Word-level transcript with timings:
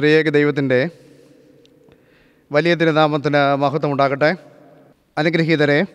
ത്രിയേക 0.00 0.28
ദൈവത്തിന്റെ 0.28 0.90
വലിയ 2.52 2.74
തിരുനാമത്തിന് 2.74 3.54
മഹത്വം 3.54 3.92
ഉണ്ടാകട്ടെ 3.92 4.36
അനുഗ്രഹീതരെ 5.18 5.86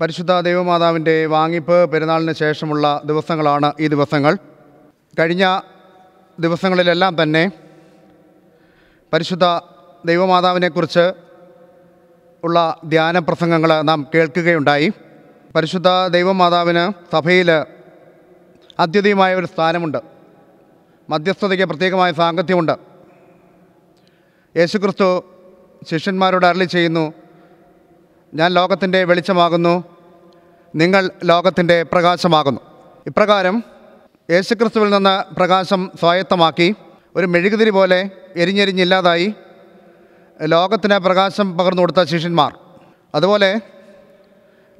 പരിശുദ്ധ 0.00 0.40
ദൈവമാതാവിന്റെ 0.40 1.26
വാങ്ങിപ്പ് 1.26 1.90
പെരുന്നാളിന് 1.90 2.32
ശേഷമുള്ള 2.32 3.02
ദിവസങ്ങളാണ് 3.04 3.72
ഈ 3.80 3.86
ദിവസങ്ങൾ. 3.86 4.38
കഴിഞ്ഞ 5.18 5.60
ദിവസങ്ങളിലെല്ലാം 6.40 7.22
തന്നെ 7.22 7.52
പരിശുദ്ധ 9.12 9.44
ദൈവമാതാവിനെക്കുറിച്ച് 10.04 11.12
ഉള്ള 12.44 12.80
ധ്യാന 12.84 13.18
പ്രസംഗങ്ങൾ 13.18 13.82
നാം 13.82 14.06
കേൾക്കുകയുണ്ടായി. 14.14 14.92
പരിശുദ്ധ 15.54 15.88
ദൈവമാതാവിന് 16.06 17.14
സഭയിൽ 17.16 17.50
അദ്വിതീയമായ 18.78 19.34
ഒരു 19.34 19.46
സ്ഥാനമുണ്ട്. 19.46 19.98
മധ്യസ്ഥതയ്ക്ക് 21.10 21.64
പ്രത്യേകമായ 21.64 22.12
സാങ്കത്യമുണ്ട്. 22.12 22.97
യേശുക്രിസ്തു 24.58 25.24
ശിഷ്യന്മാരോട് 25.90 26.46
അരളി 26.46 26.64
ചെയ്യുന്നു. 26.64 27.12
ഞാൻ 28.34 28.50
ലോകത്തിന്റെ 28.50 29.04
വെളിച്ചമാകുന്നു. 29.04 29.84
നിങ്ങൾ 30.74 31.10
ലോകത്തിന്റെ 31.24 31.82
പ്രകാശമാകുന്നു. 31.82 32.60
ഇപ്രകാരം 33.06 33.64
യേശുക്രിസ്തുവിൽ 34.30 34.90
നിന്ന് 34.90 35.34
പ്രകാശം 35.34 35.90
സ്വായത്തമാക്കി 36.00 36.74
ഒരു 37.16 37.26
മെഴുകുതിരി 37.26 37.70
പോലെ 37.70 38.10
എരിഞ്ഞെരിഞ്ഞില്ലാതായി 38.36 39.34
ലോകത്തിന് 40.42 40.94
പ്രകാശം 40.94 41.58
പകർന്നു 41.58 41.82
കൊടുത്ത 41.82 42.04
ശിഷ്യന്മാർ. 42.04 42.58
അതുപോലെ 43.14 43.60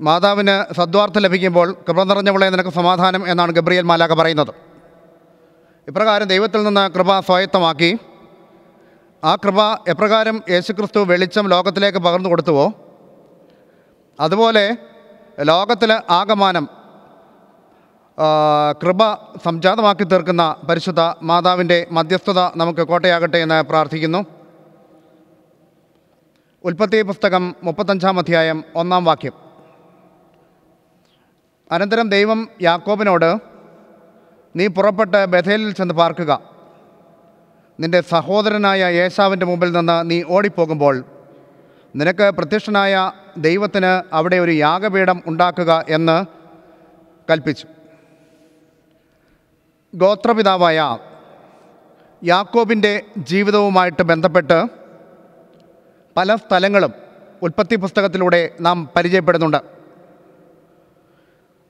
മാതാവിന് 0.01 0.75
സദ്വാർത്ഥ 0.75 1.19
ലഭിക്കുമ്പോൾ 1.19 1.77
കൃപ 1.89 2.03
നിറഞ്ഞവളെ 2.03 2.47
നിനക്ക് 2.47 2.71
സമാധാനം 2.71 3.31
എന്നാണ് 3.31 3.53
ഗബ്രിയൽ 3.53 3.83
മാലാക 3.83 4.13
പറയുന്നത്. 4.13 4.55
ഇപ്രകാരം 5.89 6.27
ദൈവത്തിൽ 6.27 6.65
നിന്ന് 6.65 6.91
കൃപ 6.91 7.21
സ്വായത്തമാക്കി 7.21 7.99
ആ 9.25 9.35
കൃപ 9.35 9.61
എപ്രകാരം 9.89 10.43
യേശുക്രിസ്തു 10.51 11.01
വെളിച്ചം 11.01 11.49
ലോകത്തിലേക്ക് 11.49 11.99
പകർന്നു 11.99 12.29
കൊടുത്തുവോ? 12.29 12.73
അതുപോലെ 14.21 14.77
ലോകത്തിലെ 15.41 16.03
ആകമാനം 16.11 16.69
കൃപ 18.83 19.15
സംജാതമാക്കി 19.45 20.05
തീർക്കുന്ന 20.05 20.57
പരിശുദ്ധ 20.69 21.01
മാതാവിന്റെ 21.23 21.87
മധ്യസ്ഥത 21.91 22.41
നമുക്ക് 22.57 22.81
കോട്ടയാകട്ടെ 22.81 23.39
എന്ന് 23.39 23.63
പ്രാർത്ഥിക്കുന്നു. 23.63 24.27
ഉൽപ്പത്തി 26.65 27.03
പുസ്തകം 27.03 27.55
മുപ്പത്തഞ്ചാം 27.63 28.19
അധ്യായം 28.19 28.65
ഒന്നാം 28.77 29.05
വാക്യം. 29.05 29.33
അനന്തരം 31.73 32.09
ദൈവം 32.09 32.49
യാക്കോബിനോട് 32.63 33.39
നീ 34.57 34.67
പുറപ്പെട്ട് 34.67 35.25
ബഥേലിൽ 35.25 35.73
ചെന്ന് 35.73 35.95
പാർക്കുക. 35.95 36.58
നിന്റെ 37.81 38.01
സഹോദരനായ 38.01 38.83
യേശാവിന്റെ 38.91 39.47
മുമ്പിൽ 39.47 39.73
നിന്ന് 39.73 40.11
നീ 40.11 40.23
ഓടിപ്പോകുമ്പോൾ 40.29 41.05
നിനക്ക് 41.97 42.31
പ്രത്യക്ഷനായ 42.31 43.13
ദൈവത്തിന് 43.37 44.15
അവിടെ 44.15 44.37
ഒരു 44.37 44.51
യാഗപീഠം 44.51 45.23
ഉണ്ടാക്കുക 45.27 45.85
എന്ന് 45.89 46.27
കൽപ്പിച്ചു. 47.31 47.67
ഗോത്രപിതാവായ 49.95 50.99
യാക്കോബിന്റെ 52.25 53.03
ജീവിതവുമായിട്ട് 53.19 54.03
ബന്ധപ്പെട്ട് 54.03 54.69
പല 56.17 56.35
സ്ഥലങ്ങളും 56.35 56.93
ഉൽപ്പത്തി 57.43 57.77
പുസ്തകത്തിലൂടെ 57.77 58.51
നാം 58.61 58.89
പരിചയപ്പെടുന്നുണ്ട്. 58.97 59.61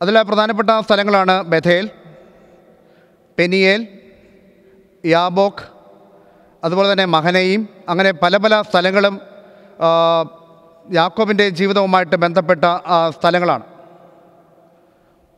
അതിൽ 0.03 0.23
പ്രധാനപ്പെട്ട 0.23 0.71
സ്ഥലങ്ങളാണ് 0.81 1.43
ബഥേൽ 1.43 1.91
പെനിയേൽ 3.39 3.89
യാബോക്ക് 5.07 5.78
അതുപോലെ 6.65 6.93
തന്നെ 6.93 7.05
മഹനയും 7.05 7.69
അങ്ങനെ 7.89 8.11
പല 8.13 8.37
പല 8.37 8.63
സ്ഥലങ്ങളും 8.63 9.21
യാക്കോബിന്റെ 10.93 11.49
ജീവിതവുമായിട്ട് 11.49 12.17
ബന്ധപ്പെട്ട 12.17 12.65
സ്ഥലങ്ങളാണ്. 13.09 13.65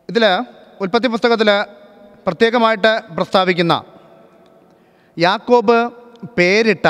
ഇതിൽ 0.09 0.25
ഉൽപ്പത്തി 0.81 1.09
പുസ്തകത്തിൽ 1.09 1.51
പ്രത്യേകമായിട്ട് 2.27 2.93
പ്രസ്താവിക്കുന്ന 3.11 3.85
യാക്കോബ് 5.19 5.79
പേരിട്ട 6.39 6.87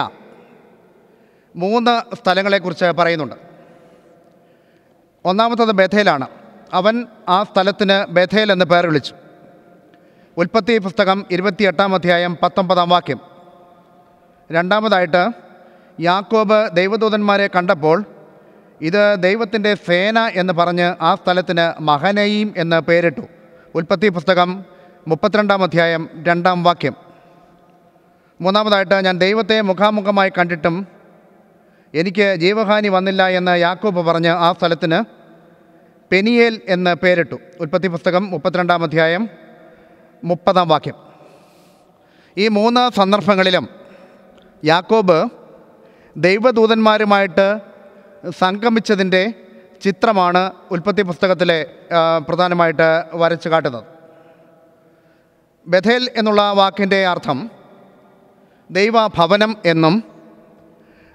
മൂന്ന് 1.57 1.95
സ്ഥലങ്ങളെക്കുറിച്ച് 2.17 2.85
പറയുന്നുണ്ട്. 2.85 3.35
ഒന്നാമത്തത് 5.25 5.73
ബഥേലാണ്. 5.73 6.27
അവൻ 6.73 7.07
ആ 7.29 7.43
സ്ഥലത്തിന് 7.43 8.13
ബഥേൽ 8.13 8.53
എന്ന് 8.53 8.65
പേർ 8.65 8.87
വിളിച്ചു. 8.87 9.15
ഉൽപ്പത്തി 10.37 10.79
പുസ്തകം 10.79 11.25
ഇരുപത്തിയെട്ടാം 11.31 11.95
അധ്യായം 11.95 12.39
പത്തൊമ്പതാം 12.43 12.89
വാക്യം. 12.89 13.30
രണ്ടാമതായിട്ട് 14.53 15.31
യാക്കോബ് 16.01 16.71
ദൈവദൂതന്മാരെ 16.73 17.47
കണ്ടപ്പോൾ 17.47 18.05
ഇത് 18.81 19.17
ദൈവത്തിന്റെ 19.19 19.75
സേന 19.75 20.19
എന്ന് 20.19 20.53
പറഞ്ഞ് 20.53 21.03
ആ 21.03 21.15
സ്ഥലത്തിന് 21.15 21.83
മഹനയീം 21.83 22.55
എന്ന് 22.57 22.81
പേരിട്ടു. 22.81 23.21
ഉൽപ്പത്തി 23.75 24.09
പുസ്തകം 24.09 24.65
മുപ്പത്തിരണ്ടാം 25.09 25.63
അധ്യായം 25.63 26.09
രണ്ടാം 26.23 26.63
വാക്യം. 26.63 26.95
മൂന്നാമതായിട്ട് 28.41 29.05
ഞാൻ 29.05 29.19
ദൈവത്തെ 29.19 29.61
മുഖാമുഖമായി 29.61 30.33
കണ്ടിട്ടും 30.39 30.87
എനിക്ക് 31.95 32.35
ജീവഹാനി 32.39 32.89
വന്നില്ല 32.89 33.29
എന്ന് 33.29 33.61
യാക്കോബ് 33.61 34.07
പറഞ്ഞ് 34.07 34.29
ആ 34.29 34.53
സ്ഥലത്തിന് 34.53 35.05
പെനിയേൽ 36.13 36.61
എന്ന് 36.69 36.95
പേരിട്ടു. 36.95 37.35
ഉൽപ്പത്തി 37.61 37.89
പുസ്തകം 37.89 38.31
മുപ്പത്തിരണ്ടാം 38.31 38.83
അധ്യായം 38.83 39.29
മുപ്പതാം 40.25 40.69
വാക്യം. 40.69 40.95
ഈ 42.37 42.49
മൂന്ന് 42.49 42.97
സന്ദർഭങ്ങളിലും 42.97 43.80
യാക്കോബ് 44.65 45.31
ദൈവദൂതന്മാരുമായിട്ട് 46.17 47.61
സംഗമിച്ചതിന്റെ 48.39 49.35
ചിത്രമാണ് 49.83 50.53
ഉൽപ്പത്തി 50.71 51.03
പുസ്തകത്തിലെ 51.03 51.67
പ്രധാനമായിട്ട് 52.29 53.05
വരച്ചു 53.15 53.49
കാട്ടുന്നത്. 53.49 53.85
ബഥേൽ 55.67 56.11
എന്നുള്ള 56.17 56.43
വാക്കിന്റെ 56.53 57.07
അർത്ഥം 57.07 57.51
ദൈവഭവനം 58.71 59.57
എന്നും 59.65 60.05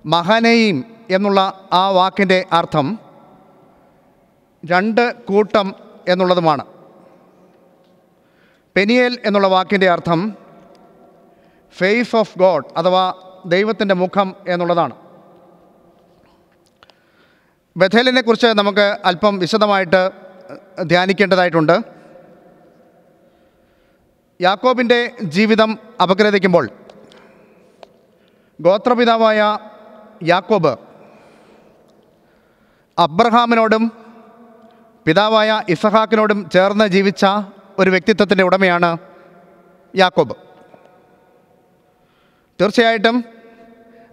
മഹനയും 0.06 0.86
എന്നുള്ള 1.10 1.68
ആ 1.74 1.90
വാക്കിന്റെ 1.90 2.46
അർത്ഥം 2.52 3.00
രണ്ട് 4.64 5.26
കൂട്ടം 5.26 5.76
എന്നുള്ളതുമാണ്. 6.08 6.66
പെനിയേൽ 8.76 9.18
എന്നുള്ള 9.26 9.48
വാക്കിന്റെ 9.48 9.90
അർത്ഥം 9.90 10.38
ഫേസ് 11.78 12.16
ഓഫ് 12.16 12.40
ഗോഡ് 12.40 12.66
അഥവാ 12.78 13.14
ദൈവത്തിന്റെ 13.46 13.96
മുഖം 13.96 14.36
എന്നുള്ളതാണ്. 14.48 14.96
ബഥേലിനെ 17.78 18.22
കുറിച്ച് 18.22 18.48
നമുക്ക് 18.48 18.98
അല്പം 19.06 19.40
വിശദമായിട്ട് 19.40 20.12
ധ്യാനിക്കേണ്ടതായിട്ടുണ്ട്. 20.84 21.76
യാക്കോബിന്റെ 24.42 25.12
ജീവിതം 25.24 25.78
അപഗ്രഥിക്കുമ്പോൾ 26.02 26.70
ഗോത്രപിതാവായ 28.62 29.58
യാക്കോബ് 30.24 30.78
അബ്രഹാമിനോടും 33.00 33.92
പിതാവായ 35.06 35.62
ഇസഹാക്കിനോടും 35.70 36.50
ചേർന്ന് 36.50 36.86
ജീവിച്ച 36.86 37.26
ഒരു 37.80 37.90
വ്യക്തിത്വത്തിന്റെ 37.90 38.44
ഉടമയാണ് 38.44 38.98
യാക്കോബ്. 39.96 40.36
തീർച്ചയായിട്ടും 42.62 43.35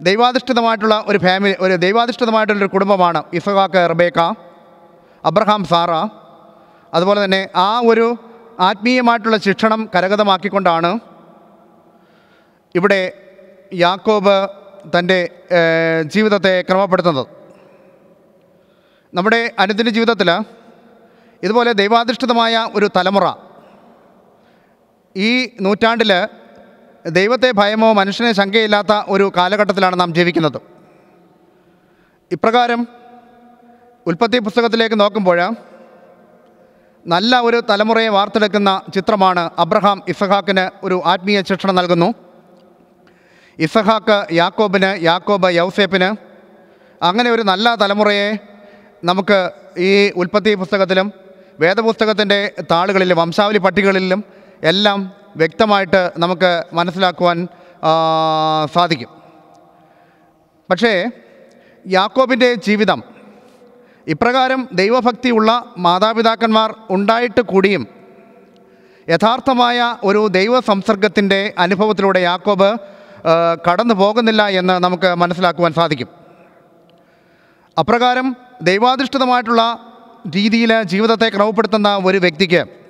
ദൈവാധിഷ്ഠിതമായിട്ടുള്ള 0.07 0.97
ഒരു 1.11 1.19
ഫാമിലി 1.25 1.55
ഒരു 1.65 1.75
ദൈവാധിഷ്ഠിതമായിട്ടുള്ളൊരു 1.85 2.71
കുടുംബമാണ് 2.75 3.21
ഇസഹാക്ക് 3.39 3.83
റബേക്ക 3.93 4.21
അബ്രഹാം 5.25 5.63
സാറ. 5.73 5.93
അതുപോലെ 6.93 7.19
തന്നെ 7.25 7.43
ആ 7.67 7.69
ഒരു 7.91 8.07
ആത്മീയമായിട്ടുള്ള 8.69 9.37
ശിക്ഷണം 9.47 9.81
കരഗതമാക്കിക്കൊണ്ടാണ് 9.95 10.91
ഇവിടെ 12.79 13.01
യാക്കോബ് 13.85 14.37
തന്റെ 14.95 15.19
ജീവിതത്തെ 16.15 16.55
ക്രമപ്പെടുത്തുന്നത്. 16.69 17.27
നമ്മുടെ 19.13 19.41
അനുദിന 19.63 19.89
ജീവിതത്തിൽ 19.97 20.31
ഇതുപോലെ 21.45 21.71
ദൈവാധിഷ്ഠിതമായ 21.81 22.55
ഒരു 22.77 22.87
തലമുറ 22.97 23.27
ഈ 25.17 25.31
നൂറ്റാണ്ടിൽ 25.65 26.13
ദൈവത്തെ 27.05 27.49
ഭയമോ 27.59 27.93
മനുഷ്യനെ 27.99 28.33
ശങ്കയില്ലാത്ത 28.39 28.93
ഒരു 29.15 29.25
കാലഘട്ടത്തിലാണ് 29.37 29.97
നാം 30.01 30.11
ജീവിക്കുന്നത്. 30.19 30.59
ഇപ്രകാരം 32.31 32.81
ഉൽപ്പത്തി 34.07 34.39
പുസ്തകത്തിലേക്ക് 34.47 34.97
നോക്കുമ്പോൾ 35.01 35.39
നല്ല 37.07 37.41
ഒരു 37.47 37.59
തലമുറയെ 37.71 38.11
വാർത്തെടുക്കുന്ന 38.17 38.71
ചിത്രമാണ് 38.95 39.43
അബ്രഹാം 39.63 39.99
ഇസഹാക്കിന് 40.13 40.65
ഒരു 40.87 40.97
ആത്മീയ 41.13 41.39
ശിക്ഷണം 41.49 41.75
നൽകുന്നു. 41.79 42.09
ഇസഹാക്ക് 43.59 44.19
യാക്കോബിന് 44.41 44.91
യാക്കോബ് 45.09 45.49
യൗസേപ്പിന് 45.61 46.11
അങ്ങനെ 47.09 47.31
ഒരു 47.31 47.43
നല്ല 47.51 47.75
തലമുറയെ 47.83 48.29
നമുക്ക് 49.11 49.39
ഈ 49.89 49.91
ഉൽപ്പത്തി 50.21 50.55
പുസ്തകത്തിലും 50.63 51.09
വേദപുസ്തകത്തിന്റെ 51.63 52.39
താളുകളിലും 52.71 53.19
വംശാവലി 53.23 53.61
പട്ടികകളിലും 53.65 54.21
എല്ലാം 54.71 54.99
വ്യക്തമായിട്ട് 55.37 56.13
നമുക്ക് 56.19 56.63
മനസ്സിലാക്കുവാൻ 56.73 57.49
സാധിക്കും. 58.75 59.11
പക്ഷേ 60.71 60.93
യാക്കോബിന്റെ 61.87 62.55
ജീവിതം 62.55 63.03
ഇപ്രകാരം 64.07 64.69
ദൈവഭക്തിയുള്ള 64.73 65.51
മാതാപിതാക്കന്മാർ 65.79 66.75
ഉണ്ടായിട്ട് 66.91 67.41
കൂടിയും 67.41 67.87
യഥാർത്ഥമായ 69.09 69.97
ഒരു 70.05 70.27
ദൈവ 70.29 70.61
സംസർഗത്തിന്റെ 70.61 71.55
അനുഭവത്തിലൂടെ 71.59 72.21
യാക്കോബ് 72.21 72.71
കടന്നു 73.67 73.95
പോകുന്നില്ല 73.95 74.43
എന്ന് 74.61 74.75
നമുക്ക് 74.85 75.15
മനസ്സിലാക്കുവാൻ 75.15 75.73
സാധിക്കും. 75.73 76.09
അപ്രകാരം 77.79 78.37
ദൈവാധിഷ്ഠിതമായിട്ടുള്ള 78.63 79.63
രീതിയിൽ 80.37 80.83
ജീവിതത്തെ 80.83 81.29
ക്രമപ്പെടുത്തുന്ന 81.29 81.91
ഒരു 82.05 82.19
വ്യക്തിക്ക് 82.19 82.82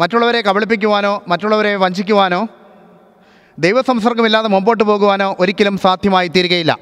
മറ്റുള്ളവരെ 0.00 0.40
കബളിപ്പിക്കുവാനോ 0.42 1.22
മറ്റുള്ളവരെ 1.28 1.76
വഞ്ചിക്കുവാനോ 1.76 2.48
ദൈവസംസർഗമില്ലാതെ 3.58 4.48
മുമ്പോട്ട് 4.48 4.84
പോകുവാനോ 4.84 5.36
ഒരിക്കലും 5.40 5.78
സാധ്യമായി 5.78 6.28
തീരുകയില്ല 6.28 6.78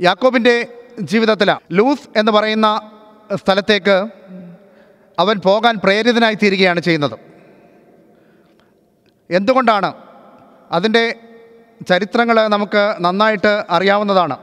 യാക്കോബിന്റെ 0.00 0.66
ജീവിതത്തിൽ 1.00 1.56
ലൂസ് 1.72 2.18
എന്ന് 2.18 2.32
പറയുന്ന 2.32 2.90
സ്ഥലത്തേക്ക് 3.34 4.06
അവൻ 5.18 5.36
പോകാൻ 5.38 5.74
പ്രേരിതനായി 5.84 6.34
തീരുകയാണ് 6.34 6.80
ചെയ്യുന്നത്. 6.80 7.18
എന്തുകൊണ്ടാണ്? 9.30 9.94
അതിന്റെ 10.72 11.14
ചരിത്രങ്ങൾ 11.88 12.48
നമുക്ക് 12.48 12.96
നന്നായിട്ട് 13.00 13.64
അറിയാവുന്നതാണ്. 13.70 14.36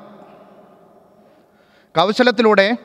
കൗശലത്തിലൂടെ 1.97 2.77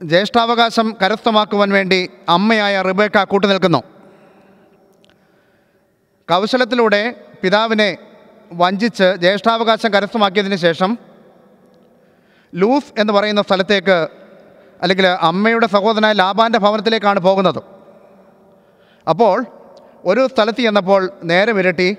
ജ്യേഷ്ഠാവകാശം 0.00 0.86
കരസ്ഥമാക്കുവാൻ 1.00 1.70
വേണ്ടി 1.76 1.98
അമ്മയായ 2.28 2.82
റിബേക്ക 2.82 3.24
കൂട്ടുനിൽക്കുന്നു. 3.24 3.80
കൗശലത്തിലൂടെ 6.28 7.00
പിതാവിനെ 7.42 7.88
വഞ്ചിച്ച് 8.52 9.08
ജ്യേഷ്ഠാവകാശം 9.24 9.90
കരസ്ഥമാക്കിയതിന് 9.94 10.58
ശേഷം 10.64 10.98
ലൂസ് 12.54 12.92
എന്ന് 12.98 13.12
പറയുന്ന 13.12 13.42
സ്ഥലത്തേക്ക് 13.42 13.98
അല്ലെങ്കിൽ 14.82 15.06
അമ്മയുടെ 15.06 15.66
സഹോദരനായ 15.66 16.12
ലാബാന്റെ 16.12 16.58
ഭവനത്തിലേക്കാണ് 16.58 17.20
പോകുന്നത്. 17.20 17.60
അപ്പോൾ 19.08 19.36
ഒരു 20.04 20.28
സ്ഥലത്ത് 20.32 20.60
ചെന്നപ്പോൾ 20.60 21.10
നേരെ 21.22 21.52
വിരട്ടി. 21.52 21.96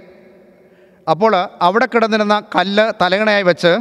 അപ്പോൾ 1.10 1.34
അവിടെ 1.62 1.86
കിടന്നിരുന്ന 1.86 2.44
കല്ല് 2.56 2.92
തലകണയായി 3.02 3.44
വെച്ച് 3.44 3.72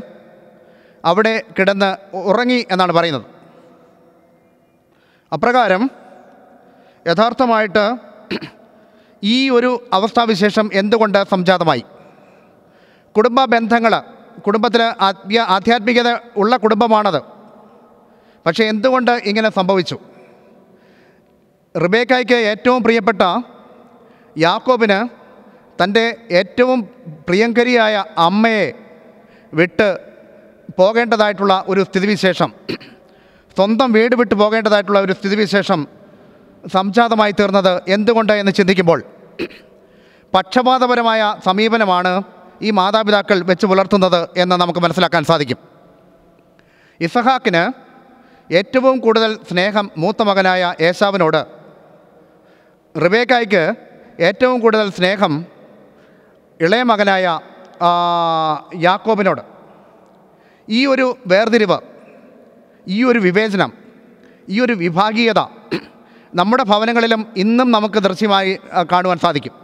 അവിടെ 1.05 1.35
കിടന്ന് 1.59 2.17
ഉറങ്ങി 2.31 2.67
എന്നാണ് 2.71 2.93
പറയുന്നത്. 2.93 3.40
അപ്രകാരം 5.32 5.82
യഥാർത്ഥമായിട്ട് 7.06 7.85
ഈ 9.23 9.37
ഒരു 9.56 9.71
അവസ്ഥാവിശേഷം 9.93 10.67
എന്തുകൊണ്ട് 10.81 11.19
സംജാതമായി? 11.32 11.85
കുടുംബ 13.17 13.44
ബന്ധങ്ങൾ 13.55 13.93
കുടുംബത്തിൽ 14.47 14.82
ആത്മീയ 15.09 15.41
ആധ്യാത്മികത 15.55 16.09
ഉള്ള 16.41 16.53
കുടുംബമാണത്. 16.56 17.21
പക്ഷേ 18.47 18.65
എന്തുകൊണ്ട് 18.65 19.11
ഇങ്ങനെ 19.31 19.50
സംഭവിച്ചു? 19.59 19.97
റിബേക്കായ്ക്ക് 21.75 22.38
ഏറ്റവും 22.53 22.83
പ്രിയപ്പെട്ട 22.83 23.23
യാക്കോബിന് 24.38 25.00
തന്റെ 25.83 26.05
ഏറ്റവും 26.41 26.79
പ്രിയങ്കരിയായ 27.29 28.05
അമ്മയെ 28.29 28.67
വിട്ട് 29.55 29.88
പോകേണ്ടതായിട്ടുള്ള 30.79 31.55
ഒരു 31.69 31.81
സ്ഥിതിവിശേഷം. 31.88 32.50
സ്വന്തം 33.56 33.88
വീട് 33.93 34.14
വിട്ടു 34.20 34.35
പോകേണ്ടതായിട്ടുള്ള 34.35 35.00
ഒരു 35.00 35.12
സ്ഥിതിവിശേഷം 35.12 35.81
സംജാതമായി 36.73 37.32
തീർന്നത് 37.38 37.73
എന്തുകൊണ്ട് 37.88 38.32
എന്ന് 38.32 38.52
ചിന്തിക്കുമ്പോൾ 38.58 39.00
പക്ഷപാതപരമായ 40.35 41.20
സമീപനമാണ് 41.47 42.23
ഈ 42.62 42.70
മാതാപിതാക്കൾ 42.70 43.38
വെച്ച് 43.50 43.67
പുലർത്തുന്നത് 43.67 44.20
എന്ന് 44.43 44.56
നമുക്ക് 44.62 44.81
മനസ്സിലാക്കാൻ 44.81 45.23
സാധിക്കും. 45.25 45.58
ഇസഹാക്കിന് 47.00 47.62
ഏറ്റവും 48.58 48.97
കൂടുതൽ 48.99 49.38
സ്നേഹം 49.50 49.87
മൂത്ത 49.99 50.23
മകനായ 50.23 50.75
ഏശാവിനോട് 50.88 51.41
റിബേക്കായ്ക്ക് 52.94 53.64
ഏറ്റവും 54.29 54.56
കൂടുതൽ 54.61 54.91
സ്നേഹം 54.91 55.32
ഇളയ 56.61 56.82
മകനായ 56.82 57.26
യാക്കോബിനോട്. 58.87 59.43
ഈ 60.69 60.81
ഒരു 60.87 61.06
വേർതിരിവ് 61.26 61.79
ഈ 62.95 62.99
ഒരു 63.05 63.19
വിവേചനം 63.19 63.71
ഈ 64.49 64.57
ഒരു 64.61 64.75
വിഭാഗീയത 64.83 65.41
നമ്മുടെ 66.35 66.65
ഭവനങ്ങളിലും 66.71 67.21
ഇന്നും 67.37 67.69
നമുക്ക് 67.71 67.99
ദൃശ്യമായി 68.07 68.53
കാണുവാൻ 68.93 69.19
സാധിക്കും. 69.25 69.55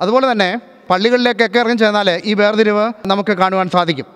അതുപോലെ 0.00 0.26
തന്നെ 0.32 0.50
പള്ളികളിലേക്കൊക്കെ 0.90 1.58
ഇറങ്ങി 1.58 1.78
ചെന്നാൽ 1.82 2.08
ഈ 2.24 2.32
വേർതിരിവ് 2.34 2.84
നമുക്ക് 3.06 3.32
കാണുവാൻ 3.32 3.68
സാധിക്കും. 3.76 4.06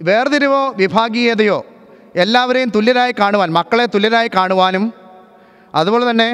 വേർതിരിവോ 0.00 0.60
വിഭാഗീയതയോ 0.76 1.58
എല്ലാവരെയും 2.16 2.70
തുല്യരായി 2.74 3.14
കാണുവാൻ 3.20 3.48
മക്കളെ 3.52 3.86
തുല്യരായി 3.94 4.30
കാണുവാനും 4.36 4.84
അതുപോലെ 5.74 6.04
തന്നെ 6.10 6.28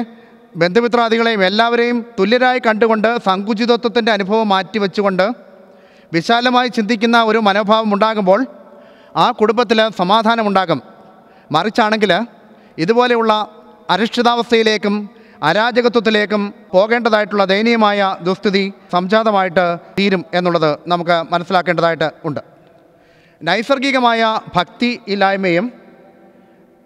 ബന്ധുമിത്രാദികളെയും 0.55 1.41
എല്ലാവരെയും 1.45 1.97
തുല്യരായി 2.19 2.59
കണ്ടുകൊണ്ട് 2.67 3.09
സങ്കുചിതത്വത്തിന്റെ 3.25 4.11
അനുഭവം 4.11 4.47
മാറ്റിവെച്ചുകൊണ്ട് 4.49 5.25
വിശാലമായി 6.13 6.67
ചിന്തിക്കുന്ന 6.67 7.17
ഒരു 7.23 7.37
മനോഭാവം 7.37 7.89
ഉണ്ടാകുമ്പോൾ 7.93 8.41
ആ 9.23 9.25
കുടുംബത്തിൽ 9.31 9.79
സമാധാനമുണ്ടാകും. 9.99 10.79
മറിച്ചാണെങ്കിൽ 11.51 12.11
ഇതുപോലെയുള്ള 12.77 13.33
അരക്ഷിതാവസ്ഥയിലേക്കും 13.89 14.95
അരാജകത്വത്തിലേക്കും 15.43 16.41
പോകേണ്ടതായിട്ടുള്ള 16.73 17.43
ദയനീയമായ 17.51 17.99
ദുസ്ഥിതി 18.27 18.63
സംജാതമായിട്ട് 18.93 19.65
തീരും 19.97 20.21
എന്നുള്ളത് 20.33 20.69
നമുക്ക് 20.87 21.15
മനസ്സിലാക്കേണ്ടതായിട്ട് 21.33 22.09
ഉണ്ട്. 22.27 22.41
നൈസർഗികമായ 23.43 24.21
ഭക്തി 24.55 24.91
ഇല്ലായ്മയും 25.07 25.65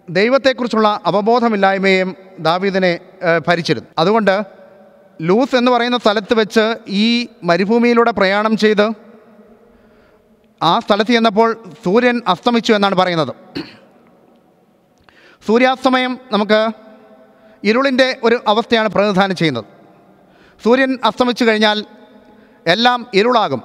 ദൈവത്തെക്കുറിച്ചുള്ള 0.08 0.88
അവബോധമില്ലായ്മയും 1.06 2.08
ദാവീദിനെ 2.40 2.92
ഭരിച്ചിരുന്നു. 3.48 3.88
അതുകൊണ്ട് 3.98 4.34
ലൂസ് 5.20 5.56
എന്ന് 5.56 5.70
പറയുന്ന 5.70 5.98
സ്ഥലത്ത് 5.98 6.34
വെച്ച് 6.34 6.64
ഈ 6.88 7.06
മരുഭൂമിയിലൂടെ 7.44 8.10
പ്രയാണം 8.10 8.54
ചെയ്ത് 8.56 8.86
ആ 10.62 10.78
സ്ഥലത്ത് 10.78 11.10
ചെന്നപ്പോൾ 11.10 11.50
സൂര്യൻ 11.84 12.22
അസ്തമിച്ചു 12.28 12.72
എന്നാണ് 12.72 12.94
പറയുന്നത്. 12.94 13.32
സൂര്യാസ്തമയം 15.46 16.18
നമുക്ക് 16.32 16.60
ഇരുളിന്റെ 17.64 18.08
ഒരു 18.22 18.40
അവസ്ഥയാണ് 18.48 18.88
പ്രതിനിധാനം 18.88 19.36
ചെയ്യുന്നത്. 19.36 19.64
സൂര്യൻ 20.64 20.98
അസ്തമിച്ചു 21.04 21.44
കഴിഞ്ഞാൽ 21.44 21.84
എല്ലാം 22.66 23.06
ഇരുളാകും. 23.14 23.62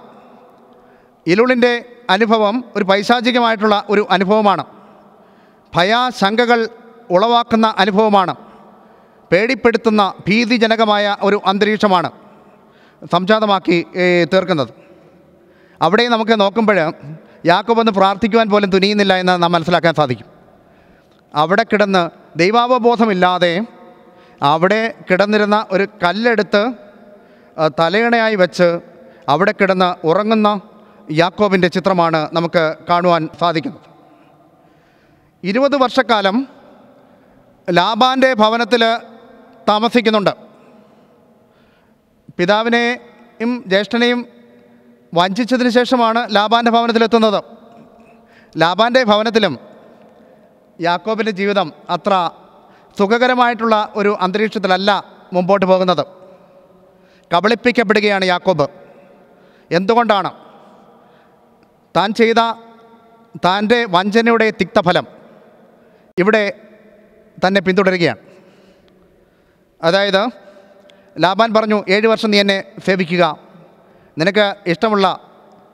ഇരുളിന്റെ 1.27 1.73
അനുഭവം 2.09 2.63
ഒരു 2.75 2.83
പൈശാചികമായിട്ടുള്ള 2.83 3.85
ഒരു 3.89 4.07
അനുഭവമാണ്. 4.09 4.65
ഭയാശങ്കകൾ 5.75 6.69
ഉളവാക്കുന്ന 7.11 7.73
അനുഭവമാണ്. 7.77 8.35
പേടിപ്പെടുത്തുന്ന 9.31 10.13
ഭീതിജനകമായ 10.27 11.17
ഒരു 11.21 11.41
അന്തരീക്ഷമാണ് 11.45 12.11
സംജാതമാക്കി 13.11 13.85
തീർക്കുന്നത്. 14.33 14.84
അവിടെ 15.81 16.07
നമുക്ക് 16.07 16.39
നോക്കുമ്പോൾ 16.41 16.93
യാക്കോബ് 17.45 17.79
ഒന്ന് 17.79 17.91
പ്രാർത്ഥിക്കുവാൻ 17.91 18.49
പോലും 18.49 18.69
തുനിയുന്നില്ല 18.69 19.13
എന്ന് 19.13 19.43
നാം 19.43 19.51
മനസ്സിലാക്കാൻ 19.51 19.93
സാധിക്കും. 19.93 20.25
അവിടെ 21.35 21.63
കിടന്ന് 21.63 22.09
ദൈവാവബോധമില്ലാതെ 22.39 23.65
അവിടെ 24.41 24.93
കിടന്നിരുന്ന 25.11 25.65
ഒരു 25.71 25.87
കല്ലെടുത്ത് 26.03 26.71
തലയിണയായി 27.79 28.35
വെച്ച് 28.35 28.79
അവിടെ 29.29 29.53
കിടന്ന് 29.61 30.07
ഉറങ്ങുന്ന 30.07 30.61
യാക്കോബിന്റെ 31.11 31.67
ചിത്രമാണ് 31.67 32.29
നമുക്ക് 32.33 32.75
കാണുവാൻ 32.89 33.29
സാധിക്കുന്നത്. 33.39 33.81
ഇരുപത് 35.43 35.75
വർഷക്കാലം 35.75 36.47
ലാബാന്റെ 37.71 38.33
ഭവനത്തിൽ 38.33 38.97
താമസിക്കുന്നുണ്ട്. 39.69 40.33
പിതാവിനെയും 42.37 43.63
ജ്യേഷ്ഠനെയും 43.67 44.34
വഞ്ചിച്ചതിന് 45.15 45.69
ശേഷമാണ് 45.69 46.35
ലാബാന്റെ 46.35 46.71
ഭവനത്തിലെത്തുന്നത്. 46.71 47.43
ലാബാന്റെ 48.57 49.03
ഭവനത്തിലും 49.03 49.59
യാക്കോബിന്റെ 50.81 51.31
ജീവിതം 51.31 51.73
അത്ര 51.89 52.29
സുഖകരമായിട്ടുള്ള 52.99 53.93
ഒരു 53.95 54.17
അന്തരീക്ഷത്തിലല്ല 54.21 55.03
മുമ്പോട്ട് 55.33 55.65
പോകുന്നത്. 55.65 56.05
കബളിപ്പിക്കപ്പെടുകയാണ് 57.33 58.25
യാക്കോബ്. 58.25 58.69
എന്തുകൊണ്ടാണ്? 59.71 60.31
താൻ 61.97 62.13
ചെയ്ത 62.13 62.35
തന്റെ 63.35 63.85
വഞ്ചനയുടെ 63.89 64.51
തിക്തഫലം 64.51 65.07
ഇവിടെ 66.17 66.61
തന്നെ 67.47 67.61
പിന്തുടരുകയാണ്. 67.61 68.17
അതായത് 69.83 70.27
ലാബാൻ 71.19 71.53
പറഞ്ഞു 71.53 71.83
ഏഴ് 71.89 72.07
വർഷം 72.07 72.31
നീ 72.31 72.39
എന്നെ 72.39 72.63
സേവിക്കുക. 72.85 73.44
നിനക്ക് 74.17 74.55
ഇഷ്ടമുള്ള 74.67 75.19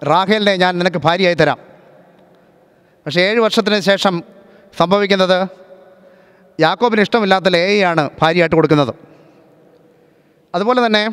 റാഹേലിനെ 0.04 0.56
ഞാൻ 0.56 0.78
നിനക്ക് 0.78 0.98
ഭാര്യയായി 0.98 1.34
തരാം. 1.34 1.60
പക്ഷേ 3.06 3.22
ഏഴ് 3.22 3.40
വർഷത്തിന് 3.40 3.80
ശേഷം 3.80 4.24
സംഭവിക്കുന്നത് 4.78 5.48
യാക്കോബിന് 6.60 7.02
ഇഷ്ടമില്ലാത്ത 7.02 7.46
ലേയാണ് 7.46 8.10
ഭാര്യയായിട്ട് 8.22 8.56
കൊടുക്കുന്നത്. 8.56 8.94
അതുപോലെ 10.56 10.86
തന്നെ 10.86 11.10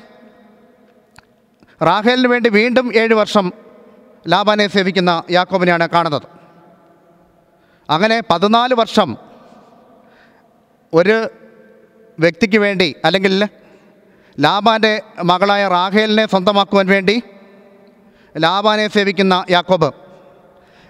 റാഹേലിന് 1.82 2.28
വേണ്ടി 2.28 2.50
വീണ്ടും 2.50 2.94
ഏഴ് 2.94 3.14
വർഷം 3.14 3.52
ലാബാനെ 4.28 4.66
സേവിക്കുന്ന 4.66 5.22
യാക്കോബിനെയാണ് 5.30 5.88
കാണുന്നത്. 5.88 6.22
അങ്ങനെ 7.90 8.22
പതിനാല് 8.30 8.74
വർഷം 8.74 9.16
ഒരു 10.94 11.28
വ്യക്തിക്ക് 12.18 12.58
വേണ്ടി 12.58 12.94
അല്ലെങ്കിൽ 13.04 13.48
ലാബാന്റെ 14.38 15.02
മകളായ 15.22 15.68
റാഹേലിനെ 15.68 16.26
സ്വന്തമാക്കുവാൻ 16.26 16.86
വേണ്ടി 16.86 17.22
ലാബാനെ 18.34 18.86
സേവിക്കുന്ന 18.86 19.44
യാക്കോബ്. 19.50 19.90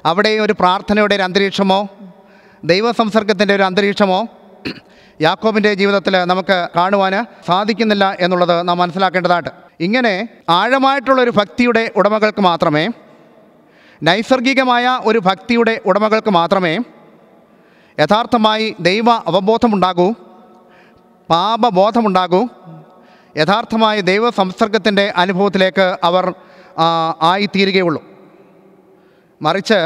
അവിടെ 0.06 0.38
ഒരു 0.38 0.52
പ്രാർത്ഥനയുടെ 0.52 1.14
ഒരു 1.14 1.22
അന്തരീക്ഷമോ 1.22 1.78
ദൈവസംസർഗത്തിന്റെ 2.64 3.54
ഒരു 3.54 3.62
അന്തരീക്ഷമോ 3.62 4.26
യാക്കോബിന്റെ 5.20 5.74
ജീവിതത്തിൽ 5.74 6.16
നമുക്ക് 6.24 6.68
കാണുവാൻ 6.76 7.26
സാധിക്കുന്നില്ല 7.46 8.16
എന്നുള്ളത് 8.20 8.68
നാം 8.68 8.78
മനസ്സിലാക്കേണ്ടതായിട്ട് 8.78 9.50
ഇങ്ങനെ 9.80 10.28
ആഴമായിട്ടുള്ളൊരു 10.50 11.30
ഭക്തിയുടെ 11.30 11.90
ഉടമകൾക്ക് 11.96 12.40
മാത്രമേ 12.40 12.84
നൈസർഗികമായ 14.02 15.00
ഒരു 15.04 15.18
ഭക്തിയുടെ 15.18 15.80
ഉടമകൾക്ക് 15.86 16.30
മാത്രമേ 16.30 16.74
യഥാർത്ഥമായി 17.98 18.74
ദൈവ 18.80 19.10
അവബോധമുണ്ടാകൂ 19.10 20.08
പാപബോധമുണ്ടാകൂ 21.30 22.42
യഥാർത്ഥമായ 23.36 24.00
ദൈവ 24.00 24.30
സംസർഗത്തിന്റെ 24.30 25.12
അനുഭവത്തിലേക്ക് 25.16 25.96
അവർ 26.04 26.34
ആയിത്തീരുകയുള്ളൂ. 27.22 28.02
മറിച്ച് 29.42 29.78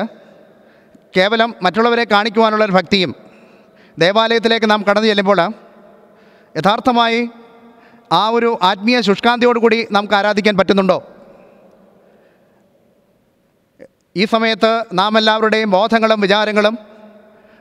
കേവലം 1.17 1.55
മറ്റുള്ളവരെ 1.63 2.05
കാണിക്കുവാനുള്ള 2.05 2.65
ഒരു 2.65 2.73
ഭക്തിയും 2.73 3.15
ദേവാലയത്തിലേക്ക് 3.99 4.71
നാം 4.71 4.83
കടന്നു 4.83 5.09
ചെല്ലുമ്പോൾ 5.09 5.41
യഥാർത്ഥമായി 6.57 7.29
ആ 8.13 8.29
ഒരു 8.29 8.59
ആത്മീയ 8.63 9.01
ശുഷ്കാന്തിയോടുകൂടി 9.01 9.87
നമുക്ക് 9.93 10.15
ആരാധിക്കാൻ 10.15 10.57
പറ്റുന്നുണ്ടോ? 10.57 10.99
ഈ 14.17 14.25
സമയത്ത് 14.25 14.85
നാം 14.93 15.19
എല്ലാവരുടെയും 15.19 15.71
ബോധങ്ങളും 15.71 16.21
വിചാരങ്ങളും 16.21 16.79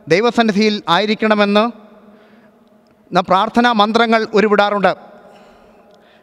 ദൈവസന്നിധിയിൽ 0.07 0.83
ആയിരിക്കണമെന്ന് 0.89 1.63
പ്രാർത്ഥനാ 3.29 3.71
മന്ത്രങ്ങൾ 3.71 4.27
ഉരുവിടാറുണ്ട്. 4.33 5.10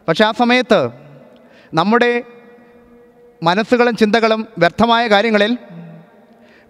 പക്ഷെ 0.09 0.25
ആ 0.25 0.31
സമയത്ത് 0.31 0.89
നമ്മുടെ 1.73 2.23
മനസ്സുകളും 3.43 3.95
ചിന്തകളും 3.95 4.47
വ്യർത്ഥമായ 4.57 5.07
കാര്യങ്ങളിൽ 5.07 5.57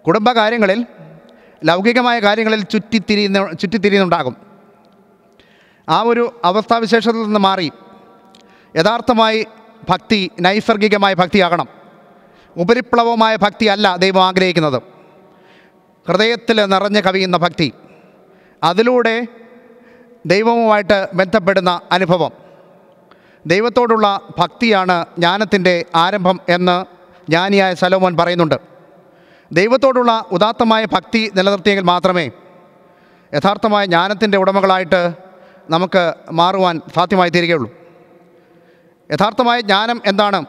കുടുംബകാര്യങ്ങളിൽ 0.06 0.86
ലൗകികമായ 1.64 2.18
കാര്യങ്ങളിൽ 2.18 2.62
ചുറ്റിത്തിരിയുന്ന 2.62 3.52
ചുറ്റിത്തിരിയുന്നുണ്ടാകും. 3.52 4.36
ആ 5.88 6.00
ഒരു 6.00 6.40
അവസ്ഥാവിശേഷത്തിൽ 6.44 7.22
നിന്ന് 7.22 7.40
മാറി 7.40 7.72
യഥാർത്ഥമായി 8.76 9.46
ഭക്തി 9.90 10.30
നൈസർഗികമായ 10.40 11.14
ഭക്തിയാകണം. 11.14 11.68
ഉപരിപ്ലവമായ 12.56 13.36
ഭക്തി 13.36 13.64
അല്ല 13.64 13.96
ദൈവം 13.96 14.24
ആഗ്രഹിക്കുന്നത്. 14.24 14.82
ഹൃദയത്തിൽ 16.08 16.64
നിറഞ്ഞു 16.64 17.00
കവിയുന്ന 17.00 17.36
ഭക്തി. 17.36 17.72
അതിലൂടെ 18.62 19.26
ദൈവവുമായിട്ട് 20.26 21.08
ബന്ധപ്പെടുന്ന 21.14 21.80
അനുഭവം. 21.92 22.49
ദൈവത്തോടുള്ള 23.46 24.20
ഭക്തിയാണ് 24.38 25.04
ജ്ഞാനത്തിന്റെ 25.18 25.84
ആരംഭം 25.94 26.40
എന്ന് 26.48 26.84
ജ്ഞാനിയായ 27.28 27.74
സലോമോൻ 27.74 28.16
പറയുന്നുണ്ട്. 28.16 28.54
ദൈവത്തോടുള്ള 29.52 30.24
ഉദാത്തമായ 30.32 30.84
ഭക്തി 30.84 31.30
നിലനിർത്തിയെങ്കിൽ 31.34 31.84
മാത്രമേ 31.84 32.30
യഥാർത്ഥമായ 33.34 33.84
ജ്ഞാനത്തിന്റെ 33.84 34.38
ഉടമകളായിട്ട് 34.38 35.14
നമുക്ക് 35.70 36.14
മാറുവാൻ 36.30 36.80
സാധ്യമായി 36.94 37.30
തീരുകയുള്ളൂ. 37.30 37.74
യഥാർത്ഥമായ 39.12 39.60
ജ്ഞാനം 39.60 40.02
എന്താണ്? 40.06 40.44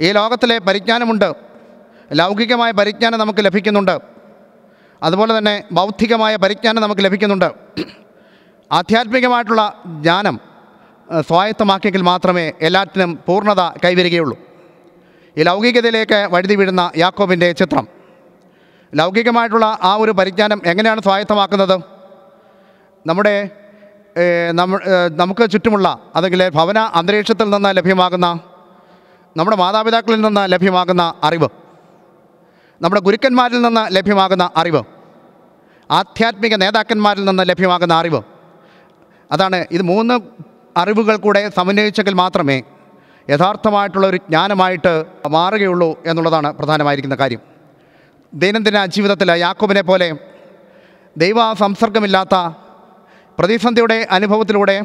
ഈ 0.00 0.12
ലോകത്തിലെ 0.12 0.58
പരിജ്ഞാനമുണ്ട്. 0.58 1.32
ലൗകികമായ 2.12 2.70
പരിജ്ഞാനം 2.70 3.18
നമുക്ക് 3.18 3.44
ലഭിക്കുന്നുണ്ട്. 3.44 3.98
അതുപോലെ 5.02 5.38
തന്നെ 5.38 5.64
ബൗദ്ധികമായ 5.72 6.36
പരിജ്ഞാനം 6.36 6.82
നമുക്ക് 6.82 7.04
ലഭിക്കുന്നുണ്ട്. 7.04 7.52
ആധ്യാത്മികമായിട്ടുള്ള 8.72 9.82
ജ്ഞാനം 10.00 10.53
സ്വായത്തമാക്കിയെങ്കിൽ 11.28 12.02
മാത്രമേ 12.02 12.52
എല്ലാറ്റിനും 12.60 13.10
പൂർണത 13.26 13.62
കൈവരികയുള്ളൂ. 13.84 14.36
ഈ 15.38 15.42
ലൗകികതയിലേക്ക് 15.42 16.18
വഴുതി 16.32 16.54
വീഴുന്ന 16.54 16.82
യാക്കോബിന്റെ 16.96 17.48
ചിത്രം. 17.52 17.88
ലൗകികമായിട്ടുള്ള 18.94 19.66
ആ 19.82 19.94
ഒരു 19.94 20.10
പരിജ്ഞാനം 20.10 20.60
എങ്ങനെയാണ് 20.66 21.00
സ്വായത്തമാക്കുന്നത്? 21.02 21.76
നമ്മുടെ 23.06 23.34
നമ്മ 24.52 24.78
നമുക്ക് 25.20 25.44
ചുറ്റുമുള്ള 25.50 25.88
അല്ലെങ്കിൽ 26.14 26.42
ഭവന 26.48 26.78
അന്തരീക്ഷത്തിൽ 26.78 27.50
നിന്ന് 27.50 27.70
ലഭ്യമാകുന്ന 27.76 28.26
നമ്മുടെ 29.36 29.56
മാതാപിതാക്കളിൽ 29.56 30.20
നിന്ന് 30.20 30.52
ലഭ്യമാകുന്ന 30.52 31.14
അറിവ്. 31.24 31.48
നമ്മുടെ 32.80 33.00
ഗുരുക്കന്മാരിൽ 33.00 33.60
നിന്ന് 33.62 33.96
ലഭ്യമാകുന്ന 33.96 34.44
അറിവ്. 34.56 34.82
ആധ്യാത്മിക 35.90 36.54
നേതാക്കന്മാരിൽ 36.54 37.24
നിന്ന് 37.24 37.42
ലഭ്യമാകുന്ന 37.48 37.94
അറിവ്. 37.94 38.20
അതാണ് 39.32 39.58
ഇത് 39.70 39.82
മൂന്ന് 39.82 40.14
അറിവുകൾ 40.76 41.16
കൂടെ 41.16 41.50
സമന്വയിച്ചെങ്കിൽ 41.56 42.14
മാത്രമേ 42.14 42.62
യഥാർത്ഥമായിട്ടുള്ള 43.28 44.06
ഒരു 44.06 44.16
ജ്ഞാനമായിട്ട് 44.16 45.04
മാറുകയുള്ളൂ 45.28 45.96
എന്നുള്ളതാണ് 46.06 46.52
പ്രധാനമായിരിക്കുന്ന 46.52 47.16
കാര്യം. 47.20 47.40
ദൈനംദിന 48.32 48.84
ജീവിതത്തിൽ 48.86 49.30
യാക്കോബിനെ 49.36 49.80
പോലെ 49.80 50.08
ദൈവ 51.16 51.52
സംസർഗമില്ലാത്ത 51.52 52.34
പ്രതിസന്ധിയുടെ 53.38 54.06
അനുഭവത്തിലൂടെ 54.10 54.76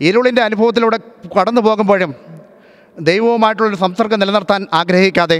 ഇരുളിന്റെ 0.00 0.42
അനുഭവത്തിലൂടെ 0.42 0.98
കടന്നു 1.38 1.60
പോകുമ്പോഴും 1.60 2.14
ദൈവവുമായിട്ടുള്ളൊരു 2.96 3.76
സംസർഗം 3.76 4.20
നിലനിർത്താൻ 4.20 4.66
ആഗ്രഹിക്കാതെ 4.72 5.38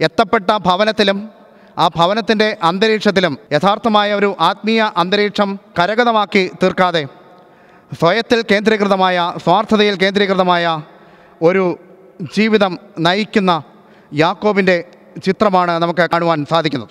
എത്തപ്പെട്ട 0.00 0.50
ഭവനത്തിലും 0.50 1.18
ആ 1.78 1.88
ഭവനത്തിന്റെ 1.88 2.56
അന്തരീക്ഷത്തിലും 2.62 3.38
യഥാർത്ഥമായ 3.52 4.14
ഒരു 4.14 4.36
ആത്മീയ 4.40 4.90
അന്തരീക്ഷം 4.96 5.58
കരഗതമാക്കി 5.78 6.50
തീർക്കാതെ 6.62 7.02
സ്വയത്തിൽ 7.98 8.44
കേന്ദ്രീകൃതമായ 8.50 9.32
സ്വാർത്ഥതയിൽ 9.44 9.94
കേന്ദ്രീകൃതമായ 9.94 10.82
ഒരു 11.42 11.78
ജീവിതം 12.36 12.78
നയിക്കുന്ന 12.98 13.62
യാക്കോബിന്റെ 14.14 14.84
ചിത്രമാണ് 15.24 15.70
നമുക്ക് 15.70 16.08
കാണുവാൻ 16.12 16.46
സാധിക്കുന്നത്. 16.50 16.88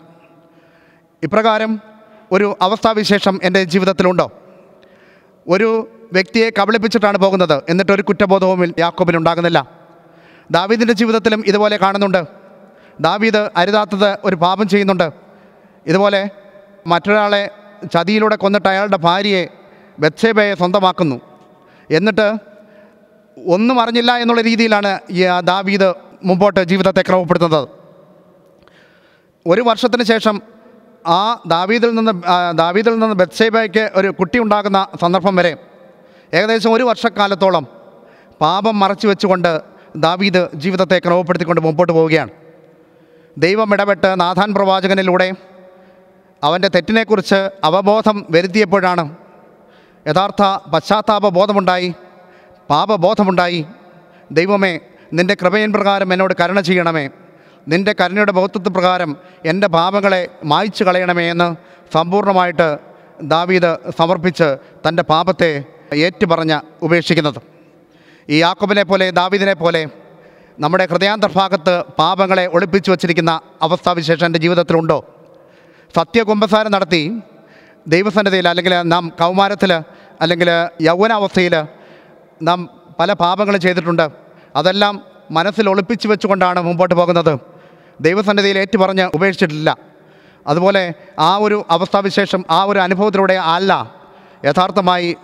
ഇപ്രകാരം 1.23 1.79
ഒരു 2.31 2.57
അവസ്ഥാവിശേഷം 2.61 3.39
എന്റെ 3.43 3.63
ജീവിതത്തിലുണ്ടോ? 3.63 4.31
ഒരു 5.47 5.89
വ്യക്തിയെ 6.13 6.49
കബളിപ്പിച്ചിട്ടാണ് 6.49 7.17
പോകുന്നത് 7.17 7.63
എന്നിട്ട് 7.69 7.91
ഒരു 7.91 8.03
യാക്കോബിന് 8.79 9.17
ഉണ്ടാകുന്നില്ല. 9.17 9.69
ദാവീദിന്റെ 10.51 10.93
ജീവിതത്തിലും 10.93 11.43
ഇതുപോലെ 11.47 11.77
കാണുന്നുണ്ട്. 11.77 12.23
ദാവീദ് 12.99 13.49
അരുതാത്തത് 13.55 14.17
ഒരു 14.23 14.35
പാപം 14.35 14.67
ചെയ്യുന്നുണ്ട്. 14.67 15.11
ഇതുപോലെ 15.87 16.29
മറ്റൊരാളെ 16.87 17.49
ചതിയിലൂടെ 17.93 18.35
കൊന്നിട്ട് 18.35 18.69
അയാളുടെ 18.69 18.97
ഭാര്യയെ 18.97 19.47
ബത്സേബയെ 19.99 20.53
സ്വന്തമാക്കുന്നു. 20.55 21.21
എന്നിട്ട് 21.91 22.27
ഒന്നും 23.47 23.81
അറിഞ്ഞില്ല 23.81 24.17
എന്നുള്ള 24.17 24.41
രീതിയിലാണ് 24.41 24.99
ഈ 25.11 25.25
ദാവീദ് 25.39 25.93
മുമ്പോട്ട് 26.23 26.63
ജീവിതത്തെ 26.63 27.01
ക്രമപ്പെടുത്തുന്നത്. 27.01 27.67
ഒരു 29.47 29.61
വർഷത്തിന് 29.61 30.03
ശേഷം 30.03 30.41
ആ 31.07 31.41
ദാവീദിൽ 31.47 31.95
നിന്ന് 31.95 32.11
ദാവീദിൽ 32.57 32.91
നിന്ന് 32.91 33.15
ബത്സേബയ്ക്ക് 33.15 33.89
ഒരു 33.95 34.07
കുട്ടി 34.07 34.39
ഉണ്ടാകുന്ന 34.39 34.87
സന്ദർഭം 35.01 35.35
വരെ 35.35 35.57
ഏകദേശം 36.33 36.73
ഒരു 36.73 36.83
വർഷക്കാലത്തോളം 36.83 37.67
പാപം 38.41 38.79
മറച്ചു 38.79 39.07
വെച്ചുകൊണ്ട് 39.07 39.61
ദാവീദ് 39.95 40.49
ജീവിതത്തെ 40.53 40.99
ക്രമപ്പെടുത്തിക്കൊണ്ട് 40.99 41.61
മുമ്പോട്ട് 41.61 41.93
പോവുകയാണ്. 41.93 42.29
ദൈവം 43.37 43.73
ഇടപെട്ട് 43.73 44.21
നാഥാൻ 44.21 44.53
പ്രവാചകനിലൂടെ 44.53 45.31
അവന്റെ 46.43 46.67
തെറ്റിനെക്കുറിച്ച് 46.67 47.49
അവബോധം 47.63 48.25
വരുത്തിയപ്പോഴാണ് 48.29 49.15
യഥാർത്ഥ 50.07 50.69
പശ്ചാത്താപ 50.69 51.29
ബോധമുണ്ടായി 51.29 51.93
പാപബോധമുണ്ടായി. 52.69 53.65
ദൈവമേ 54.31 54.79
നിന്റെ 55.13 55.37
കൃപയൻ 55.41 55.73
പ്രകാരം 55.73 56.13
എന്നോട് 56.13 56.33
കരുണ 56.41 56.59
ചെയ്യണമേ. 56.59 57.09
നിന്റെ 57.67 57.95
കരുണയുടെ 58.01 58.31
ബൗദ്ധത്വ 58.31 58.69
പ്രകാരം 58.69 59.17
എന്റെ 59.45 59.67
പാപങ്ങളെ 59.67 60.27
മായ്ച്ചു 60.43 60.83
കളയണമേ 60.83 61.29
എന്ന് 61.29 61.55
സമ്പൂർണമായിട്ട് 61.93 62.77
ദാവീദ് 63.21 63.77
സമർപ്പിച്ച് 63.99 64.57
തന്റെ 64.87 65.03
പാപത്തെ 65.03 65.63
ഏറ്റുപറഞ്ഞ് 65.93 66.85
ഉപേക്ഷിക്കുന്നത്. 66.85 67.41
ഈ 68.29 68.35
യാക്കോബിനെ 68.35 68.83
പോലെ 68.83 69.09
ദാവീദിനെ 69.09 69.53
പോലെ 69.53 69.87
നമ്മുടെ 70.59 70.87
ഹൃദയാന്തർഭാഗത്ത് 70.91 71.83
പാപങ്ങളെ 71.99 72.47
ഒളിപ്പിച്ചു 72.47 72.91
വച്ചിരിക്കുന്ന 72.91 73.41
അവസ്ഥാവിശേഷം 73.61 74.25
എന്റെ 74.25 74.39
ജീവിതത്തിലുണ്ടോ? 74.39 75.05
സത്യകുംഭസാരം 75.97 76.71
നടത്തി 76.71 77.21
ദൈവസന്നിധിയിൽ 77.89 78.47
അല്ലെങ്കിൽ 78.47 78.81
നാം 78.81 79.09
കൗമാരത്തിൽ 79.09 79.81
അല്ലെങ്കിൽ 80.21 80.49
യൗവനാവസ്ഥയിൽ 80.81 81.65
നാം 82.41 82.69
പല 82.99 83.13
പാപങ്ങളും 83.13 83.61
ചെയ്തിട്ടുണ്ട്. 83.61 84.09
അതെല്ലാം 84.55 85.01
മനസ്സിൽ 85.31 85.69
ഒളിപ്പിച്ച് 85.69 86.07
വെച്ചുകൊണ്ടാണ് 86.07 86.61
മുമ്പോട്ട് 86.61 86.95
പോകുന്നത്. 86.95 87.39
ദൈവസന്നിധിയിൽ 88.01 88.57
ഏറ്റുപറഞ്ഞ് 88.57 89.09
ഉപേക്ഷിച്ചിട്ടില്ല. 89.13 89.77
അതുപോലെ 90.47 90.93
ആ 91.19 91.35
ഒരു 91.35 91.65
അവസ്ഥാവിശേഷം 91.69 92.45
ആ 92.49 92.63
ഒരു 92.63 92.79
അനുഭവത്തിലൂടെ 92.79 93.33
അല്ല. 93.33 93.95
യഥാർത്ഥമായി 94.45 95.17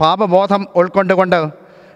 പാപബോധം 0.00 0.68
ഉൾക്കൊണ്ടുകൊണ്ട് 0.76 1.48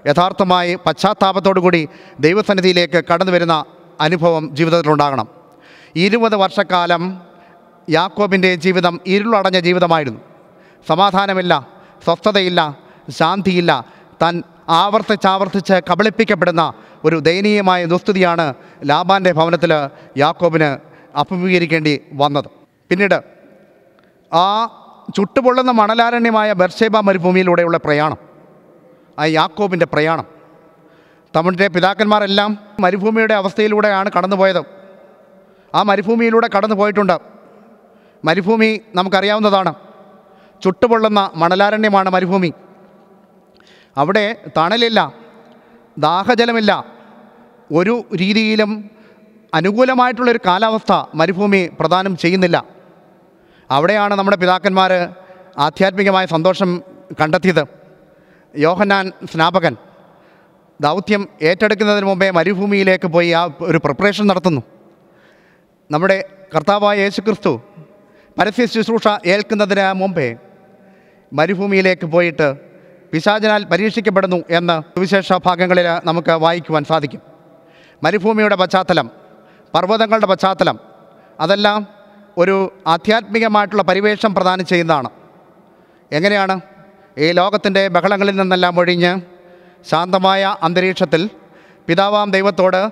യഥാർത്ഥമായി 0.07 0.75
പശ്ചാത്താപത്തോടു 0.75 1.61
കൂടി 1.61 1.89
ദൈവസന്നിധിയിലേക്ക് 2.21 3.05
കടന്നു 3.13 3.33
വരുന്ന 3.33 3.65
അനുഭവം 4.01 4.57
ജീവിതത്തിലുണ്ടാകണം. 4.57 5.29
ഇരുപത് 5.97 6.37
വർഷക്കാലം 6.37 7.26
യാക്കോബിന്റെ 7.91 8.55
ജീവിതം 8.55 9.01
ഇരുളടഞ്ഞ 9.07 9.61
ജീവിതമായിരുന്നു. 9.61 10.21
സമാധാനമില്ല 10.89 11.69
സ്വസ്ഥതയില്ല 12.05 12.79
ശാന്തിയില്ല. 13.11 13.85
താൻ 14.23 14.43
ആവർത്തിച്ചാവർത്തിച്ച് 14.69 15.73
കബളിപ്പിക്കപ്പെടുന്ന 15.73 16.73
ഒരു 17.05 17.17
ദയനീയമായ 17.17 17.85
ദുസ്ഥിതിയാണ് 17.85 18.55
ലാബാന്റെ 18.85 19.33
ഭവനത്തിൽ 19.33 19.73
യാക്കോബിന് 20.17 20.79
അഭിമുഖീകരിക്കേണ്ടി 21.19 22.01
വന്നത്. 22.13 22.45
പിന്നീട് 22.91 23.23
ആ 24.35 24.67
ചുട്ടുപൊള്ളുന്ന 25.17 25.71
മണലാരണ്യമായ 25.71 26.53
ബർഷേബ 26.53 26.97
മരുഭൂമിയിലൂടെയുള്ള 26.97 27.77
പ്രയാണം 27.77 28.17
ആ 29.19 29.25
യാക്കോബിന്റെ 29.25 29.87
പ്രയാണം. 29.87 30.27
തമിഴിന്റെ 31.37 31.69
പിതാക്കന്മാരെല്ലാം 31.69 32.59
മരുഭൂമിയുടെ 32.81 33.35
അവസ്ഥയിലൂടെയാണ് 33.35 34.11
കടന്നുപോയത്. 34.17 34.63
ആ 35.75 35.83
മരുഭൂമിയിലൂടെ 35.83 36.49
കടന്നു 36.57 36.75
പോയിട്ടുണ്ട് 36.75 37.36
മരുഭൂമി 38.25 38.81
നമുക്കറിയാവുന്നതാണ്. 38.95 39.75
ചുട്ടുപൊള്ളുന്ന 40.63 41.31
മണലാരണ്യമാണ് 41.35 42.11
മരുഭൂമി. 42.11 42.53
അവിടെ 43.97 44.37
തണലില്ല 44.57 45.15
ദാഹജലമില്ല. 45.99 46.85
ഒരു 47.73 48.05
രീതിയിലും 48.17 48.91
അനുകൂലമായിട്ടുള്ളൊരു 49.55 50.41
കാലാവസ്ഥ 50.47 51.05
മരുഭൂമി 51.15 51.71
പ്രദാനം 51.81 52.17
ചെയ്യുന്നില്ല. 52.17 52.65
അവിടെയാണ് 53.71 54.15
നമ്മുടെ 54.15 54.37
പിതാക്കന്മാർ 54.37 54.93
ആധ്യാത്മികമായ 55.59 56.27
സന്തോഷം 56.27 56.83
കണ്ടെത്തിയത്. 57.21 57.65
യോഹന്നാൻ 58.57 59.13
സ്നാപകൻ 59.33 59.77
ദൗത്യം 60.81 61.29
ഏറ്റെടുക്കുന്നതിന് 61.43 62.07
മുമ്പേ 62.07 62.31
മരുഭൂമിയിലേക്ക് 62.31 63.07
പോയി 63.07 63.31
ആ 63.31 63.49
ഒരു 63.61 63.79
പ്രിപ്പറേഷൻ 63.79 64.27
നടത്തുന്നു. 64.27 64.63
നമ്മുടെ 65.91 66.25
കർത്താവായ 66.57 66.99
യേശുക്രിസ്തു 66.99 67.61
പരസ്യ 68.39 68.67
ശുശ്രൂഷ 68.67 69.09
ഏൽക്കുന്നതിന് 69.27 69.93
മുമ്പേ 69.93 70.37
മരുഭൂമിയിലേക്ക് 71.33 72.07
പോയിട്ട് 72.07 72.55
പിശാചനാൽ 73.13 73.65
പരീക്ഷിക്കപ്പെടുന്നു 73.65 74.45
എന്ന് 74.51 74.83
സുവിശേഷ 74.83 75.33
ഭാഗങ്ങളിൽ 75.33 75.87
നമുക്ക് 76.05 76.31
വായിക്കുവാൻ 76.31 76.85
സാധിക്കും. 76.85 77.21
മരുഭൂമിയുടെ 78.03 78.57
പശ്ചാത്തലം 78.57 79.11
പർവതങ്ങളുടെ 79.75 80.27
പശ്ചാത്തലം 80.27 80.81
അതെല്ലാം 81.41 81.87
ഒരു 82.39 82.73
ആധ്യാത്മികമായിട്ടുള്ള 82.87 83.83
പരിവേഷം 83.83 84.35
പ്രദാനം 84.35 84.67
ചെയ്യുന്നതാണ്. 84.67 85.11
എങ്ങനെയാണ്? 86.13 86.61
ഈ 87.19 87.33
ലോകത്തിന്റെ 87.33 87.89
ബഹളങ്ങളിൽ 87.89 88.37
നിന്നെല്ലാം 88.37 88.79
ഒഴിഞ്ഞ് 88.79 89.21
ശാന്തമായ 89.91 90.57
അന്തരീക്ഷത്തിൽ 90.63 91.31
പിതാവാം 91.87 92.31
ദൈവത്തോട് 92.31 92.89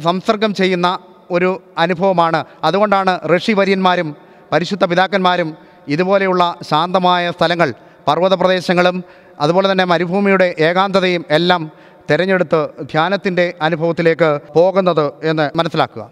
സംസർഗം 0.00 0.54
ചെയ്യുന്ന 0.54 0.98
ഒരു 1.30 1.62
അനുഭവമാണ്. 1.78 2.44
അതുകൊണ്ടാണ് 2.64 3.18
ഋഷിവര്യന്മാരും 3.36 4.31
പരിശുദ്ധ 4.52 4.84
പിതാക്കന്മാരും 4.84 5.48
ഇതുപോലെയുള്ള 5.88 6.42
ശാന്തമായ 6.70 7.30
സ്ഥലങ്ങൾ 7.30 7.68
പർവത 8.08 8.34
പ്രദേശങ്ങളും 8.34 8.96
അതുപോലെ 9.40 9.66
തന്നെ 9.70 9.84
മരുഭൂമിയുടെ 9.84 10.54
ഏകാന്തതയും 10.68 11.22
എല്ലാം 11.30 11.62
തിരഞ്ഞെടുത്ത് 12.10 12.60
ധ്യാനത്തിന്റെ 12.90 13.54
അനുഭവത്തിലേക്ക് 13.62 14.40
പോകുന്നത് 14.56 15.06
എന്ന് 15.30 15.50
മനസ്സിലാക്കുക. 15.58 16.02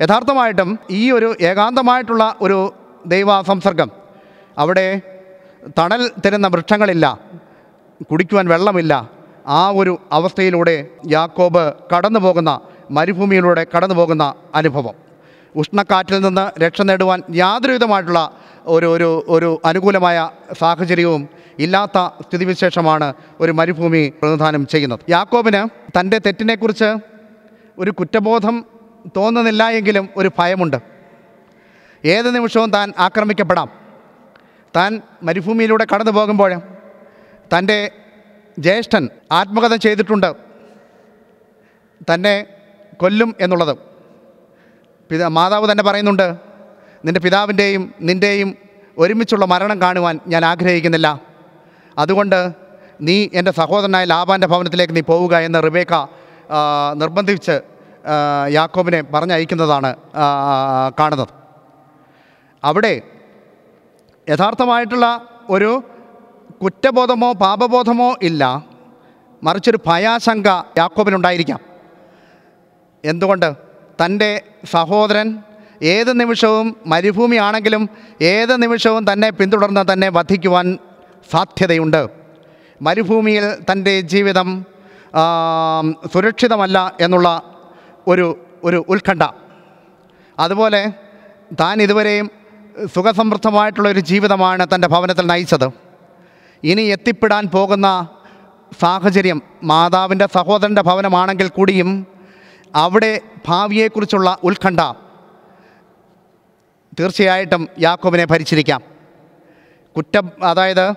യഥാർത്ഥമായിട്ടും 0.00 0.78
ഈ 0.90 1.10
ഒരു 1.10 1.28
ഏകാന്തമായിട്ടുള്ള 1.50 2.24
ഒരു 2.40 2.58
ദൈവ 3.06 3.42
സംസർഗം 3.42 3.90
അവിടെ 4.58 4.86
തണൽ 5.78 6.02
തരുന്ന 6.24 6.46
വൃക്ഷങ്ങളില്ല 6.48 7.06
കുടിക്കുവാൻ 8.10 8.46
വെള്ളമില്ല 8.52 8.92
ആ 9.60 9.62
ഒരു 9.80 9.92
അവസ്ഥയിലൂടെ 10.12 10.76
യാക്കോബ് 11.06 11.64
കടന്നു 11.92 12.20
പോകുന്ന 12.20 12.50
മരുഭൂമിയിലൂടെ 12.90 13.66
കടന്നു 13.74 13.94
പോകുന്ന 13.94 14.24
അനുഭവം. 14.54 14.94
ഉഷ്ണക്കാറ്റിൽ 15.56 16.20
നിന്ന് 16.20 16.60
രക്ഷ 16.60 16.82
നേടുവാൻ 16.82 17.22
യാതൊരുവിധമായിട്ടുള്ള 17.34 18.36
ഒരു 18.64 18.86
ഒരു 18.86 19.24
ഒരു 19.28 19.60
അനുകൂലമായ 19.64 20.30
സാഹചര്യവും 20.58 21.28
ഇല്ലാത്ത 21.58 22.10
സ്ഥിതിവിശേഷമാണ് 22.20 23.14
ഒരു 23.40 23.52
മരുഭൂമി 23.52 24.08
പ്രതിനിധാനം 24.08 24.66
ചെയ്യുന്നത്. 24.66 25.00
യാക്കോബിന് 25.10 25.68
തന്റെ 26.00 26.18
തെറ്റിനെക്കുറിച്ച് 26.18 26.96
ഒരു 27.78 27.90
കുറ്റബോധം 27.90 28.64
തോന്നുന്നില്ല 29.16 29.68
എങ്കിലും 29.68 30.08
ഒരു 30.16 30.30
ഭയമുണ്ട്. 30.38 30.76
ഏത് 32.04 32.34
നിമിഷവും 32.34 32.70
താൻ 32.70 32.92
ആക്രമിക്കപ്പെടാം. 32.98 33.70
താൻ 34.76 35.00
മരുഭൂമിയിലൂടെ 35.22 35.86
കടന്നു 35.94 36.12
പോകുമ്പോൾ 36.12 36.60
തന്റെ 37.58 37.90
ജ്യേഷ്ഠൻ 38.58 39.08
ആത്മകഥ 39.32 39.74
ചെയ്തിട്ടുണ്ട്. 39.74 40.34
തന്നെ 42.14 42.46
കൊല്ലും 42.96 43.34
എന്നുള്ളത്. 43.40 43.91
പിതാ 45.12 45.28
മാതാവ് 45.28 45.70
തന്നെ 45.70 45.84
പറയുന്നുണ്ട് 45.84 46.36
നിന്റെ 47.04 47.20
പിതാവിന്റെയും 47.20 47.94
നിന്റെയും 48.00 48.54
ഒരുമിച്ചുള്ള 48.98 49.44
മരണം 49.44 49.80
കാണുവാൻ 49.80 50.20
ഞാൻ 50.26 50.44
ആഗ്രഹിക്കുന്നില്ല. 50.44 51.08
അതുകൊണ്ട് 51.98 52.52
നീ 53.00 53.28
എന്റെ 53.34 53.52
സഹോദരനായ 53.52 54.04
ലാബാന്റെ 54.04 54.46
ഭവനത്തിലേക്ക് 54.46 54.96
നീ 54.96 55.00
പോവുക 55.00 55.34
എന്ന് 55.36 55.62
റിബേക്ക 55.62 55.94
നിർബന്ധിച്ച് 56.94 57.60
യാക്കോബിനെ 58.50 59.00
പറഞ്ഞയക്കുന്നതാണ് 59.14 59.96
കാണുന്നത്. 61.00 61.28
അവിടെ 62.64 63.02
യഥാർത്ഥമായിട്ടുള്ള 64.30 65.06
ഒരു 65.50 65.82
കുറ്റബോധമോ 66.62 67.32
പാപബോധമോ 67.32 68.14
ഇല്ല. 68.22 68.42
മറിച്ചൊരു 69.42 69.78
ഭയാശങ്ക 69.86 70.48
യാക്കോബിനുണ്ടായിരിക്കാം. 70.78 71.60
എന്തുകൊണ്ട്? 73.04 73.71
തന്റെ 74.02 74.42
സഹോദരൻ 74.70 75.38
ഏത് 75.82 76.20
നിമിഷവും 76.20 76.76
മരുഭൂമിയാണെങ്കിലും 76.86 77.88
ഏത് 78.22 78.62
നിമിഷവും 78.62 79.12
തന്നെ 79.12 79.30
പിന്തുടർന്ന് 79.30 79.92
തന്നെ 79.92 80.08
വധിക്കുവാൻ 80.08 80.78
സാധ്യതയുണ്ട്. 81.30 82.08
മരുഭൂമിയിൽ 82.82 83.56
തന്റെ 83.72 84.00
ജീവിതം 84.00 84.66
സുരക്ഷിതമല്ല 86.12 86.92
എന്നുള്ള 87.00 87.42
ഒരു 88.08 88.38
ഒരു 88.64 88.84
ഉത്കണ്ഠ. 88.88 89.22
അതുപോലെ 90.40 90.92
താൻ 91.60 91.82
ഇതുവരെയും 91.82 92.30
സുഖസമൃദ്ധമായിട്ടുള്ള 92.94 93.88
ഒരു 93.88 94.00
ജീവിതമാണ് 94.00 94.66
തന്റെ 94.74 94.88
ഭവനത്തിൽ 94.88 95.26
നയിച്ചത്. 95.26 95.68
ഇനി 96.64 96.82
എത്തിപ്പെടാൻ 96.82 97.46
പോകുന്ന 97.46 98.08
സാഹചര്യം 98.80 99.42
മാതാവിന്റെ 99.64 100.28
സഹോദരന്റെ 100.34 100.82
ഭവനമാണെങ്കിൽ 100.82 101.48
കൂടിയും 101.48 102.06
അവിടെ 102.74 103.20
ഭാവിയെക്കുറിച്ചുള്ള 103.48 104.38
ഉത്കണ്ഠ. 104.44 104.80
തീർച്ചയായിട്ടും 106.98 107.68
യാക്കോബിനെ 107.80 108.24
ഭരിച്ചിരിക്കാം. 108.24 108.82
കുറ്റം 109.96 110.32
അതായത് 110.44 110.92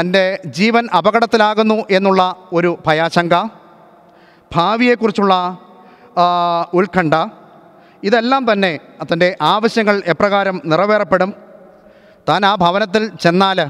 തന്റെ 0.00 0.38
ജീവൻ 0.46 0.88
അപകടത്തിലാകുന്നു 0.98 1.84
എന്നുള്ള 1.90 2.36
ഒരു 2.52 2.78
ഭയാശങ്ക 2.86 3.34
ഭാവിയെക്കുറിച്ചുള്ള 4.54 5.34
ഉത്കണ്ഠ. 6.74 7.14
ഇതെല്ലാം 8.02 8.52
തന്നെ 8.52 8.78
തന്റെ 9.12 9.36
ആവശ്യങ്ങൾ 9.42 10.02
എപ്രകാരം 10.06 10.62
നിറവേറപ്പെടും. 10.64 11.34
താൻ 12.28 12.46
ആ 12.46 12.54
ഭവനത്തിൽ 12.54 13.10
ചെന്നാൽ 13.20 13.60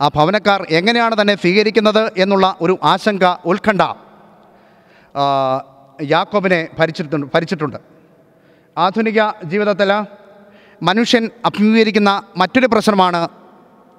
ആ 0.00 0.08
ഭവനക്കാർ 0.14 0.66
എങ്ങനെയാണ് 0.70 1.20
തന്നെ 1.20 1.34
സ്വീകരിക്കുന്നത് 1.34 2.12
എന്നുള്ള 2.16 2.56
ഒരു 2.60 2.78
ആശങ്ക 2.82 3.24
ഉത്കണ്ഠ. 3.44 3.82
യാക്കോബിനെ 6.02 6.68
ഭരിച്ചിട്ടുണ്ട് 6.78 7.26
ഭരിച്ചിട്ടുണ്ട്. 7.34 7.76
ആധുനിക 8.78 9.22
ജീവിതത്തിൽ 9.44 10.04
മനുഷ്യൻ 10.82 11.30
അഭിമുഖീകരിക്കുന്ന 11.44 12.22
മറ്റൊരു 12.36 12.66
പ്രശ്നമാണ് 12.66 13.28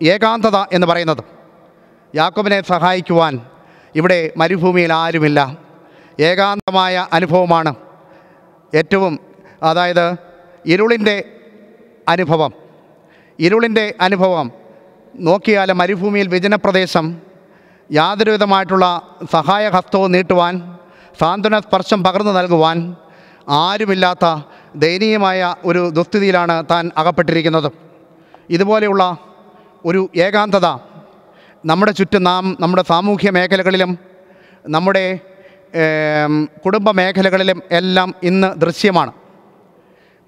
ഏകാന്തത 0.04 0.58
എന്ന് 0.58 0.88
പറയുന്നത്. 0.88 1.24
യാക്കോബിനെ 2.16 2.62
സഹായിക്കുവാൻ 2.62 3.40
ഇവിടെ 3.96 4.32
മരുഭൂമിയിൽ 4.38 4.94
ആരുമില്ല. 4.94 5.58
ഏകാന്തമായ 6.20 7.08
അനുഭവമാണ് 7.14 7.76
ഏറ്റവും 8.76 9.20
അതായത് 9.64 10.16
ഇരുളിന്റെ 10.66 11.24
അനുഭവം. 12.08 12.54
ഇരുളിന്റെ 13.40 13.94
അനുഭവം. 14.02 14.52
നോക്കിയാൽ 15.16 15.72
മരുഭൂമിയിൽ 15.72 16.28
വിജനപ്രദേശം 16.28 17.18
യാതൊരുവിധമായിട്ടുള്ള 17.92 19.02
സഹായഹസ്തവും 19.32 20.12
നീട്ടുവാൻ 20.12 20.78
സാന്ത്വന 21.20 21.56
സ്പർശം 21.60 22.00
പകർന്നു 22.04 22.32
നൽകുവാൻ 22.32 22.78
ആരുമില്ലാത്ത 23.50 24.26
ദയനീയമായ 24.76 25.56
ഒരു 25.66 25.82
ദുസ്ഥിതിയിലാണ് 25.90 26.56
താൻ 26.72 26.92
അകപ്പെട്ടിരിക്കുന്നത്. 26.98 27.70
ഇതുപോലെയുള്ള 28.50 29.04
ഒരു 29.86 30.02
ഏകാന്തത 30.16 30.68
നമ്മുടെ 31.66 31.92
ചുറ്റും 31.92 32.24
നാം 32.24 32.58
നമ്മുടെ 32.60 32.84
സാമൂഹ്യ 32.90 33.30
മേഖലകളിലും 33.30 33.92
നമ്മുടെ 34.68 35.06
കുടുംബ 36.66 36.90
മേഖലകളിലും 36.92 37.62
എല്ലാം 37.72 38.10
ഇന്ന് 38.24 38.50
ദൃശ്യമാണ്. 38.62 39.12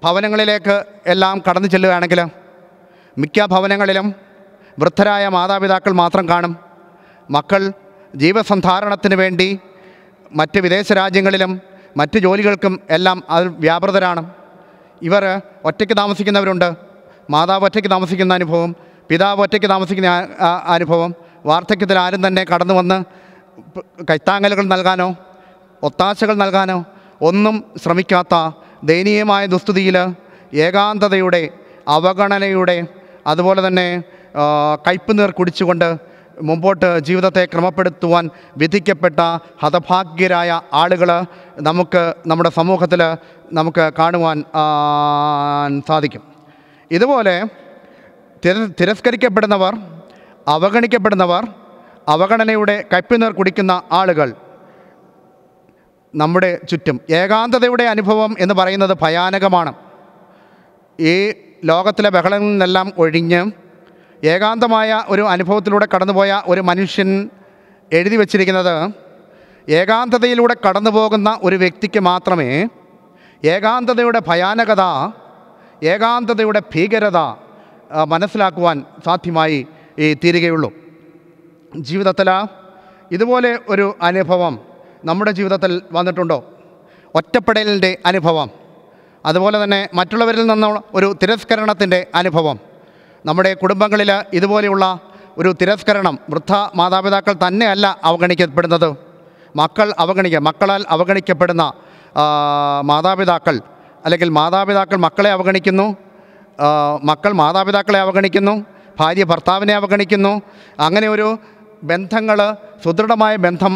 ഭവനങ്ങളിലേക്ക് 0.02 0.76
എല്ലാം 1.06 1.42
കടന്നു 1.46 1.68
ചെല്ലുകയാണെങ്കിൽ 1.68 2.20
മിക്ക 3.18 3.44
ഭവനങ്ങളിലും 3.44 4.06
വൃദ്ധരായ 4.78 5.24
മാതാപിതാക്കൾ 5.28 5.92
മാത്രം 5.92 6.24
കാണും. 6.28 6.52
മക്കൾ 7.30 7.62
ജീവസന്ധാരണത്തിന് 8.16 9.14
വേണ്ടി 9.14 9.48
മറ്റ് 10.34 10.58
വിദേശ 10.64 10.92
രാജ്യങ്ങളിലും 10.92 11.60
മറ്റ് 11.96 12.18
ജോലികൾക്കും 12.18 12.74
എല്ലാം 12.90 13.18
അത് 13.30 13.44
വ്യാപൃതരാണ്. 13.64 14.22
ഇവർ 15.02 15.24
ഒറ്റയ്ക്ക് 15.64 15.94
താമസിക്കുന്നവരുണ്ട്. 15.96 16.68
മാതാവ് 17.30 17.64
ഒറ്റയ്ക്ക് 17.64 17.90
താമസിക്കുന്ന 17.90 18.34
അനുഭവം 18.34 18.70
പിതാവ് 19.10 19.42
ഒറ്റയ്ക്ക് 19.42 19.68
താമസിക്കുന്ന 19.74 20.10
അനുഭവം 20.76 21.10
വാർദ്ധക്യത്തിൽ 21.46 21.98
ആരും 21.98 22.20
തന്നെ 22.26 22.42
കടന്നു 22.52 22.74
വന്ന് 22.74 22.98
കൈത്താങ്ങലുകൾ 24.10 24.64
നൽകാനോ 24.64 25.08
ഒത്താശകൾ 25.82 26.34
നൽകാനോ 26.34 26.78
ഒന്നും 27.20 27.56
ശ്രമിക്കാത്ത 27.82 28.34
ദയനീയമായ 28.84 29.46
ദുസ്ഥിതിയിൽ 29.46 29.96
ഏകാന്തതയുടെ 30.66 31.42
അവഗണനയുടെ 31.88 32.76
അതുപോലെ 33.26 33.60
തന്നെ 33.66 33.86
കയ്പ് 34.86 35.12
നീർ 35.18 35.30
കുടിച്ചുകൊണ്ട് 35.30 35.88
മുമ്പോട്ട് 36.42 36.98
ജീവിതത്തെ 36.98 37.44
ക്രമപ്പെടുത്തുവാൻ 37.44 38.30
വിധിക്കപ്പെട്ട 38.56 39.20
ഹതഭാഗ്യരായ 39.62 40.60
ആളുകൾ 40.72 41.22
നമുക്ക് 41.58 42.14
നമ്മുടെ 42.26 42.50
സമൂഹത്തിൽ 42.50 43.02
നമുക്ക് 43.52 43.90
കാണുവാൻ 43.98 44.44
സാധിക്കും. 45.88 46.22
ഇതുപോലെ 46.90 47.44
തിര 48.44 48.68
തിരസ്കരിക്കപ്പെടുന്നവർ 48.80 49.74
അവഗണിക്കപ്പെടുന്നവർ 50.48 51.48
അവഗണനയുടെ 52.08 52.84
കപ്പിനീർ 52.92 53.32
കുടിക്കുന്ന 53.32 53.82
ആളുകൾ 53.92 54.32
നമ്മുടെ 56.14 56.58
ചുറ്റും. 56.68 57.00
ഏകാന്തതയുടെ 57.10 57.84
അനുഭവം 57.84 58.36
എന്ന് 58.38 58.54
പറയുന്നത് 58.54 58.96
ഭയാനകമാണ്. 59.02 59.74
ഈ 61.00 61.32
ലോകത്തിലെ 61.64 62.10
ബഹളങ്ങളിൽ 62.10 62.50
നിന്നെല്ലാം 62.50 62.92
ഒഴിഞ്ഞ് 62.98 63.50
ഏകാന്തമായ 64.24 65.04
ഒരു 65.08 65.22
അനുഭവത്തിലൂടെ 65.22 65.88
കടന്നുപോയ 65.94 66.42
ഒരു 66.46 66.60
മനുഷ്യൻ 66.60 67.30
എഴുതി 67.92 68.16
വച്ചിരിക്കുന്നത് 68.16 68.76
ഏകാന്തതയിലൂടെ 69.68 70.54
കടന്നു 70.64 70.90
പോകുന്ന 70.90 71.40
ഒരു 71.42 71.56
വ്യക്തിക്ക് 71.56 72.00
മാത്രമേ 72.00 72.48
ഏകാന്തതയുടെ 73.44 74.20
ഭയാനകത 74.28 74.82
ഏകാന്തതയുടെ 75.84 76.60
ഭീകരത 76.74 77.18
മനസ്സിലാക്കുവാൻ 78.04 78.84
സാധ്യമായി 79.04 79.66
ഈ 79.98 80.14
തീരുകയുള്ളൂ. 80.14 80.70
ജീവിതത്തിൽ 81.78 82.28
ഇതുപോലെ 83.12 83.58
ഒരു 83.68 83.86
അനുഭവം 84.02 84.54
നമ്മുടെ 85.04 85.30
ജീവിതത്തിൽ 85.30 85.72
വന്നിട്ടുണ്ടോ? 85.92 86.38
ഒറ്റപ്പെടലിന്റെ 87.14 87.90
അനുഭവം 88.06 88.48
അതുപോലെ 89.24 89.56
തന്നെ 89.64 89.88
മറ്റുള്ളവരിൽ 89.94 90.46
നിന്നുള്ള 90.46 90.78
ഒരു 90.94 91.08
തിരസ്കരണത്തിന്റെ 91.22 92.06
അനുഭവം 92.14 92.73
നമ്മുടെ 93.24 93.54
കുടുംബങ്ങളിൽ 93.54 94.10
ഇതുപോലെയുള്ള 94.32 95.00
ഒരു 95.38 95.50
തിരസ്കരണം 95.60 96.18
വൃദ്ധ 96.30 96.52
മാതാപിതാക്കൾ 96.76 97.34
തന്നെയല്ല 97.46 97.86
അവഗണിക്കപ്പെടുന്നത്. 98.04 98.88
മക്കൾ 99.56 99.94
അവഗണിക്കുക 99.98 100.40
മക്കളാൽ 100.48 100.82
അവഗണിക്കപ്പെടുന്ന 100.88 101.64
മാതാപിതാക്കൾ 102.90 103.56
അല്ലെങ്കിൽ 104.04 104.28
മാതാപിതാക്കൾ 104.28 104.96
മക്കളെ 104.96 105.30
അവഗണിക്കുന്നു 105.30 105.86
മക്കൾ 107.02 107.32
മാതാപിതാക്കളെ 107.32 107.98
അവഗണിക്കുന്നു 107.98 108.54
ഭാര്യ 109.00 109.24
ഭർത്താവിനെ 109.24 109.74
അവഗണിക്കുന്നു. 109.74 110.32
അങ്ങനെ 110.80 111.08
ഒരു 111.08 111.28
ബന്ധങ്ങൾ 111.90 112.38
സുദൃഢമായ 112.84 113.34
ബന്ധം 113.36 113.74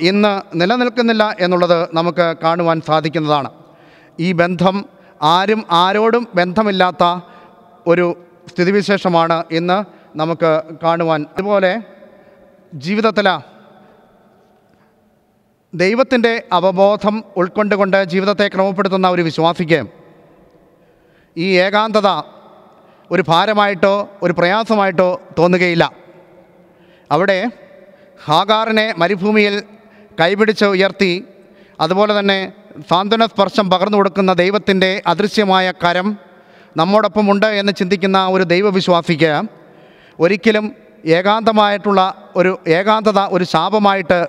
ഇന്ന് 0.00 0.32
നിലനിൽക്കുന്നില്ല 0.60 1.24
എന്നുള്ളത് 1.40 1.78
നമുക്ക് 1.94 2.26
കാണുവാൻ 2.44 2.78
സാധിക്കുന്നതാണ്. 2.88 3.50
ഈ 4.20 4.28
ബന്ധം 4.32 4.76
ആരും 5.22 5.60
ആരോടും 5.70 6.24
ബന്ധമില്ലാത്ത 6.34 7.04
ഒരു 7.86 8.06
സ്ഥിതിവിശേഷമാണ് 8.48 9.44
ഇന്ന് 9.50 9.84
നമുക്ക് 10.18 10.62
കാണുവാൻ. 10.82 11.26
അതുപോലെ 11.32 11.82
ജീവിതത്തിൽ 12.74 13.40
ദൈവത്തിന്റെ 15.74 16.42
അവബോധം 16.52 17.24
ഉൾക്കൊണ്ടുകൊണ്ട് 17.36 18.04
ജീവിതത്തെ 18.04 18.48
ക്രമപ്പെടുത്തുന്ന 18.48 19.08
ഒരു 19.08 19.22
വിശ്വാസിക്ക് 19.22 19.86
ഈ 21.36 21.46
ഏകാന്തത 21.58 22.08
ഒരു 23.10 23.24
ഭാരമായിട്ടോ 23.28 24.08
ഒരു 24.22 24.32
പ്രയാസമായിട്ടോ 24.32 25.20
തോന്നുകയില്ല. 25.38 25.92
അവിടെ 27.10 27.50
ഹാഗാറിനെ 28.24 28.94
മരുഭൂമിയിൽ 28.98 29.62
കൈപിടിച്ച് 30.20 30.64
ഉയർത്തി 30.64 31.24
അതുപോലെ 31.80 32.18
തന്നെ 32.18 32.52
സാന്ത്വന 32.90 33.26
സ്പർശം 33.26 33.70
പകർന്നു 33.70 33.98
കൊടുക്കുന്ന 33.98 34.32
ദൈവത്തിന്റെ 34.32 35.02
അദൃശ്യമായ 35.06 35.72
കരം 35.72 36.27
നമ്മോടൊപ്പമുണ്ട് 36.76 37.46
എന്ന് 37.46 37.72
ചിന്തിക്കുന്ന 37.72 38.26
ഒരു 38.26 38.42
ദൈവവിശ്വാസിക്ക് 38.42 39.32
ഒരിക്കലും 40.20 40.72
ഏകാന്തമായിട്ടുള്ള 41.04 42.00
ഒരു 42.36 42.58
ഏകാന്തത 42.68 43.20
ഒരു 43.20 43.44
ശാപമായിട്ട് 43.44 44.26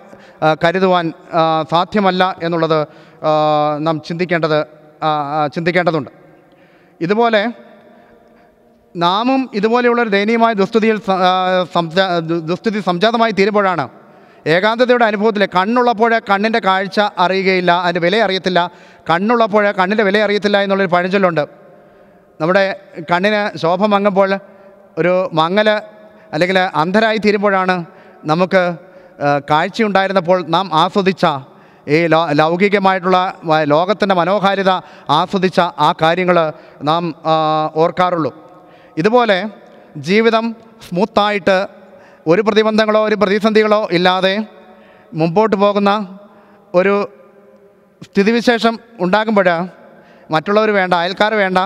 കരുതുവാൻ 0.66 1.14
സാധ്യമല്ല 1.72 2.24
എന്നുള്ളത് 2.44 2.88
നാം 3.86 4.02
ചിന്തിക്കേണ്ടത് 4.02 4.60
ചിന്തിക്കേണ്ടതുണ്ട്. 5.56 6.12
ഇതുപോലെ 7.02 7.42
നാമും 8.96 9.50
ഇതുപോലെയുള്ളൊരു 9.54 10.10
ദയനീയമായ 10.10 10.54
ദുസ്ഥിതിയിൽ 10.54 10.98
ദുസ്ഥിതി 12.46 12.80
സംജാതമായി 12.80 13.32
തീരുമ്പോഴാണ് 13.32 13.90
ഏകാന്തതയുടെ 14.48 15.06
അനുഭവത്തിൽ 15.06 15.46
കണ്ണുള്ളപ്പോഴേ 15.46 16.20
കണ്ണിന്റെ 16.30 16.60
കാഴ്ച 16.60 17.00
അറിയുകയില്ല 17.00 17.72
അതിന്റെ 17.72 18.00
വില 18.00 18.18
അറിയത്തില്ല 18.24 18.72
കണ്ണുള്ളപ്പോഴേ 19.10 19.72
കണ്ണിന്റെ 19.72 20.04
വില 20.04 20.18
അറിയത്തില്ല 20.18 20.58
എന്നുള്ളൊരു 20.62 20.92
പഴഞ്ചൊല്ലുണ്ട്. 20.96 21.46
നമ്മുടെ 22.40 22.76
കണ്ണിന് 23.12 23.58
ശോഭ 23.58 23.86
മങ്ങുമ്പോൾ 23.86 24.32
ഒരു 24.98 25.30
മങ്ങൽ 25.34 25.70
അല്ലെങ്കിൽ 26.34 26.58
അന്ധരായി 26.58 27.18
തീരുമ്പോഴാണ് 27.18 27.86
നമുക്ക് 28.26 28.62
കാഴ്ചയുണ്ടായിരുന്നപ്പോൾ 29.50 30.46
നാം 30.48 30.70
ആസ്വദിച്ച 30.74 31.26
ഈ 31.88 32.08
ലോ 32.08 32.20
ലൗകികമായിട്ടുള്ള 32.32 33.20
ലോകത്തിന്റെ 33.64 34.16
മനോഹാരിത 34.16 34.72
ആസ്വദിച്ച 35.10 35.60
ആ 35.60 35.94
കാര്യങ്ങൾ 36.02 36.38
നാം 36.82 37.04
ഓർക്കാറുള്ളൂ. 37.76 38.32
ഇതുപോലെ 38.98 39.38
ജീവിതം 39.98 40.56
സ്മൂത്തായിട്ട് 40.88 41.58
ഒരു 42.28 42.42
പ്രതിബന്ധങ്ങളോ 42.42 43.02
ഒരു 43.06 43.16
പ്രതിസന്ധികളോ 43.16 43.82
ഇല്ലാതെ 43.92 44.36
മുമ്പോട്ട് 45.14 45.56
പോകുന്ന 45.56 45.92
ഒരു 46.74 46.96
സ്ഥിതിവിശേഷം 48.04 48.80
ഉണ്ടാകുമ്പോൾ 49.00 49.50
മറ്റുള്ളവർ 50.32 50.70
വേണ്ട 50.72 50.94
അയൽക്കാർ 50.94 51.34
വേണ്ട 51.34 51.58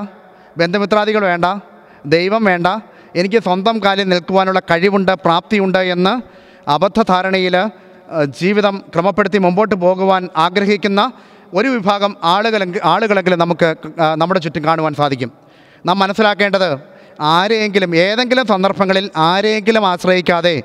ബന്ധുമിത്രാദികൾ 0.58 1.24
വേണ്ട 1.32 1.46
ദൈവം 2.06 2.44
വേണ്ട. 2.46 2.68
എനിക്ക് 3.16 3.40
സ്വന്തം 3.44 3.76
കാലിൽ 3.86 4.08
നിൽക്കുവാനുള്ള 4.10 4.60
കഴിവുണ്ട് 4.72 5.12
പ്രാപ്തിയുണ്ട് 5.26 5.82
എന്ന് 5.96 6.14
അബദ്ധധാരണയിൽ 6.70 7.56
ധാരണയിൽ 7.56 7.56
ജീവിതം 8.40 8.76
ക്രമപ്പെടുത്തി 8.94 9.38
മുമ്പോട്ട് 9.38 9.76
പോകുവാൻ 9.76 10.24
ആഗ്രഹിക്കുന്ന 10.38 11.02
ഒരു 11.54 11.68
വിഭാഗം 11.68 12.12
ആളുകളെങ്കിൽ 12.24 12.82
ആളുകളെങ്കിലും 12.84 13.40
നമുക്ക് 13.40 13.76
നമ്മുടെ 14.18 14.40
ചുറ്റും 14.40 14.64
കാണുവാൻ 14.66 14.94
സാധിക്കും. 14.94 15.32
നാം 15.86 16.00
മനസ്സിലാക്കേണ്ടത് 16.00 16.70
ആരെയെങ്കിലും 17.22 17.96
ഏതെങ്കിലും 17.96 18.46
സന്ദർഭങ്ങളിൽ 18.48 19.06
ആരെയെങ്കിലും 19.18 19.88
ആശ്രയിക്കാതെ 19.88 20.56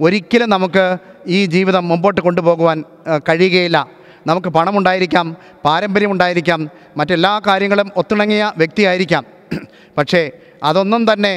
ഒരിക്കലും 0.00 0.50
നമുക്ക് 0.50 0.84
ഈ 1.26 1.38
ജീവിതം 1.46 1.88
മുമ്പോട്ട് 1.88 2.20
കൊണ്ടുപോകുവാൻ 2.20 2.84
കഴിയുകയില്ല. 3.28 3.78
നമുക്ക് 4.26 4.48
പണമുണ്ടായിരിക്കാം 4.48 5.36
പാരമ്പര്യമുണ്ടായിരിക്കാം 5.64 6.70
മറ്റെല്ലാ 6.96 7.40
കാര്യങ്ങളും 7.46 7.90
ഒത്തിണങ്ങിയ 7.96 8.52
വ്യക്തിയായിരിക്കാം. 8.56 9.24
പക്ഷേ 9.98 10.30
അതൊന്നും 10.62 11.12
തന്നെ 11.12 11.34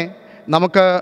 നമുക്ക് 0.49 1.01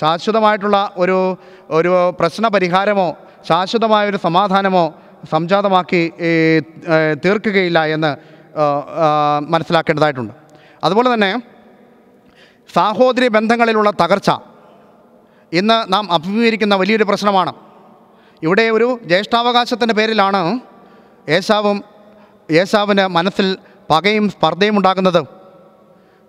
ശാശ്വതമായിട്ടുള്ള 0.00 0.90
ഒരു 0.96 1.36
ഒരു 1.70 2.10
പ്രശ്ന 2.20 2.48
പരിഹാരമോ 2.48 3.08
ശാശ്വതമായൊരു 3.48 4.16
സമാധാനമോ 4.16 4.94
സംജാതമാക്കി 5.30 6.12
തീർക്കുകയില്ല 7.24 7.84
എന്ന് 7.84 8.10
മനസ്സിലാക്കേണ്ടതായിട്ടുണ്ട്. 9.48 10.32
അതുപോലെ 10.84 11.14
തന്നെ 11.14 11.30
സാഹോദര്യ 12.74 13.28
ബന്ധങ്ങളിലുള്ള 13.28 13.90
തകർച്ച 14.02 14.30
ഇന്ന് 15.52 15.92
നാം 15.92 16.12
അഭിമുഖീകരിക്കുന്ന 16.12 16.74
വലിയൊരു 16.74 17.04
പ്രശ്നമാണ്. 17.04 17.52
ഇവിടെ 18.42 18.70
ഒരു 18.70 19.00
ജ്യേഷ്ഠാവകാശത്തിന്റെ 19.04 19.94
പേരിലാണ് 19.94 20.40
ഏശാവും 21.28 21.84
ഏശാവിന് 22.50 23.06
മനസ്സിൽ 23.06 23.56
പകയും 23.90 24.28
സ്പർദ്ധയും 24.28 24.76
ഉണ്ടാകുന്നത്. 24.76 25.26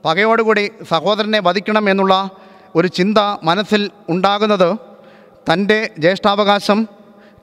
പകയോടുകൂടി 0.05 0.71
സഹോദരനെ 0.91 1.39
വധിക്കണം 1.39 1.89
എന്നുള്ള 1.89 2.29
ഒരു 2.75 2.87
ചിന്ത 2.87 3.17
മനസ്സിൽ 3.43 3.91
ഉണ്ടാകുന്നത് 4.09 4.77
തന്റെ 5.51 5.89
ജ്യേഷ്ഠാവകാശം 5.99 6.87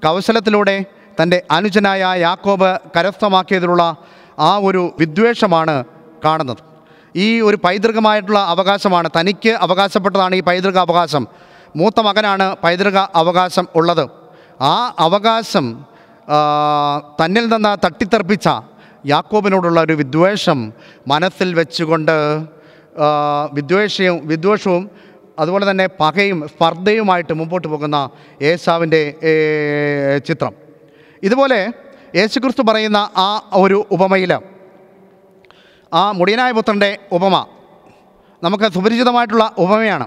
കൗശലത്തിലൂടെ 0.04 0.84
തന്റെ 1.22 1.42
അനുജനായ 1.50 2.14
യാക്കോബ് 2.16 2.78
കരസ്ഥമാക്കിയതിലുള്ള 2.96 3.96
ആ 4.38 4.56
ഒരു 4.56 4.94
വിദ്വേഷമാണ് 4.98 5.84
കാണുന്നത്. 6.24 6.56
ഈ 7.16 7.40
ഒരു 7.40 7.58
പൈതൃകമായിട്ടുള്ള 7.64 8.38
അവകാശമാണ്. 8.38 9.10
തനിക്ക് 9.20 9.48
അവകാശപ്പെട്ടതാണ് 9.48 10.34
ഈ 10.34 10.40
പൈതൃക 10.40 10.78
അവകാശം. 10.78 11.28
മൂത്ത 11.76 12.00
മകനാണ് 12.00 12.56
പൈതൃക 12.64 12.98
അവകാശം 12.98 13.68
ഉള്ളത്. 13.74 14.10
ആ 14.62 14.94
അവകാശം 14.98 15.93
തന്നിൽ 17.20 17.44
നിന്ന് 17.54 17.72
തട്ടിത്തെറിപ്പിച്ച 17.84 18.48
യാക്കോബിനോടുള്ള 19.12 19.78
ഒരു 19.86 19.94
വിദ്വേഷം 20.02 20.58
മനസ്സിൽ 21.12 21.48
വെച്ചുകൊണ്ട് 21.58 22.16
വിദ്വേഷവും 23.56 24.18
വിദ്വേഷവും 24.30 24.82
അതുപോലെ 25.42 25.64
തന്നെ 25.70 25.86
പകയും 26.00 26.38
സ്പർദ്ധയുമായിട്ട് 26.52 27.32
മുമ്പോട്ട് 27.40 27.68
പോകുന്ന 27.68 27.98
യേശാവിന്റെ 28.46 29.00
ചിത്രം. 30.26 30.52
ഇതുപോലെ 31.26 31.60
യേശുക്രിസ്തു 32.18 32.62
പറയുന്ന 32.68 32.98
ആ 33.26 33.28
ഒരു 33.62 33.78
ഉപമയിൽ 33.96 34.32
ആ 35.92 36.02
മുടിയനായ 36.18 36.52
പുത്രന്റെ 36.58 36.90
ഉപമ 37.16 37.34
നമുക്ക് 38.42 38.66
സുപരിചിതമായിട്ടുള്ള 38.76 39.44
ഉപമയാണ്. 39.64 40.06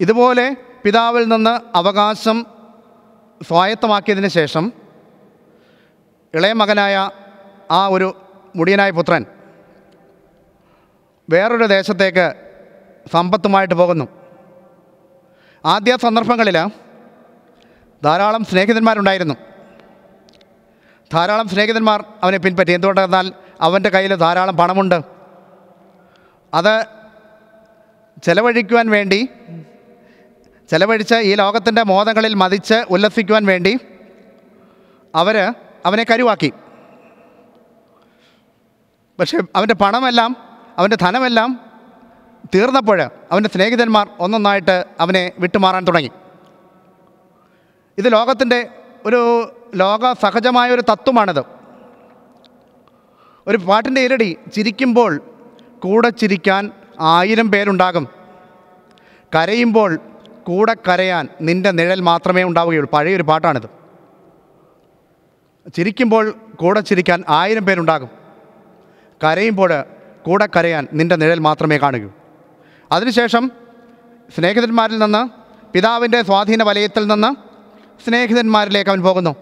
ഇതുപോലെ 0.00 0.46
പിതാവിൽ 0.84 1.24
നിന്ന് 1.32 1.54
അവകാശം 1.80 2.38
സ്വായത്തമാക്കിയതിന് 3.40 4.30
ശേഷം 4.38 4.64
ഇളയ 6.34 6.52
മകനായ 6.52 7.10
ആ 7.70 7.86
ഒരു 7.86 8.16
മുടിയനായ 8.56 8.90
പുത്രൻ 8.90 9.26
വേറൊരു 11.30 11.64
ദേശത്തേക്ക് 11.64 12.34
സമ്പത്തുമായിട്ട് 13.12 13.74
പോകുന്നു. 13.74 14.08
ആദ്യ 15.64 15.96
സന്ദർഭങ്ങളിൽ 15.96 16.70
ധാരാളം 18.04 18.44
സ്നേഹിതന്മാരുണ്ടായിരുന്നു. 18.44 19.34
ധാരാളം 21.12 21.48
സ്നേഹിതന്മാർ 21.48 22.04
അവനെ 22.22 22.38
പിൻപറ്റി. 22.38 22.72
എന്തുകൊണ്ടെന്നാൽ 22.72 23.32
അവന്റെ 23.60 23.88
കയ്യിൽ 23.88 24.14
ധാരാളം 24.14 24.56
പണമുണ്ട്. 24.56 25.00
അത് 26.54 26.84
ചെലവഴിക്കുവാൻ 28.22 28.90
വേണ്ടി 28.90 29.28
ചെലവഴിച്ച് 30.70 31.14
ഈ 31.14 31.34
ലോകത്തിന്റെ 31.34 31.82
മോദങ്ങളിൽ 31.82 32.34
മതിച്ച് 32.34 32.84
ഉല്ലസിക്കുവാൻ 32.90 33.46
വേണ്ടി 33.46 33.78
അവർ 35.14 35.54
അവനെ 35.86 36.04
കരുവാക്കി. 36.10 36.52
പക്ഷേ 39.20 39.38
അവന്റെ 39.56 39.74
പണമെല്ലാം 39.74 40.36
അവന്റെ 40.78 40.96
ധനമെല്ലാം 40.96 41.60
തീർന്നപ്പോൾ 42.54 43.02
അവന്റെ 43.02 43.50
സ്നേഹിതന്മാർ 43.54 44.08
ഒന്നൊന്നായിട്ട് 44.20 44.84
അവനെ 45.00 45.32
വിട്ടുമാറാൻ 45.38 45.84
തുടങ്ങി. 45.84 46.10
ഇത് 47.98 48.12
ലോകത്തിന്റെ 48.12 48.68
ഒരു 49.06 49.52
ലോക 49.74 50.12
സഹജമായ 50.12 50.70
ഒരു 50.70 50.80
തത്വമാണിത്. 50.80 51.44
ഒരു 53.46 53.56
പാട്ടിന്റെ 53.56 54.00
ഇരടി 54.00 54.36
ചിരിക്കുമ്പോൾ 54.52 55.20
കൂടെ 55.78 56.08
ചിരിക്കാൻ 56.08 56.70
ആയിരം 57.00 57.50
പേരുണ്ടാകും. 57.50 58.08
കരയുമ്പോൾ 59.34 59.98
കൂടെ 60.42 60.76
കരയാൻ 60.88 61.28
നിന്റെ 61.40 61.70
നിഴൽ 61.70 62.00
മാത്രമേ 62.00 62.42
ഉണ്ടാവുകയുള്ളൂ. 62.44 62.90
പഴയൊരു 62.90 63.22
പാട്ടാണിത്. 63.22 63.81
ചിരിക്കുമ്പോൾ 65.68 66.34
കൂടെ 66.54 66.80
ചിരിക്കാൻ 66.80 67.24
ആയിരം 67.28 67.66
പേരുണ്ടാകും. 67.66 68.08
കരയുമ്പോൾ 69.24 69.84
കൂടെ 70.22 70.48
കരയാൻ 70.56 70.88
നിന്റെ 70.92 71.16
നിഴൽ 71.16 71.38
മാത്രമേ 71.38 71.76
കാണുകൂ 71.78 72.10
അതിനുശേഷം 72.92 73.50
സ്നേഹിതന്മാരിൽ 74.36 74.98
നിന്ന് 74.98 75.28
പിതാവിന്റെ 75.72 76.22
സ്വാധീന 76.22 76.62
വലയത്തിൽ 76.62 77.06
നിന്ന് 77.06 77.34
സ്നേഹിതന്മാരിലേക്ക് 78.06 78.90
അവൻ 78.90 79.02
പോകുന്നു. 79.02 79.36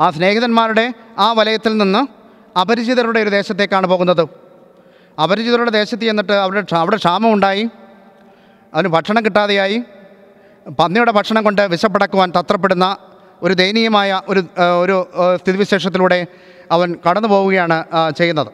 ആ 0.00 0.10
സ്നേഹിതന്മാരുടെ 0.10 0.92
ആ 1.18 1.32
വലയത്തിൽ 1.32 1.76
നിന്ന് 1.76 2.06
അപരിചിതരുടെ 2.58 3.20
ഒരു 3.20 3.28
ദേശത്തേക്കാണ് 3.28 3.86
പോകുന്നത്. 3.86 4.28
അപരിചിതരുടെ 5.22 5.70
ദേശത്ത് 5.70 6.02
ചെന്നിട്ട് 6.02 6.32
ക്ഷാമം 6.60 6.80
അവിടെ 6.80 6.96
ക്ഷാമമുണ്ടായി. 6.96 7.68
അവന് 8.74 8.88
ഭക്ഷണം 8.88 9.24
കിട്ടാതെയായി. 9.24 9.82
പന്നിയുടെ 10.78 11.12
ഭക്ഷണം 11.12 11.44
കൊണ്ട് 11.44 11.62
വിശപ്പടക്കുവാൻ 11.62 12.32
തത്രപ്പെടുന്ന 12.40 12.96
ഒരു 13.42 13.54
ദയനീയമായ 13.60 14.20
ഒരു 14.28 14.40
ഒരു 14.82 14.96
സ്ഥിതിവിശേഷത്തിലൂടെ 15.40 16.18
അവൻ 16.74 16.88
കടന്നു 17.06 17.28
പോവുകയാണ് 17.28 17.78
ചെയ്യുന്നത്. 18.18 18.50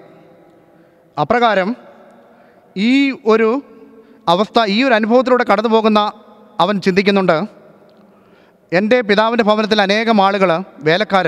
അപ്രകാരം 1.20 1.68
ഈ 2.76 2.92
ഒരു 3.32 3.48
അവസ്ഥ 4.32 4.58
ഈ 4.74 4.78
ഒരു 4.86 4.94
അനുഭവത്തിലൂടെ 4.94 5.44
കടന്നു 5.50 5.70
പോകുന്ന 5.74 6.00
അവൻ 6.60 6.74
ചിന്തിക്കുന്നുണ്ട് 6.86 7.36
എന്റെ 8.78 8.98
പിതാവിന്റെ 9.08 9.44
ഭവനത്തിൽ 9.48 9.78
അനേകം 9.82 10.18
ആളുകൾ 10.26 10.50
വേലക്കാർ 10.86 11.26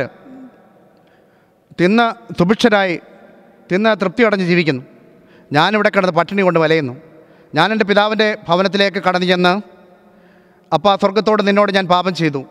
തിന്ന് 1.80 2.06
സുഭിക്ഷരായി 2.38 2.96
തിന്ന് 3.72 3.90
തൃപ്തിയടഞ്ഞ് 4.00 4.46
ജീവിക്കുന്നു. 4.50 4.82
ഞാനിവിടെ 5.52 5.90
കിടന്ന് 5.94 6.14
പട്ടിണി 6.18 6.42
കൊണ്ട് 6.42 6.58
വലയുന്നു. 6.60 6.94
ഞാൻ 7.54 7.66
എന്റെ 7.72 7.86
പിതാവിന്റെ 7.90 8.28
ഭവനത്തിലേക്ക് 8.48 9.00
കടന്നു 9.06 9.26
ചെന്ന് 9.26 9.52
അപ്പാ 10.74 10.92
സ്വർഗത്തോട് 11.02 11.42
നിന്നോട് 11.48 11.70
ഞാൻ 11.76 11.86
പാപം 11.94 12.14
ചെയ്തു. 12.14 12.42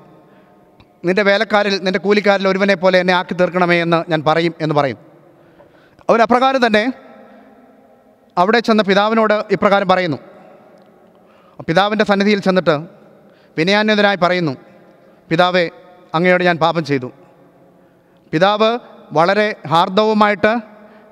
നിന്റെ 1.06 1.24
വേലക്കാരിൽ 1.24 1.78
നിന്റെ 1.84 2.00
കൂലിക്കാരിൽ 2.00 2.48
ഒരുവനെ 2.48 2.76
പോലെ 2.76 3.00
എന്നെ 3.00 3.14
ആക്കി 3.14 3.34
തീർക്കണമേ 3.34 3.82
എന്ന് 3.82 4.12
ഞാൻ 4.12 4.24
പറയും 4.28 4.54
എന്ന് 4.62 4.76
പറയും. 4.76 4.98
അവൻ 6.10 6.22
അപ്രകാരം 6.22 6.66
തന്നെ 6.66 6.94
അവിടെ 8.38 8.60
ചെന്ന 8.60 8.82
പിതാവിനോട് 8.82 9.34
ഇപ്രകാരം 9.52 9.88
പറയുന്നു. 9.88 10.18
പിതാവിന്റെ 11.68 12.06
സന്നിധിയിൽ 12.06 12.40
ചെന്നിട്ട് 12.40 12.76
വിനയാന്യതനായി 13.58 14.16
പറയുന്നു 14.16 14.54
പിതാവേ 15.30 15.70
അങ്ങയോട് 16.16 16.44
ഞാൻ 16.44 16.58
പാപം 16.58 16.86
ചെയ്തു. 16.86 17.12
പിതാവ് 18.32 18.80
വളരെ 19.12 19.56
ഹാർദവുമായിട്ട് 19.68 20.60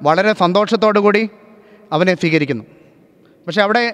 വളരെ 0.01 0.33
സന്തോഷത്തോടു 0.33 0.99
കൂടി 0.99 1.29
അവനെ 1.91 2.15
സ്വീകരിക്കുന്നു. 2.15 2.63
പക്ഷേ 3.47 3.61
അവിടെ 3.61 3.93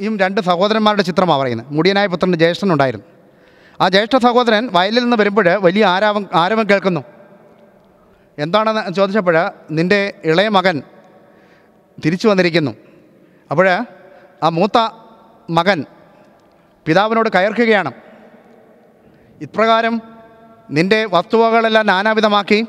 ഈ 0.00 0.16
രണ്ട് 0.16 0.40
സഹോദരന്മാരുടെ 0.40 1.02
ചിത്രമാണ് 1.02 1.40
പറയുന്നത്. 1.40 1.66
മുടിയനായ 1.70 2.06
പുത്രന്റെ 2.06 2.38
ജ്യേഷ്ഠനുണ്ടായിരുന്നു 2.38 3.15
ആ 3.80 3.88
ജ്യേഷ്ഠ 3.88 4.16
സഹോദരൻ 4.16 4.68
വയലിൽ 4.72 5.02
നിന്ന് 5.02 5.16
വരുമ്പോൾ 5.16 5.48
വലിയ 5.66 5.84
ആരാവം 5.86 6.24
ആരവം 6.34 6.64
കേൾക്കുന്നു. 6.70 7.02
എന്താണെന്ന് 8.38 8.94
ചോദിച്ചപ്പോൾ 8.94 9.36
നിന്റെ 9.70 10.00
ഇളയ 10.24 10.48
മകൻ 10.48 10.82
തിരിച്ചു 12.04 12.28
വന്നിരിക്കുന്നു. 12.28 12.72
അപ്പോൾ 13.50 13.68
ആ 14.42 14.48
മൂത്ത 14.58 14.78
മകൻ 15.50 15.84
പിതാവിനോട് 16.86 17.28
കയർക്കുകയാണ്. 17.34 17.92
ഇപ്രകാരം 19.40 19.94
നിന്റെ 20.70 21.00
വസ്തുവകളെല്ലാം 21.12 21.86
നാനാവിധമാക്കി 21.86 22.66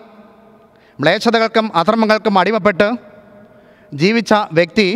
മ്ലേച്ഛതകൾക്കും 1.00 1.66
അധർമ്മങ്ങൾക്കും 1.76 2.40
അടിമപ്പെട്ട് 2.40 2.88
ജീവിച്ച 3.94 4.34
വ്യക്തി 4.52 4.88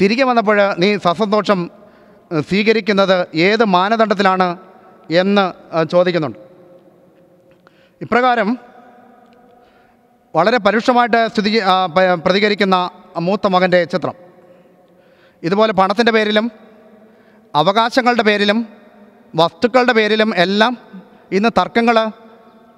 തിരികെ 0.00 0.24
വന്നപ്പോൾ 0.24 0.58
നീ 0.78 0.96
സസന്തോഷം 0.96 1.70
സ്വീകരിക്കുന്നത് 2.48 3.16
ഏത് 3.46 3.64
മാനദണ്ഡത്തിലാണ് 3.64 4.46
എന്ന് 5.10 5.52
ചോദിക്കുന്നുണ്ട്. 5.92 6.38
ഇപ്രകാരം 8.00 8.58
വളരെ 10.36 10.58
പരുഷമായിട്ട് 10.58 11.28
സ്ഥിതി 11.28 11.60
പ്രതികരിക്കുന്ന 12.26 12.90
മൂത്ത 13.18 13.46
മകന്റെ 13.46 13.84
ചിത്രം. 13.84 14.14
ഇതുപോലെ 15.42 15.72
പണത്തിന്റെ 15.72 16.12
പേരിലും 16.12 16.50
അവകാശങ്ങളുടെ 17.54 18.22
പേരിലും 18.22 18.68
വസ്തുക്കളുടെ 19.34 19.92
പേരിലും 19.92 20.34
എല്ലാം 20.36 20.78
ഇന്ന് 21.32 21.48
തർക്കങ്ങൾ 21.58 22.10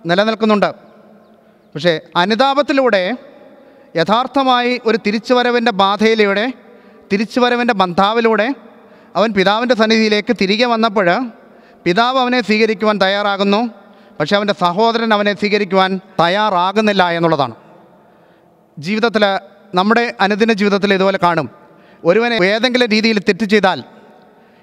നിലനിൽക്കുന്നുണ്ട്. 0.06 0.74
പക്ഷേ 1.74 2.00
അനുതാപത്തിലൂടെ 2.16 3.16
യഥാർത്ഥമായി 3.96 4.80
ഒരു 4.86 4.98
തിരിച്ചുവരവിന്റെ 5.06 5.72
ബാധയിലൂടെ 5.72 6.52
തിരിച്ചുവരവിന്റെ 7.12 7.74
ബന്ധാവിലൂടെ 7.74 8.54
അവൻ 9.16 9.32
പിതാവിന്റെ 9.32 9.74
സന്നിധിയിലേക്ക് 9.74 10.36
തിരികെ 10.40 10.66
വന്നപ്പോൾ 10.66 11.30
പിതാവ് 11.84 12.18
അവനെ 12.18 12.40
സ്വീകരിക്കുവാൻ 12.40 12.96
തയ്യാറാകുന്നു 13.02 13.60
പക്ഷേ 14.20 14.36
അവന്റെ 14.36 14.54
സഹോദരൻ 14.60 15.14
അവനെ 15.14 15.32
സ്വീകരിക്കുവാൻ 15.34 16.00
തയ്യാറാകുന്നില്ല 16.20 17.02
എന്നുള്ളതാണ്. 17.10 17.54
ജീവിതത്തിൽ 18.78 19.24
നമ്മുടെ 19.74 20.14
അനുദിന 20.20 20.52
ജീവിതത്തിൽ 20.52 20.94
ഇതുപോലെ 20.94 21.18
കാണും. 21.22 21.50
ഒരുവനെ 22.04 22.36
ഏതെങ്കിലും 22.46 22.88
രീതിയിൽ 22.88 23.18
തെറ്റ് 23.18 23.44
ചെയ്താൽ 23.44 23.78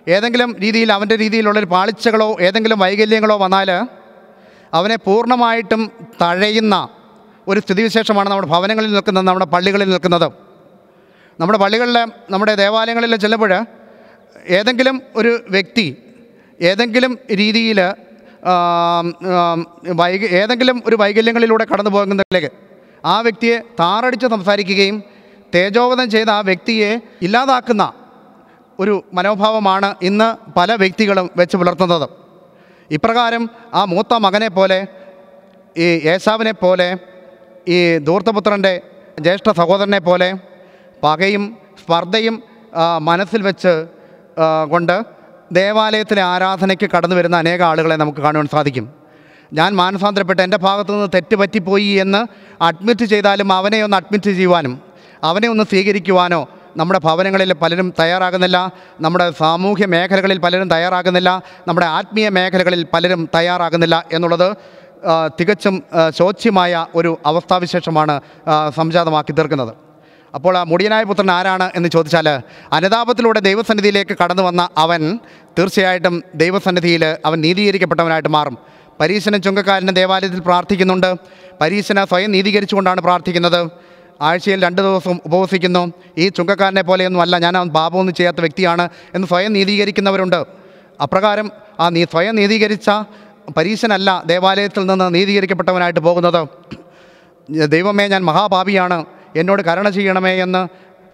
ഏതെങ്കിലും 0.08 0.56
രീതിയിൽ 0.60 0.90
അവന്റെ 0.92 1.16
രീതിയിലുള്ളൊരു 1.16 1.66
പാളിച്ചകളോ 1.66 2.38
ഏതെങ്കിലും 2.42 2.80
വൈകല്യങ്ങളോ 2.80 3.38
വന്നാൽ 3.38 3.70
അവനെ 4.74 4.96
പൂർണമായിട്ടും 4.96 5.92
തഴയുന്ന 6.22 6.76
ഒരു 7.48 7.60
സ്ഥിതിവിശേഷമാണ് 7.60 8.30
നമ്മുടെ 8.30 8.48
ഭവനങ്ങളിൽ 8.48 8.92
നിൽക്കുന്നത് 8.94 9.28
നമ്മുടെ 9.28 9.46
പള്ളികളിൽ 9.46 9.90
നിൽക്കുന്നത്. 9.90 10.28
നമ്മുടെ 11.40 11.60
പള്ളികളിലെ 11.60 12.04
നമ്മുടെ 12.30 12.56
ദേവാലയങ്ങളിൽ 12.56 13.16
ചെല്ലുമ്പോൾ 13.16 13.54
ഏതെങ്കിലും 14.58 15.02
ഒരു 15.16 15.32
വ്യക്തി 15.50 15.86
ഏതെങ്കിലും 16.70 17.14
രീതിയിൽ 17.42 17.80
വൈക 20.00 20.22
ഏതെങ്കിലും 20.42 20.78
ഒരു 20.86 20.96
വൈകല്യങ്ങളിലൂടെ 21.02 21.66
കടന്നു 21.72 21.92
പോകുന്നതിലേക്ക് 21.96 22.52
ആ 23.06 23.16
വ്യക്തിയെ 23.26 23.58
താറടിച്ച് 23.80 24.28
സംസാരിക്കുകയും 24.28 24.98
തേജോവധം 25.56 26.08
ചെയ്ത 26.16 26.30
ആ 26.30 26.42
വ്യക്തിയെ 26.50 26.90
ഇല്ലാതാക്കുന്ന 27.28 27.86
ഒരു 28.80 28.94
മനോഭാവമാണ് 29.14 29.90
ഇന്ന് 30.10 30.28
പല 30.58 30.72
വ്യക്തികളും 30.74 31.26
വെച്ച് 31.38 31.56
പുലർത്തുന്നത്. 31.58 32.08
ഇപ്രകാരം 32.92 33.44
ആ 33.74 33.82
മൂത്ത 33.86 34.14
മകനെ 34.26 34.50
പോലെ 34.58 34.80
ഈ 35.78 35.88
യേശാവിനെ 36.10 36.54
പോലെ 36.64 36.88
ഈ 37.76 37.78
ധൂർത്തപുത്രന്റെ 38.08 38.74
ജ്യേഷ്ഠ 39.26 39.50
സഹോദരനെ 39.60 40.00
പോലെ 40.08 40.30
പകയും 41.04 41.44
സ്പർദ്ധയും 41.82 42.36
മനസ്സിൽ 43.10 43.42
വെച്ച് 43.42 43.74
കൊണ്ട് 44.72 44.96
ദേവാലയത്തിലെ 45.58 46.22
ആരാധനയ്ക്ക് 46.32 46.88
കടന്നു 46.94 47.16
വരുന്ന 47.20 47.36
അനേക 47.44 47.62
ആളുകളെ 47.70 47.96
നമുക്ക് 48.02 48.22
കാണുവാൻ 48.26 48.48
സാധിക്കും. 48.56 48.86
ഞാൻ 49.60 49.72
മാനസാന്തരപ്പെട്ട് 49.82 50.42
എന്റെ 50.46 50.60
ഭാഗത്തു 50.66 50.92
നിന്ന് 50.96 51.10
തെറ്റ് 51.16 51.36
എന്ന് 52.06 52.22
അഡ്മിറ്റ് 52.70 53.06
ചെയ്താലും 53.14 53.50
അവനെ 53.60 53.80
ഒന്ന് 53.88 53.98
അഡ്മിറ്റ് 54.02 54.32
ചെയ്യുവാനും 54.40 54.76
അവനെ 55.30 55.48
ഒന്ന് 55.54 55.64
സ്വീകരിക്കുവാനോ 55.72 56.42
നമ്മുടെ 56.80 57.00
ഭവനങ്ങളിൽ 57.06 57.52
പലരും 57.62 57.88
തയ്യാറാകുന്നില്ല 58.00 58.58
നമ്മുടെ 59.06 59.26
സാമൂഹ്യ 59.40 59.86
മേഖലകളിൽ 59.94 60.38
പലരും 60.46 60.68
തയ്യാറാകുന്നില്ല 60.74 61.30
നമ്മുടെ 61.68 61.88
ആത്മീയ 61.98 62.28
മേഖലകളിൽ 62.38 62.84
പലരും 62.94 63.22
തയ്യാറാകുന്നില്ല 63.36 63.98
എന്നുള്ളത് 64.16 64.48
തികച്ചും 65.40 65.76
ശോച്യമായ 66.18 66.86
ഒരു 67.00 67.12
അവസ്ഥാവിശേഷമാണ് 67.30 68.16
സംജാതമാക്കി 68.78 69.34
തീർക്കുന്നത്. 69.40 69.74
അപ്പോൾ 70.36 70.58
ആ 70.58 70.64
മുടിയനായ 70.64 71.04
പുത്രൻ 71.04 71.32
ആരാണ് 71.32 71.72
എന്ന് 71.76 71.90
ചോദിച്ചാൽ 71.90 72.42
അനുതാപത്തിലൂടെ 72.74 73.40
ദൈവസന്നിധിയിലേക്ക് 73.40 74.18
കടന്നു 74.24 74.44
വന്ന 74.44 74.70
അവൻ 74.78 75.20
തീർച്ചയായിട്ടും 75.60 76.24
ദൈവസന്നിധിയിൽ 76.36 77.16
അവൻ 77.26 77.42
നീതീകരിക്കപ്പെട്ടവനായിട്ട് 77.42 78.30
മാറും. 78.30 78.58
പരീശന 79.00 79.38
ചുങ്കക്കാരന്റെ 79.38 79.94
ദേവാലയത്തിൽ 79.94 80.40
പ്രാർത്ഥിക്കുന്നുണ്ട്. 80.40 81.16
പരീശന 81.62 82.04
സ്വയം 82.04 82.32
നീതീകരിച്ചുകൊണ്ടാണ് 82.32 83.02
പ്രാർത്ഥിക്കുന്നത്. 83.02 83.70
ആഴ്ചയിൽ 84.22 84.64
രണ്ട് 84.64 84.82
ദിവസം 84.82 85.20
ഉപവസിക്കുന്നു. 85.26 85.94
ഈ 86.18 86.30
ചുങ്കക്കാരനെ 86.30 86.82
പോലെയൊന്നും 86.82 87.22
അല്ല 87.22 87.38
ഞാൻ 87.38 87.70
പാപമൊന്നും 87.70 88.16
ചെയ്യാത്ത 88.16 88.38
വ്യക്തിയാണ് 88.40 88.90
എന്ന് 89.16 89.28
സ്വയം 89.28 89.54
നീതീകരിക്കുന്നവരുണ്ട്. 89.54 90.46
അപ്രകാരം 91.04 91.52
ആ 91.80 91.90
നീ 91.90 92.04
സ്വയം 92.04 92.36
നീതീകരിച്ച 92.36 92.90
പരീശനല്ല 93.58 94.24
ദേവാലയത്തിൽ 94.26 94.86
നിന്ന് 94.86 95.16
നീതീകരിക്കപ്പെട്ടവനായിട്ട് 95.16 96.00
പോകുന്നത്. 96.00 96.48
ദൈവമേ 97.52 98.08
ഞാൻ 98.08 98.24
മഹാപാപിയാണ്. 98.26 99.06
എന്നോട് 99.36 99.62
കരുണ 99.62 99.90
ചെയ്യണമേ 99.90 100.32
എന്ന് 100.32 100.68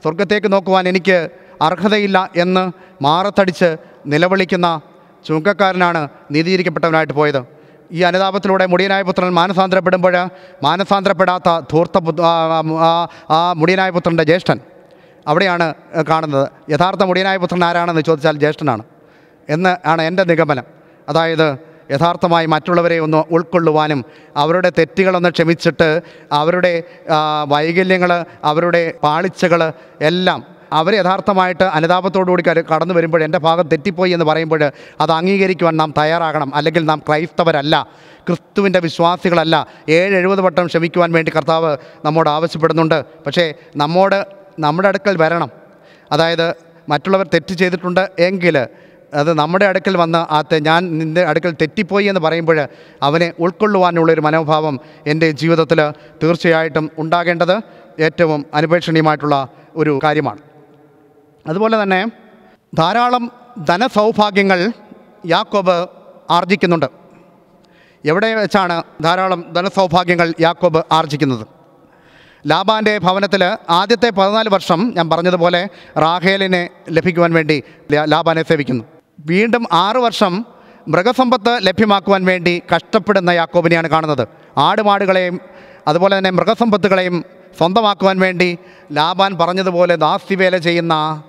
സ്വർഗത്തേക്ക് 0.03 0.53
നോക്കുവാൻ 0.53 0.89
എനിക്ക് 0.89 1.29
അർഹതയില്ല 1.61 2.29
എന്ന് 2.35 2.71
മാറത്തടിച്ച് 3.03 3.77
നിലവിളിക്കുന്ന 4.05 4.81
ചുങ്കക്കാരനാണ് 5.27 6.07
നീതിയിരിക്കപ്പെട്ടവനായിട്ട് 6.31 7.13
പോയത്. 7.13 7.43
ഈ 7.91 8.01
അനുതാപത്തിലൂടെ 8.01 8.65
മുടിയനായ 8.65 9.01
പുത്രൻ 9.01 9.29
മാനസാന്തരപ്പെടുമ്പോൾ 9.29 10.29
മാനസാന്തരപ്പെടാത്ത 10.63 11.59
ധൂർത്ത 11.59 12.21
ആ- 13.29 13.53
മുടിയനായ 13.53 13.89
പുത്രന്റെ 13.89 14.23
ജ്യേഷ്ഠൻ 14.23 14.59
അവിടെയാണ് 15.27 15.73
കാണുന്നത്. 16.09 16.71
യഥാർത്ഥ 16.71 17.03
മുടിയനായ 17.03 17.37
പുത്രൻ 17.37 17.65
ആരാണെന്ന് 17.65 18.01
ചോദിച്ചാൽ 18.01 18.37
ജ്യേഷ്ഠനാണ്. 18.37 18.83
എന്ന് 19.49 19.87
ആണ് 19.87 20.01
എന്റെ 20.01 20.23
നിഗമനം. 20.23 20.63
അതായത് 21.09 21.57
യഥാർത്ഥമായി 21.91 22.45
മറ്റുള്ളവരെ 22.45 22.99
ഒന്ന് 22.99 23.23
ഉൾക്കൊള്ളുവാനും 23.31 24.05
അവരുടെ 24.37 24.71
തെറ്റുകളൊന്ന് 24.77 25.29
ക്ഷമിച്ചിട്ട് 25.29 26.01
അവരുടെ 26.31 26.83
വൈകല്യങ്ങൾ 27.47 28.25
അവരുടെ 28.43 28.93
പാളിച്ചകൾ 29.03 29.71
എല്ലാം 30.01 30.57
അവർ 30.73 30.93
യഥാർത്ഥമായിട്ട് 30.95 31.63
അനുതാപത്തോടുകൂടി 31.63 32.43
കൂടി 32.43 32.63
കടന്നു 32.73 32.93
വരുമ്പോൾ 32.93 33.23
എന്റെ 33.23 33.37
ഭാഗം 33.37 33.67
തെറ്റിപ്പോയി 33.67 34.11
എന്ന് 34.11 34.25
പറയുമ്പോൾ 34.25 34.71
അത് 35.01 35.11
അംഗീകരിക്കുവാൻ 35.11 35.77
നാം 35.77 35.93
തയ്യാറാകണം. 35.97 36.55
അല്ലെങ്കിൽ 36.55 36.85
നാം 36.85 36.99
ക്രൈസ്തവരല്ല 37.07 37.87
ക്രിസ്തുവിന്റെ 38.27 38.79
വിശ്വാസികളല്ല. 38.79 39.67
ഏഴ് 39.89 40.15
എഴുപത് 40.15 40.41
വട്ടം 40.41 40.67
ക്ഷമിക്കുവാൻ 40.67 41.11
വേണ്ടി 41.11 41.31
കർത്താവ് 41.35 41.77
നമ്മോട് 42.05 42.29
ആവശ്യപ്പെടുന്നുണ്ട്. 42.29 43.05
പക്ഷേ 43.25 43.53
നമ്മോട് 43.75 44.25
നമ്മുടെ 44.59 44.87
അടുക്കൽ 44.87 45.17
വരണം. 45.17 45.51
അതായത് 46.11 46.53
മറ്റുള്ളവർ 46.89 47.27
തെറ്റ് 47.33 47.53
ചെയ്തിട്ടുണ്ട് 47.53 48.09
എങ്കിൽ 48.19 48.67
അത് 49.13 49.33
നമ്മുടെ 49.33 49.65
അടുക്കൽ 49.65 49.97
വന്ന് 49.97 50.17
ആ 50.17 50.43
ഞാൻ 50.61 50.99
നിന്റെ 50.99 51.25
അടുക്കൽ 51.25 51.51
തെറ്റിപ്പോയി 51.51 52.05
എന്ന് 52.05 52.21
പറയുമ്പോൾ 52.21 52.67
അവനെ 53.01 53.33
ഉൾക്കൊള്ളുവാനുള്ളൊരു 53.39 54.21
മനോഭാവം 54.21 54.79
എന്റെ 55.07 55.31
ജീവിതത്തിൽ 55.31 55.91
തീർച്ചയായിട്ടും 56.23 56.91
ഉണ്ടാകേണ്ടത് 56.97 57.61
ഏറ്റവും 57.99 58.45
അനുപേക്ഷണീയമായിട്ടുള്ള 58.53 59.49
ഒരു 59.75 59.99
കാര്യമാണ്. 60.03 60.37
അതുപോലെ 61.47 61.83
തന്നെ 61.83 62.11
ധാരാളം 62.77 63.31
ധനസൗഭാഗ്യങ്ങൾ 63.69 64.71
യാക്കോബ് 65.25 65.87
ആർജിക്കുന്നുണ്ട്. 66.29 66.85
എവിടെ 68.05 68.35
വെച്ചാണ് 68.35 68.83
ധാരാളം 69.03 69.53
ധനസൗഭാഗ്യങ്ങൾ 69.53 70.33
യാക്കോബ് 70.39 70.83
ആർജിക്കുന്നത്? 70.91 71.47
ലാബാന്റെ 72.47 72.97
ഭവനത്തിൽ 72.97 73.43
ആദ്യത്തെ 73.69 74.09
പതിനാല് 74.09 74.49
വർഷം 74.49 74.93
ഞാൻ 74.97 75.09
പറഞ്ഞതുപോലെ 75.09 75.67
റാഹേലിനെ 75.97 76.69
ലഭിക്കുവാൻ 76.89 77.33
വേണ്ടി 77.33 77.63
ലാബാനെ 77.91 78.43
സേവിക്കുന്നു. 78.43 78.83
വീണ്ടും 79.19 79.65
ആറു 79.71 79.99
വർഷം 79.99 80.45
മൃഗസമ്പത്ത് 80.87 81.59
ലഭ്യമാക്കുവാൻ 81.61 82.25
വേണ്ടി 82.25 82.61
കഷ്ടപ്പെടുന്ന 82.75 83.29
യാക്കോബിനെയാണ് 83.29 83.87
കാണുന്നത്. 83.87 84.27
ആടുമാടുകളെയും 84.57 85.39
അതുപോലെ 85.87 86.17
തന്നെ 86.17 86.29
മൃഗസമ്പത്തുകളെയും 86.29 87.25
സ്വന്തമാക്കുവാൻ 87.57 88.19
വേണ്ടി 88.19 88.57
ലാബാൻ 88.91 89.37
പറഞ്ഞതുപോലെ 89.37 89.95
ദാസ്തിവേല 89.95 90.57
ചെയ്യുന്ന 90.57 91.23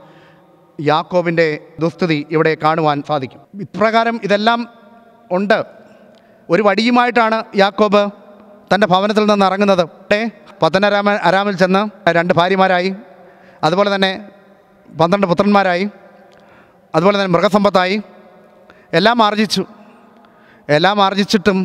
യാക്കോബിന്റെ 0.81 1.59
ദുസ്ഥിതി 1.81 2.27
ഇവിടെ 2.31 2.57
കാണുവാൻ 2.62 3.03
സാധിക്കും. 3.09 3.40
ഇപ്രകാരം 3.61 4.20
ഇതെല്ലാം 4.24 4.68
ഉണ്ട്. 5.33 5.64
ഒരു 6.51 6.62
വടിയുമായിട്ടാണ് 6.62 7.44
യാക്കോബ് 7.57 8.11
തന്റെ 8.74 8.87
ഭവനത്തിൽ 8.87 9.27
നിന്ന് 9.27 9.46
ഇറങ്ങുന്നത്. 9.46 10.14
ഏ 10.14 10.29
പത്തനരാമ 10.62 11.11
അരാമിൽ 11.11 11.57
ചെന്ന് 11.57 12.11
രണ്ട് 12.11 12.35
ഭാര്യമാരായി. 12.35 12.94
അതുപോലെ 13.64 13.94
തന്നെ 13.94 14.29
പന്ത്രണ്ട് 15.01 15.27
പുത്രന്മാരായി. 15.27 15.90
അതുപോലെ 16.94 17.16
തന്നെ 17.16 17.33
മൃഗസമ്പത്തായി. 17.38 18.03
എല്ലാം 18.92 19.22
ആർജിച്ചു. 19.22 19.64
എല്ലാം 20.68 21.03
ആർജിച്ചിട്ടും 21.03 21.59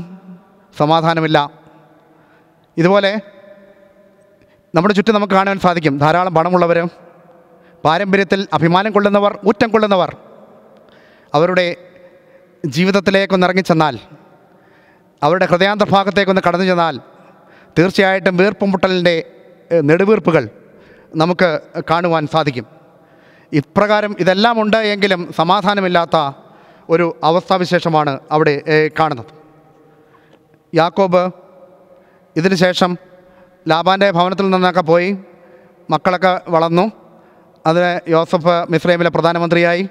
സമാധാനമില്ല. 0.78 1.52
ഇതുപോലെ 2.78 3.20
നമ്മുടെ 4.76 4.94
ചുറ്റും 4.94 5.16
നമുക്ക് 5.16 5.34
കാണുവാൻ 5.34 5.60
സാധിക്കും. 5.60 5.98
ധാരാളം 5.98 6.34
പണമുള്ളവർ 6.36 6.90
പാരമ്പര്യത്തിൽ 7.86 8.48
അഭിമാനം 8.54 8.92
കൊള്ളുന്നവർ 8.92 9.40
ഊറ്റം 9.48 9.70
കൊള്ളുന്നവർ 9.70 10.16
അവരുടെ 11.34 11.76
ജീവിതത്തിലേക്കൊന്ന് 12.66 13.48
ഇറങ്ങിച്ചെന്നാൽ 13.48 14.00
അവരുടെ 15.24 15.46
ഹൃദയാന്തർഭാഗത്തേക്കൊന്ന് 15.46 16.42
കടന്നു 16.48 16.66
ചെന്നാൽ 16.66 17.00
തീർച്ചയായിട്ടും 17.80 18.38
വീർപ്പുമുട്ടലിന്റെ 18.38 19.16
നെടുവീർപ്പുകൾ 19.82 20.50
നമുക്ക് 21.16 21.62
കാണുവാൻ 21.90 22.28
സാധിക്കും. 22.28 22.83
ഇപ്രകാരം 23.54 24.16
ഇതെല്ലാം 24.20 24.62
ഉണ്ട് 24.62 24.78
എങ്കിലും 24.78 25.34
സമാധാനമില്ലാത്ത 25.38 26.18
ഒരു 26.90 27.18
അവസ്ഥാവിശേഷമാണ് 27.24 28.20
അവിടെ 28.32 28.54
കാണുന്നത്. 29.00 29.32
യാക്കോബ് 30.76 31.32
ഇതിന് 32.36 32.56
ശേഷം 32.56 32.98
ലാബാന്റെ 33.68 34.12
ഭവനത്തിൽ 34.12 34.50
നിന്നൊക്കെ 34.50 34.82
പോയി 34.82 35.18
മക്കളൊക്കെ 35.90 36.42
വളർന്നു. 36.48 36.92
അതിന് 37.66 38.10
യോസഫ് 38.10 38.66
മിസ്രൈമിലെ 38.70 39.10
പ്രധാനമന്ത്രിയായി. 39.10 39.90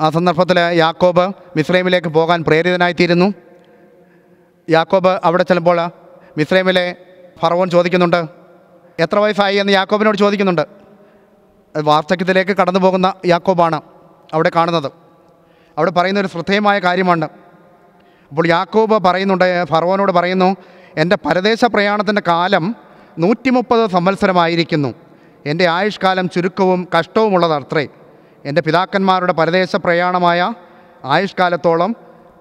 ആ 0.00 0.10
സന്ദർഭത്തിൽ 0.10 0.58
യാക്കോബ് 0.58 1.32
മിസ്രൈമിലേക്ക് 1.56 2.08
പോകാൻ 2.08 2.44
പ്രേരിതനായിത്തീരുന്നു. 2.44 3.34
യാക്കോബ് 4.70 5.20
അവിടെ 5.24 5.42
ചെല്ലുമ്പോൾ 5.42 5.90
മിസ്രൈമിലെ 6.38 6.96
ഫറവോൻ 7.42 7.70
ചോദിക്കുന്നുണ്ട് 7.70 8.24
എത്ര 8.98 9.18
വയസ്സായി? 9.18 9.56
എന്ന് 9.56 9.72
യാക്കോബിനോട് 9.72 10.18
ചോദിക്കുന്നുണ്ട്. 10.18 10.85
വാർദ്ധക്യത്തിലേക്ക് 11.74 12.56
കടന്നു 12.56 12.80
പോകുന്ന 12.80 13.14
യാക്കോബാണ് 13.26 13.80
അവിടെ 14.34 14.50
കാണുന്നത്. 14.56 14.92
അവിടെ 15.78 15.90
പറയുന്ന 15.90 16.20
ഒരു 16.20 16.26
ശ്രദ്ധേയമായ 16.26 16.78
കാര്യമാണ് 16.78 17.24
അപ്പോൾ 18.30 18.46
യാക്കോബ് 18.46 19.04
പറയുന്നുണ്ട് 19.06 19.64
ഫറവോനോട് 19.64 20.12
പറയുന്നു 20.12 20.56
എന്റെ 20.96 21.16
പരദേശ 21.26 21.64
പ്രയാണത്തിന്റെ 21.64 22.22
കാലം 22.28 22.76
നൂറ്റി 23.18 23.50
മുപ്പത് 23.50 23.90
സംവത്സരമായിരിക്കുന്നു. 23.90 24.94
എന്റെ 25.46 25.66
ആയുഷ്കാലം 25.66 26.28
ചുരുക്കവും 26.28 26.88
കഷ്ടവുമുള്ളതത്രേ 26.98 27.88
എന്റെ 28.44 28.62
പിതാക്കന്മാരുടെ 28.62 29.32
പരദേശ 29.32 29.76
പ്രയാണമായ 29.76 30.54
ആയുഷ്കാലത്തോളം 31.04 31.96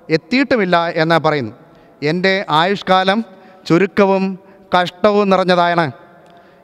എത്തിയിട്ടുമില്ല 0.09 0.87
എന്ന് 0.87 1.19
പറയുന്നു. 1.19 1.53
എന്റെ 2.03 2.45
ആയുഷ്കാലം 2.49 3.25
ചുരുക്കവും 3.67 4.39
കഷ്ടവും 4.77 5.29
നിറഞ്ഞതാണ്. 5.29 5.91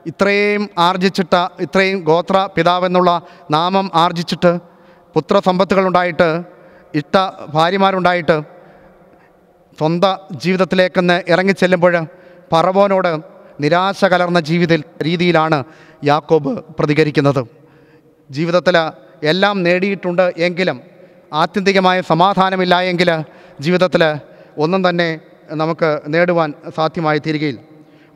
ഇത്രയും 0.06 0.68
ആർജിച്ചിട്ട് 0.78 1.42
ഇത്രയും 1.60 1.98
ഗോത്ര 2.02 2.48
പിതാവെന്നുള്ള 2.56 3.10
നാമം 3.50 3.90
ആർജിച്ചിട്ട് 3.94 4.52
പുത്രസമ്പത്തുകളുണ്ടായിട്ട് 5.16 6.28
ഇഷ്ട 6.94 7.16
ഭാര്യമാരുണ്ടായിട്ട് 7.54 8.36
സ്വന്തം 9.78 10.16
ജീവിതത്തിലേക്കെന്ന് 10.34 11.22
ഇറങ്ങിച്ചെല്ലുമ്പോൾ 11.28 11.94
പറവോനോട് 12.52 13.12
നിരാശ 13.60 14.04
കലർന്ന 14.04 14.40
ജീവിത 14.40 14.74
രീതിയിലാണ് 15.02 15.64
യാക്കോബ് 16.04 16.52
പ്രതികരിക്കുന്നത്. 16.78 17.42
ജീവിതത്തിൽ 18.30 18.76
എല്ലാം 19.22 19.62
നേടിയിട്ടുണ്ട് 19.62 20.32
എങ്കിലും 20.38 20.80
ആത്യന്തികമായ 21.32 22.00
സമാധാനമില്ല 22.00 22.80
എങ്കിൽ 22.80 23.10
ജീവിതത്തിൽ 23.60 24.02
ഒന്നും 24.58 24.88
തന്നെ 24.88 25.20
നമുക്ക് 25.52 26.00
നേടുവാൻ 26.06 26.54
സാധ്യമായി 26.76 27.18
തീരുകയില്ല 27.18 27.60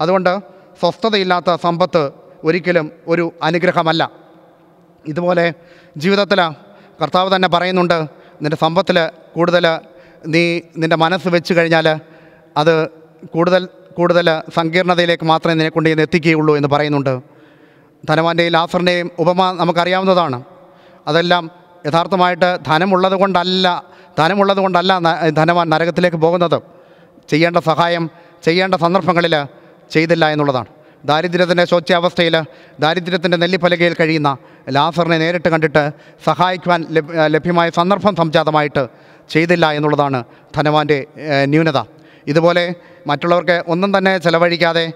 അതുകൊണ്ട് 0.00 0.55
സ്വസ്ഥതയില്ലാത്ത 0.80 1.56
സമ്പത്ത് 1.62 2.10
ഒരിക്കലും 2.44 2.92
ഒരു 3.08 3.32
അനുഗ്രഹമല്ല. 3.42 4.10
ഇതുപോലെ 5.06 5.54
ജീവിതത്തിൽ 5.96 6.40
കർത്താവ് 7.02 7.36
തന്നെ 7.36 7.48
പറയുന്നുണ്ട് 7.48 7.98
നിന്റെ 8.42 8.56
സമ്പത്തിൽ 8.60 9.10
കൂടുതൽ 9.36 9.66
നീ 10.26 10.60
നിന്റെ 10.76 10.96
മനസ്സ് 10.96 11.28
വെച്ച് 11.28 11.54
കഴിഞ്ഞാൽ 11.54 11.86
അത് 12.56 12.88
കൂടുതൽ 13.34 13.68
കൂടുതൽ 13.96 14.42
സങ്കീർണതയിലേക്ക് 14.56 15.24
മാത്രമേ 15.24 15.54
നിന്നെ 15.54 15.68
കൊണ്ട് 15.68 15.88
ഇന്ന് 15.88 16.02
എത്തിക്കുകയുള്ളൂ 16.02 16.56
എന്ന് 16.56 16.68
പറയുന്നുണ്ട്. 16.68 17.22
ധനവാന്റെയും 18.08 18.52
ലാസറിന്റെയും 18.52 19.10
ഉപമ 19.18 19.52
നമുക്കറിയാവുന്നതാണ്. 19.52 20.42
അതെല്ലാം 21.06 21.50
യഥാർത്ഥമായിട്ട് 21.86 22.58
ധനമുള്ളത് 22.66 23.12
കൊണ്ടല്ല 23.12 23.84
ധനമുള്ളത് 24.18 24.58
കൊണ്ടല്ല 24.58 24.98
ധനവാൻ 25.28 25.68
നരകത്തിലേക്ക് 25.68 26.16
പോകുന്നത്. 26.16 26.62
ചെയ്യേണ്ട 27.30 27.56
സഹായം 27.56 28.10
ചെയ്യേണ്ട 28.44 28.74
സന്ദർഭങ്ങളിൽ 28.74 29.34
ചെയ്തില്ല 29.90 30.28
എന്നുള്ളതാണ്. 30.28 30.66
ദാരിദ്ര്യത്തിന്റെ 31.04 31.64
ശോച്യാവസ്ഥയിൽ 31.64 32.42
ദാരിദ്ര്യത്തിന്റെ 32.80 33.36
നെല്ലിപ്പലകയിൽ 33.36 33.96
കഴിയുന്ന 34.00 34.36
ലാസറിനെ 34.70 35.18
നേരിട്ട് 35.18 35.48
കണ്ടിട്ട് 35.48 35.90
സഹായിക്കുവാൻ 36.24 36.86
ലഭ്യ- 36.90 37.26
ലഭ്യമായ 37.26 37.70
സന്ദർഭം 37.70 38.16
സംജാതമായിട്ട് 38.16 38.86
ചെയ്തില്ല 39.30 39.70
എന്നുള്ളതാണ് 39.70 40.24
ധനവാന്റെ 40.56 41.06
ന്യൂനത. 41.44 41.78
ഇതുപോലെ 42.26 42.74
മറ്റുള്ളവർക്ക് 43.06 43.64
ഒന്നും 43.68 43.98
തന്നെ 43.98 44.18
ചെലവഴിക്കാതെ 44.18 44.92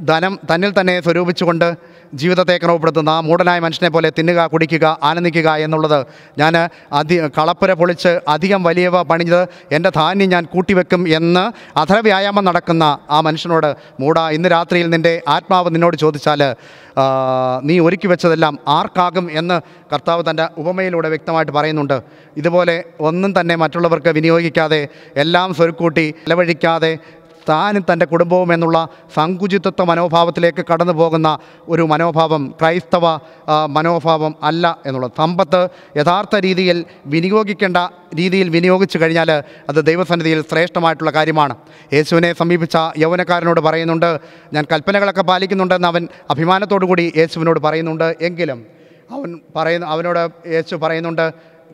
ധനം 0.00 0.38
തന്നിൽ 0.54 0.80
തന്നെ 0.80 1.00
സ്വരൂപിച്ചുകൊണ്ട് 1.00 1.74
ജീവിതത്തെ 2.14 2.58
ക്രമപ്പെടുത്തുന്ന 2.58 3.20
മൂടനായ 3.20 3.58
മനുഷ്യനെ 3.58 3.90
പോലെ 3.90 4.12
തിന്നുക 4.18 4.46
കുടിക്കുക 4.46 4.98
ആനന്ദിക്കുക 5.02 5.50
എന്നുള്ളത് 5.50 6.06
ഞാൻ 6.38 6.68
അധി 6.92 7.16
കളപ്പുര 7.38 7.72
പൊളിച്ച് 7.72 8.20
അധികം 8.28 8.62
വലിയവ 8.62 9.02
പണിഞ്ഞത് 9.02 9.48
എന്റെ 9.72 9.90
ധാന്യം 9.96 10.28
ഞാൻ 10.28 10.44
കൂട്ടിവെക്കും 10.44 11.08
എന്ന് 11.08 11.44
അധര 11.78 11.98
വ്യായാമം 11.98 12.44
നടക്കുന്ന 12.44 12.84
ആ 13.10 13.20
മനുഷ്യനോട് 13.20 13.76
മൂട 14.00 14.18
ഇന്ന് 14.18 14.48
രാത്രിയിൽ 14.50 14.90
നിന്റെ 14.90 15.22
ആത്മാവ് 15.28 15.74
നിന്നോട് 15.74 15.96
ചോദിച്ചാൽ 15.96 16.42
നീ 17.62 17.78
ഒരുക്കി 17.78 18.06
വെച്ചതെല്ലാം 18.06 18.58
ആർക്കാകും? 18.68 19.26
എന്ന് 19.30 19.60
കർത്താവ് 19.92 20.22
തന്റെ 20.30 20.48
ഉപമയിലൂടെ 20.58 21.08
വ്യക്തമായിട്ട് 21.08 21.52
പറയുന്നുണ്ട്. 21.52 22.02
ഇതുപോലെ 22.36 22.84
ഒന്നും 23.00 23.40
തന്നെ 23.40 23.54
മറ്റുള്ളവർക്ക് 23.54 24.08
വിനിയോഗിക്കാതെ 24.08 24.88
എല്ലാം 25.16 25.54
സ്വരുക്കൂട്ടി 25.54 26.10
ചെലവഴിക്കാതെ 26.10 26.98
താനും 27.48 27.84
തന്റെ 27.92 28.06
കുടുംബവും 28.06 28.50
എന്നുള്ള 28.54 28.78
സങ്കുചിതത്വ 29.14 29.84
മനോഭാവത്തിലേക്ക് 29.90 30.64
കടന്നു 30.70 30.92
പോകുന്ന 30.92 31.38
ഒരു 31.68 31.82
മനോഭാവം 31.82 32.42
ക്രൈസ്തവ 32.60 33.04
മനോഭാവം 33.76 34.34
അല്ല 34.42 34.64
എന്നുള്ളത്. 34.86 35.12
സമ്പത്ത് 35.16 35.60
യഥാർത്ഥ 35.96 36.36
രീതിയിൽ 36.36 36.84
വിനിയോഗിക്കേണ്ട 37.06 37.78
രീതിയിൽ 38.14 38.48
വിനിയോഗിച്ചു 38.48 38.96
കഴിഞ്ഞാൽ 38.98 39.30
അത് 39.68 39.80
ദൈവസന്നിധിയിൽ 39.86 40.40
ശ്രേഷ്ഠമായിട്ടുള്ള 40.50 41.10
കാര്യമാണ്. 41.10 41.56
യേശുവിനെ 41.92 42.32
സമീപിച്ച 42.32 42.76
യൗവനക്കാരനോട് 42.98 43.60
പറയുന്നുണ്ട് 43.60 44.10
ഞാൻ 44.52 44.66
കൽപ്പനകളൊക്കെ 44.72 45.22
പാലിക്കുന്നുണ്ടെന്ന് 45.22 45.88
അവൻ 45.88 46.08
അഭിമാനത്തോടു 46.30 46.86
കൂടി 46.86 47.12
യേശുവിനോട് 47.16 47.60
പറയുന്നുണ്ട്. 47.60 48.08
എങ്കിലും 48.20 48.60
അവൻ 49.10 49.30
പറയുന്ന 49.56 49.86
അവനോട് 49.86 50.22
യേശു 50.52 50.74
പറയുന്നുണ്ട് 50.82 51.26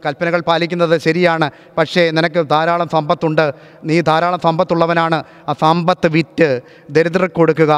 കൽപ്പനകൾ 0.05 0.40
പാലിക്കുന്നത് 0.49 1.01
ശരിയാണ്. 1.01 1.51
പക്ഷേ 1.78 2.11
നിനക്ക് 2.11 2.40
ധാരാളം 2.49 2.88
സമ്പത്തുണ്ട്. 2.88 3.46
നീ 3.84 4.01
ധാരാളം 4.01 4.40
സമ്പത്തുള്ളവനാണ്. 4.44 5.18
ആ 5.49 5.53
സമ്പത്ത് 5.61 6.09
വിറ്റ് 6.16 6.61
ദരിദ്രർക്ക് 6.90 7.34
കൊടുക്കുക. 7.34 7.74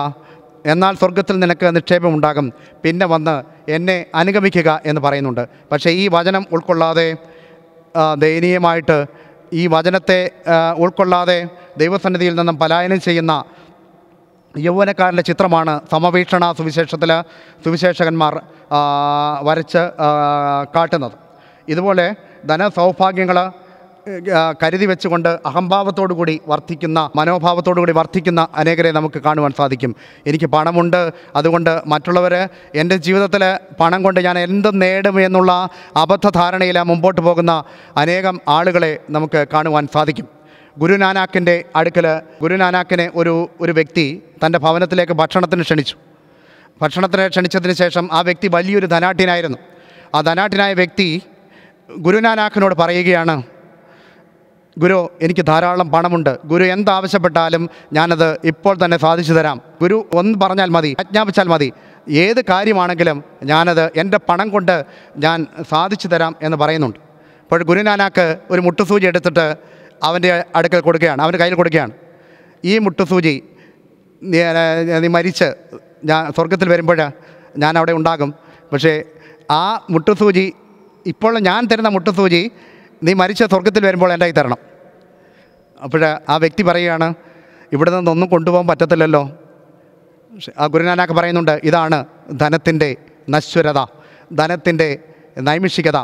എന്നാൽ 0.67 0.95
സ്വർഗത്തിൽ 0.95 1.37
നിനക്ക് 1.39 1.77
നിക്ഷേപമുണ്ടാകും. 1.77 2.53
പിന്നെ 2.83 3.07
വന്ന് 3.07 3.37
എന്നെ 3.71 3.97
അനുഗമിക്കുക 4.15 4.71
എന്ന് 4.87 5.01
പറയുന്നുണ്ട്. 5.01 5.49
പക്ഷേ 5.73 5.91
ഈ 5.91 6.09
വചനം 6.09 6.47
ഉൾക്കൊള്ളാതെ 6.53 7.07
ദയനീയമായിട്ട് 8.19 9.07
ഈ 9.53 9.67
വചനത്തെ 9.67 10.31
ഉൾക്കൊള്ളാതെ 10.77 11.39
ദൈവസന്നിധിയിൽ 11.79 12.35
നിന്നും 12.35 12.59
പലായനം 12.59 13.01
ചെയ്യുന്ന 13.01 13.45
യൗവനക്കാരന്റെ 14.59 15.23
ചിത്രമാണ് 15.23 15.81
സമവീക്ഷണ 15.91 16.45
സുവിശേഷത്തിൽ 16.59 17.11
സുവിശേഷകന്മാർ 17.65 18.35
വരച്ച് 19.43 19.83
കാട്ടുന്നത്. 20.77 21.30
ഇതുപോലെ 21.73 22.07
ധനസൗഭാഗ്യങ്ങൾ 22.49 23.39
കരുതി 24.63 24.87
വെച്ചുകൊണ്ട് 24.91 25.29
അഹംഭാവത്തോടു 25.49 26.15
കൂടി 26.19 26.35
വർദ്ധിക്കുന്ന 26.51 26.99
മനോഭാവത്തോടു 27.17 27.81
കൂടി 27.81 27.93
വർദ്ധിക്കുന്ന 27.99 28.41
അനേകരെ 28.61 28.91
നമുക്ക് 28.97 29.19
കാണുവാൻ 29.27 29.53
സാധിക്കും. 29.59 29.93
എനിക്ക് 30.27 30.49
പണമുണ്ട്. 30.55 31.01
അതുകൊണ്ട് 31.37 31.73
മറ്റുള്ളവർ 31.93 32.35
എന്റെ 32.75 32.97
ജീവിതത്തിൽ 33.07 33.43
പണം 33.81 34.01
കൊണ്ട് 34.03 34.21
ഞാൻ 34.27 34.37
എന്ത് 34.39 34.71
നേടും 34.83 35.17
എന്നുള്ള 35.27 35.53
അബദ്ധധാരണയിൽ 35.97 36.79
മുമ്പോട്ട് 36.91 37.21
പോകുന്ന 37.27 37.53
അനേകം 37.97 38.39
ആളുകളെ 38.49 38.93
നമുക്ക് 39.11 39.41
കാണുവാൻ 39.55 39.87
സാധിക്കും. 39.95 40.29
ഗുരുനാനാക്കിന്റെ 40.79 41.57
അടുക്കൽ 41.77 42.07
ഗുരുനാനാക്കിനെ 42.43 43.07
ഒരു 43.15 43.35
ഒരു 43.61 43.73
വ്യക്തി 43.73 44.07
തന്റെ 44.43 44.59
ഭവനത്തിലേക്ക് 44.59 45.13
ഭക്ഷണത്തിന് 45.13 45.65
ക്ഷണിച്ചു. 45.69 45.97
ഭക്ഷണത്തിന് 46.83 47.25
ക്ഷണിച്ചതിന് 47.29 47.73
ശേഷം 47.73 48.05
ആ 48.13 48.21
വ്യക്തി 48.29 48.49
വലിയൊരു 48.49 48.87
ധനാട്ടിനായിരുന്നു 48.87 49.59
ആ 50.15 50.21
ധനാട്ടിനായ 50.21 50.73
വ്യക്തി 50.75 51.09
ഗുരുനാനാക്കിനോട് 51.99 52.75
പറയുകയാണ് 52.75 53.43
ഗുരു 54.79 55.11
എനിക്ക് 55.23 55.47
ധാരാളം 55.47 55.91
പണമുണ്ട്. 55.91 56.39
ഗുരു 56.45 56.65
എന്താവശ്യപ്പെട്ടാലും 56.65 57.71
ഞാനത് 57.93 58.39
ഇപ്പോൾ 58.45 58.77
തന്നെ 58.85 58.97
സാധിച്ചു 58.99 59.33
തരാം. 59.33 59.61
ഗുരു 59.83 60.09
ഒന്ന് 60.13 60.39
പറഞ്ഞാൽ 60.39 60.69
മതി 60.69 60.97
ആജ്ഞാപിച്ചാൽ 61.01 61.49
മതി. 61.49 61.73
ഏത് 62.09 62.45
കാര്യമാണെങ്കിലും 62.51 63.25
ഞാനത് 63.45 63.91
എന്റെ 63.97 64.19
പണം 64.29 64.49
കൊണ്ട് 64.49 64.85
ഞാൻ 65.17 65.47
സാധിച്ചു 65.71 66.09
തരാം 66.09 66.37
എന്ന് 66.43 66.57
പറയുന്നുണ്ട്. 66.57 66.99
അപ്പോൾ 67.43 67.63
ഗുരുനാനാക്ക് 67.63 68.39
ഒരു 68.51 68.61
മുട്ടുസൂചി 68.61 69.07
എടുത്തിട്ട് 69.07 69.57
അവന്റെ 70.03 70.45
അടുക്കൽ 70.57 70.81
കൊടുക്കുകയാണ് 70.81 71.23
അവന്റെ 71.23 71.39
കയ്യിൽ 71.39 71.55
കൊടുക്കുകയാണ്. 71.55 71.93
ഈ 72.65 72.79
മുട്ടുസൂചി 72.79 73.43
നീ 75.03 75.09
മരിച്ച് 75.09 75.49
ഞാൻ 76.05 76.33
സ്വർഗത്തിൽ 76.33 76.69
വരുമ്പോൾ 76.69 77.01
ഞാൻ 77.59 77.79
അവിടെ 77.79 77.93
ഉണ്ടാകും. 77.93 78.35
പക്ഷേ 78.73 79.03
ആ 79.51 79.87
മുട്ടുസൂചി 79.91 80.53
ഇപ്പോൾ 81.07 81.39
ഞാൻ 81.49 81.69
തരുന്ന 81.71 81.89
മുട്ടുസൂചി 81.97 82.41
നീ 83.07 83.13
മരിച്ച 83.21 83.43
സ്വർഗത്തിൽ 83.43 83.83
വരുമ്പോൾ 83.87 84.11
എന്റെ 84.13 84.27
കൈ 84.27 84.33
തരണം. 84.39 84.61
അപ്പോൾ 85.85 86.03
ആ 86.05 86.37
വ്യക്തി 86.37 86.63
പറയുകയാണ് 86.63 87.09
ഇവിടെ 87.75 87.91
നിന്നൊന്നും 87.91 88.29
കൊണ്ടുപോകാൻ 88.29 88.67
പറ്റത്തില്ലല്ലോ. 88.71 89.23
ആ 90.59 90.67
ഗുരുനാനാക്ക് 90.73 91.13
പറയുന്നുണ്ട് 91.13 91.55
ഇതാണ് 91.69 91.99
ധനത്തിന്റെ 92.43 92.97
നശ്വരത 93.35 93.81
ധനത്തിന്റെ 94.41 94.89
നൈമിഷികത. 95.49 95.99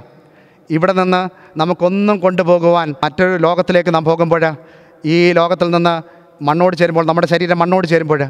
ഇവിടെ 0.70 0.92
നിന്ന് 0.92 1.20
നമുക്കൊന്നും 1.60 2.16
കൊണ്ടുപോകുവാൻ 2.20 2.94
മറ്റൊരു 3.04 3.36
ലോകത്തിലേക്ക് 3.46 3.90
നാം 3.96 4.04
പോകുമ്പോൾ 4.04 4.44
ഈ 5.14 5.16
ലോകത്തിൽ 5.38 5.70
നിന്ന് 5.70 5.94
മണ്ണോട് 6.46 6.76
ചേരുമ്പോൾ 6.76 7.04
നമ്മുടെ 7.06 7.28
ശരീരം 7.32 7.58
മണ്ണോട് 7.58 7.86
ചേരുമ്പോൾ 7.92 8.22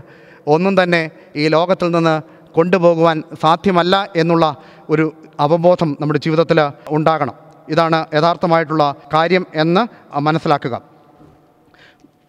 ഒന്നും 0.54 0.82
തന്നെ 0.82 1.10
ഈ 1.36 1.48
ലോകത്തിൽ 1.48 1.88
നിന്ന് 1.96 2.14
കൊണ്ടുപോകുവാൻ 2.56 3.16
സാധ്യമല്ല 3.42 3.94
എന്നുള്ള 4.16 4.44
ഒരു 4.88 5.06
അവബോധം 5.40 5.90
നമ്മുടെ 6.00 6.20
ജീവിതത്തിൽ 6.24 6.58
ഉണ്ടാകണം. 6.96 7.34
ഇതാണ് 7.68 7.98
യഥാർത്ഥമായിട്ടുള്ള 8.16 8.84
കാര്യം 9.14 9.46
എന്ന് 9.54 9.82
മനസ്സിലാക്കുക. 10.26 10.74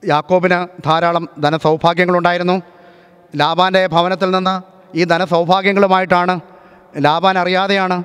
യാക്കോബിന് 0.04 0.60
ധാരാളം 0.86 1.24
ധനസൗഭാഗ്യങ്ങളുണ്ടായിരുന്നു. 1.44 2.58
ലാബാന്റെ 3.40 3.82
ഭവനത്തിൽ 3.96 4.30
നിന്ന് 4.32 4.56
ഈ 4.98 5.04
ധനസൗഭാഗ്യങ്ങളുമായിട്ടാണ് 5.04 6.34
ലാബാൻ 7.06 7.38
അറിയാതെയാണ് 7.38 7.98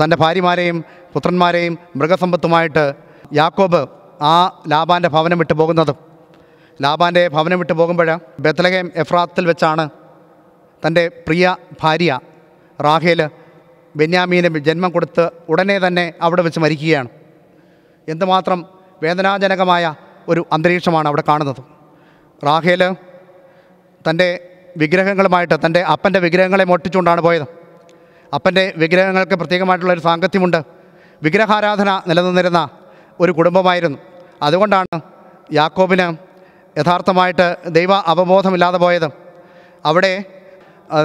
തന്റെ 0.00 0.16
ഭാര്യമാരെയും 0.20 0.84
പുത്രന്മാരെയും 1.14 1.74
മൃഗസമ്പത്തുമായിട്ട് 1.96 2.84
യാക്കോബ് 3.36 3.80
ആ 4.30 4.34
ലാബാന്റെ 4.72 5.08
ഭവനം 5.08 5.38
വിട്ടു 5.38 5.54
പോകുന്നത് 5.54 5.92
ലാബാന്റെ 6.82 7.22
ഭവനം 7.28 7.58
വിട്ടു 7.58 7.72
പോകുമ്പോൾ 7.72 8.10
ബത്തലകേം 8.40 8.86
എഫ്രാത്തിൽ 8.96 9.46
വെച്ചാണ് 9.46 9.84
തന്റെ 10.86 11.08
പ്രിയ 11.08 11.56
ഭാര്യ 11.82 12.20
റാഹേൽ 12.82 13.30
ബെന്യാമീന് 13.96 14.58
ജന്മം 14.58 14.90
കൊടുത്ത് 14.90 15.30
ഉടനെ 15.48 15.78
തന്നെ 15.86 16.14
അവിടെ 16.22 16.42
വെച്ച് 16.42 16.60
മരിക്കുകയാണ്. 16.60 17.08
എന്തുമാത്രം 18.08 18.66
വേദനാജനകമായ 19.02 19.94
ഒരു 20.28 20.46
അന്തരീക്ഷമാണ് 20.52 21.08
അവിടെ 21.08 21.22
കാണുന്നത്. 21.28 21.60
റാഹേൽ 22.44 22.82
തന്റെ 24.10 24.28
വിഗ്രഹങ്ങളുമായിട്ട് 24.76 25.54
തന്റെ 25.66 25.80
അപ്പന്റെ 25.82 26.20
വിഗ്രഹങ്ങളെ 26.20 26.64
മോട്ടിച്ചുകൊണ്ടാണ് 26.64 27.20
പോയത്. 27.20 27.46
അപ്പന്റെ 28.34 28.72
വിഗ്രഹങ്ങൾക്ക് 28.76 29.32
പ്രത്യേകമായിട്ടുള്ള 29.32 29.92
ഒരു 29.92 30.00
സാങ്കത്യമുണ്ട്. 30.00 30.64
വിഗ്രഹാരാധന 31.22 32.02
നിലനിന്നിരുന്ന 32.08 32.68
ഒരു 33.20 33.32
കുടുംബമായിരുന്നു. 33.32 33.98
അതുകൊണ്ടാണ് 34.42 35.00
യാക്കോബിന് 35.52 36.06
യഥാർത്ഥമായിട്ട് 36.78 37.56
ദൈവ 37.68 37.92
അവബോധമില്ലാതെ 37.92 38.78
പോയത്. 38.78 39.08
അവിടെ 39.84 40.24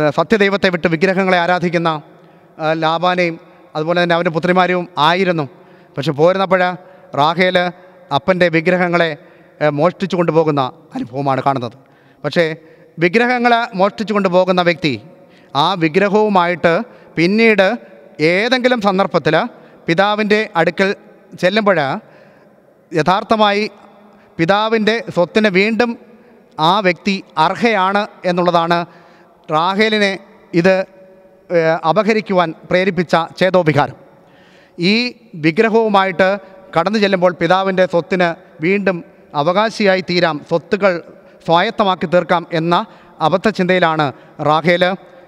സത്യദൈവത്തെ 0.10 0.70
വിട്ട് 0.70 0.88
വിഗ്രഹങ്ങളെ 0.88 1.38
ആരാധിക്കുന്ന 1.38 2.02
ലാബാനെയും 2.74 3.40
അതുപോലെ 3.76 4.04
തന്നെ 4.04 4.16
അവന്റെ 4.16 4.32
പുത്രിമാരും 4.32 4.90
ആയിരുന്നു. 4.98 5.50
പക്ഷെ 5.98 6.12
പോരുന്നപ്പോൾ 6.12 6.62
റാഹേൽ 7.16 7.58
അപ്പന്റെ 8.16 8.48
വിഗ്രഹങ്ങളെ 8.48 9.18
മോഷ്ടിച്ചു 9.70 10.16
കൊണ്ടുപോകുന്ന 10.16 10.62
അനുഭവമാണ് 10.96 11.42
കാണുന്നത്. 11.46 11.78
പക്ഷേ 12.24 12.56
വിഗ്രഹങ്ങളെ 13.00 13.60
മോഷ്ടിച്ചു 13.76 14.14
കൊണ്ടുപോകുന്ന 14.14 14.62
വ്യക്തി 14.62 15.02
ആ 15.56 15.74
വിഗ്രഹവുമായിട്ട് 15.74 16.74
പിന്നീട് 17.16 17.68
ഏതെങ്കിലും 18.22 18.82
സന്ദർഭത്തിൽ 18.82 19.36
പിതാവിന്റെ 19.88 20.50
അടുക്കൽ 20.56 20.96
ചെല്ലുമ്പോൾ 21.40 21.80
യഥാർത്ഥമായി 22.92 23.72
പിതാവിന്റെ 24.38 25.04
സ്വത്തിന് 25.16 25.48
വീണ്ടും 25.48 25.98
ആ 26.60 26.80
വ്യക്തി 26.80 27.24
അർഹയാണ് 27.38 28.08
എന്നുള്ളതാണ് 28.26 28.86
റാഹേലിനെ 29.54 30.12
ഇത് 30.54 30.76
അപഹരിക്കുവാൻ 31.89 32.49
പ്രേരിപ്പിച്ച 32.70 33.16
ചേതോവികാരം. 33.39 33.97
ഈ 34.80 34.95
വിഗ്രഹവുമായിട്ട് 35.36 36.30
കടന്നു 36.76 36.99
ചെല്ലുമ്പോൾ 36.99 37.34
പിതാവിന്റെ 37.41 37.86
സ്വത്തിന് 37.91 38.30
വീണ്ടും 38.64 38.97
അവകാശിയായി 39.36 40.01
തീരാം 40.10 40.36
സ്വത്തുകൾ 40.49 40.93
സ്വായത്തമാക്കി 41.45 42.06
തീർക്കാം 42.06 42.43
എന്ന 42.54 42.86
അബദ്ധചിന്തയിലാണ് 43.22 44.06
റാഹേൽ 44.49 44.84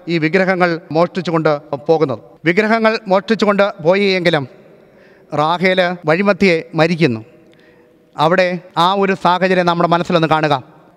ഈ 0.08 0.18
വിഗ്രഹങ്ങൾ 0.18 0.70
മോഷ്ടിച്ചുകൊണ്ട് 0.92 1.52
പോകുന്നത്. 1.88 2.18
വിഗ്രഹങ്ങൾ 2.44 2.92
മോഷ്ടിച്ചുകൊണ്ട് 3.08 3.66
പോയി 3.84 4.06
എങ്കിലും 4.18 4.44
വഴിമത്തിയെ 6.08 6.56
മരിക്കുന്നു. 6.74 7.20
അവിടെ 8.16 8.48
ആ 8.78 8.92
ഒരു 9.02 9.14
സാഹചര്യം 9.24 9.66
നമ്മുടെ 9.66 9.88
മനസ്സിലൊന്ന് 9.88 10.28
കാണുക. 10.28 10.54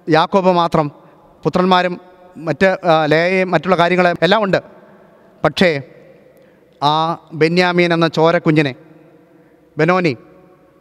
യാക്കോബ് 0.10 0.52
മാത്രം 0.62 0.88
പുത്രന്മാരും 1.44 1.96
മറ്റ് 2.38 2.78
ലേയയും 3.06 3.52
മറ്റുള്ള 3.52 3.76
കാര്യങ്ങൾ 3.76 4.16
എല്ലാം 4.22 4.44
ഉണ്ട്. 4.44 4.62
പക്ഷേ 5.44 5.82
ആ 6.84 6.94
ബെന്യാമീൻ 7.34 7.94
എന്ന 7.94 8.08
ചോരക്കുഞ്ഞിനെ 8.08 8.76
ബെനോനി 9.78 10.18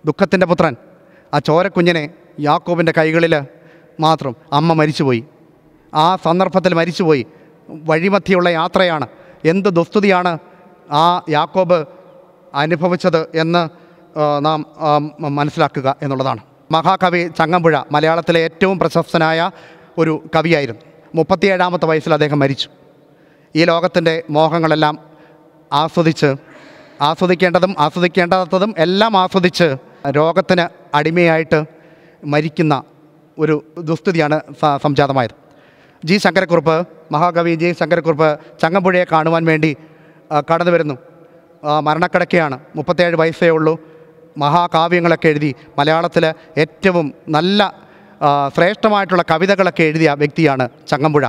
ദുഃഖത്തിന്റെ 0.04 0.46
പുത്രൻ 0.46 0.76
ആ 1.34 1.38
ചോരക്കുഞ്ഞിനെ 1.38 2.10
യാക്കോബിന്റെ 2.40 2.92
കൈകളിൽ 2.98 3.42
മാത്രം 4.00 4.36
അമ്മ 4.52 4.72
മരിച്ചുപോയി. 4.72 5.24
ആ 5.94 6.16
സന്ദർഭത്തിൽ 6.16 6.74
മരിച്ചുപോയി. 6.74 7.26
വഴിമധ്യയുള്ള 7.68 8.48
യാത്രയാണ്. 8.48 9.06
എന്ത് 9.44 9.68
ദുസ്തുതിയാണ് 9.68 10.38
ആ 10.90 11.22
യാക്കോബ് 11.30 11.86
അനുഭവിച്ചത് 12.54 13.28
എന്ന് 13.34 13.68
നാം 14.44 14.66
മനസ്സിലാക്കുക 15.20 15.96
എന്നുള്ളതാണ്. 16.02 16.40
മഹാകവി 16.70 17.28
ചങ്ങമ്പുഴ 17.38 17.80
മലയാളത്തിലെ 17.92 18.40
ഏറ്റവും 18.40 18.78
പ്രശസ്തനായ 18.78 19.50
ഒരു 19.98 20.22
കവിയായിരുന്നു. 20.36 20.80
മുപ്പത്തിയേഴാമത്തെ 21.14 21.86
വയസ്സിൽ 21.86 22.12
അദ്ദേഹം 22.12 22.38
മരിച്ചു. 22.38 22.68
ഈ 23.56 23.64
ലോകത്തിന്റെ 23.64 24.22
മോഹങ്ങളെല്ലാം 24.30 24.98
ആസ്വദിച്ച് 25.72 26.34
ആസ്വദിക്കേണ്ടതും 27.00 27.74
ആസ്വദിക്കേണ്ടാത്തതും 27.78 28.74
എല്ലാം 28.78 29.16
ആസ്വദിച്ച് 29.16 29.76
രോഗത്തിന് 30.10 30.68
അടിമയായിട്ട് 30.96 31.64
മരിക്കുന്ന 32.24 32.82
ഒരു 33.38 33.64
ദുസ്ഥിതിയാണ് 33.78 34.40
സംജാതമായത്. 34.82 35.30
ജി 36.04 36.18
ശങ്കരക്കുറുപ്പ് 36.18 36.86
മഹാകവി 37.12 37.54
ജി 37.54 37.72
ശങ്കരക്കുറുപ്പ് 37.80 38.38
ചങ്ങമ്പുഴയെ 38.62 39.04
കാണുവാൻ 39.12 39.44
വേണ്ടി 39.44 39.76
കടന്നു 40.54 40.70
വരുന്നു. 40.70 40.98
മരണക്കിടക്കയാണ്. 41.80 42.58
മുപ്പത്തേഴ് 42.76 43.16
വയസ്സേ 43.16 43.48
ഉള്ളൂ. 43.48 43.80
മഹാകാവ്യങ്ങളൊക്കെ 44.38 45.28
എഴുതി 45.28 45.54
മലയാളത്തിൽ 45.78 46.34
ഏറ്റവും 46.58 47.14
നല്ല 47.28 47.87
ശ്രേഷ്ഠമായിട്ടുള്ള 48.54 49.24
കവിതകളൊക്കെ 49.30 49.82
എഴുതിയ 49.82 50.10
വ്യക്തിയാണ് 50.18 50.68
ചങ്ങമ്പുഴ. 50.88 51.24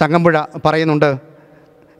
ചങ്ങമ്പുഴ 0.00 0.44
പറയുന്നുണ്ട് 0.64 1.10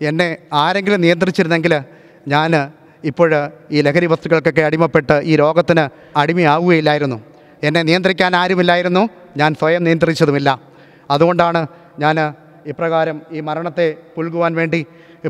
എന്നെ 0.00 0.36
ആരെങ്കിലും 0.52 1.00
നിയന്ത്രിച്ചിരുന്നെങ്കിൽ 1.00 1.82
ഞാൻ 2.28 2.72
ഇപ്പോൾ 3.04 3.50
ഈ 3.70 3.80
ലഹരി 3.80 4.06
വസ്തുക്കൾക്കൊക്കെ 4.06 4.62
അടിമപ്പെട്ട് 4.62 5.12
ഈ 5.24 5.36
രോഗത്തിന് 5.36 5.84
അടിമയാവുകയില്ലായിരുന്നു. 6.18 7.18
എന്നെ 7.62 7.82
നിയന്ത്രിക്കാൻ 7.82 8.36
ആരുമില്ലായിരുന്നു 8.36 9.08
ഞാൻ 9.36 9.54
സ്വയം 9.54 9.84
നിയന്ത്രിച്ചതുമില്ല. 9.84 10.60
അതുകൊണ്ടാണ് 11.10 11.66
ഞാൻ 11.98 12.34
ഇപ്രകാരം 12.66 13.22
ഈ 13.32 13.40
മരണത്തെ 13.40 13.96
പുൽകുവാൻ 14.16 14.54
വേണ്ടി 14.54 14.86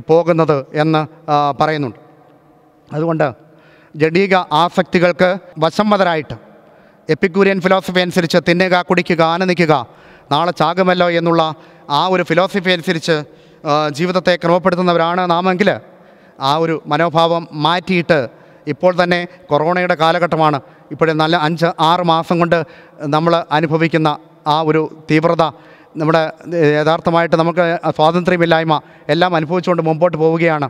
പോകുന്നത് 0.09 0.67
എന്ന് 0.75 1.07
പറയുന്നുണ്ട്. 1.61 1.99
അതുകൊണ്ട് 2.93 3.33
ജഡീക 3.97 4.35
ആസക്തികൾക്ക് 4.35 5.39
വശംവതരായിട്ട് 5.59 6.52
എപ്പിക്കൂരിയൻ 7.11 7.61
ഫിലോസഫി 7.61 8.01
അനുസരിച്ച് 8.01 8.39
തിന്നുക 8.49 8.83
കുടിക്കുക 8.83 9.23
ആനന്ദിക്കുക 9.23 9.87
നാളെ 10.33 10.53
ചാകുമല്ലോ 10.53 11.11
എന്നുള്ള 11.11 11.55
ആ 11.91 12.07
ഒരു 12.07 12.23
ഫിലോസഫി 12.23 12.71
അനുസരിച്ച് 12.71 13.23
ജീവിതത്തെ 13.91 14.37
ക്രമപ്പെടുത്തുന്നവരാണ് 14.37 15.31
നാമെങ്കിൽ 15.31 15.81
ആ 16.41 16.57
ഒരു 16.57 16.83
മനോഭാവം 16.87 17.49
മാറ്റിയിട്ട് 17.53 18.29
ഇപ്പോൾ 18.67 19.03
തന്നെ 19.03 19.29
കൊറോണയുടെ 19.51 19.95
കാലഘട്ടമാണ്. 19.95 20.61
ഇപ്പോഴും 20.91 21.17
നല്ല 21.17 21.37
അഞ്ച് 21.37 21.67
ആറ് 21.81 22.01
മാസം 22.01 22.39
കൊണ്ട് 22.39 22.65
നമ്മൾ 23.01 23.45
അനുഭവിക്കുന്ന 23.51 24.19
ആ 24.47 24.61
ഒരു 24.61 25.03
തീവ്രത 25.11 25.43
നമ്മുടെ 25.97 26.31
യഥാർത്ഥമായിട്ട് 26.81 27.37
നമുക്ക് 27.37 27.79
സ്വാതന്ത്ര്യമില്ലായ്മ 27.97 28.81
എല്ലാം 29.09 29.37
അനുഭവിച്ചുകൊണ്ട് 29.37 29.83
മുമ്പോട്ട് 29.83 30.17
പോവുകയാണ്. 30.17 30.69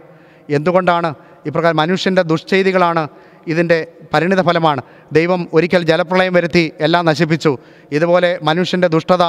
എന്തുകൊണ്ടാണ്? 0.49 1.15
ഇപ്രകാരം 1.47 1.77
മനുഷ്യന്റെ 1.77 2.23
ദുഷ്ചെയ്തികളാണ് 2.23 3.09
ഇതിന്റെ 3.47 3.87
പരിണിത 4.15 4.41
ഫലമാണ്. 4.43 4.81
ദൈവം 5.13 5.49
ഒരിക്കൽ 5.53 5.83
ജലപ്രളയം 5.83 6.35
വരുത്തി 6.35 6.73
എല്ലാം 6.81 7.05
നശിപ്പിച്ചു. 7.07 7.59
ഇതുപോലെ 7.93 8.39
മനുഷ്യന്റെ 8.43 8.89
ദുഷ്ടത 8.89 9.25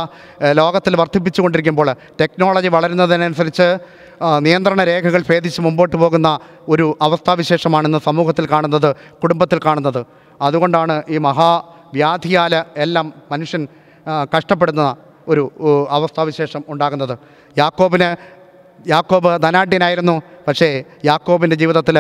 ലോകത്തിൽ 0.52 0.96
വർദ്ധിപ്പിച്ചുകൊണ്ടിരിക്കുമ്പോൾ 0.96 1.90
ടെക്നോളജി 2.22 2.68
വളരുന്നതിനനുസരിച്ച് 2.68 3.68
നിയന്ത്രണ 4.40 4.84
രേഖകൾ 4.84 5.24
ഭേദിച്ച് 5.30 5.62
മുമ്പോട്ട് 5.62 5.96
പോകുന്ന 5.96 6.40
ഒരു 6.68 6.98
അവസ്ഥാവിശേഷമാണ് 7.02 7.88
ഇന്ന് 7.88 8.02
സമൂഹത്തിൽ 8.06 8.46
കാണുന്നത് 8.52 8.96
കുടുംബത്തിൽ 9.24 9.60
കാണുന്നത്. 9.66 10.06
അതുകൊണ്ടാണ് 10.42 11.04
ഈ 11.10 11.18
മഹാവ്യാധിയാൽ 11.18 12.56
എല്ലാം 12.78 13.14
മനുഷ്യൻ 13.32 13.68
കഷ്ടപ്പെടുന്ന 14.38 14.96
ഒരു 15.28 15.44
അവസ്ഥാവിശേഷം 15.90 16.64
ഉണ്ടാകുന്നത്. 16.68 17.18
യാക്കോബിന് 17.58 18.10
യാക്കോബ് 18.90 19.42
ധനാഢ്യനായിരുന്നു. 19.44 20.22
പക്ഷേ 20.48 20.84
യാക്കോബിന്റെ 21.06 21.56
ജീവിതത്തിൽ 21.56 21.98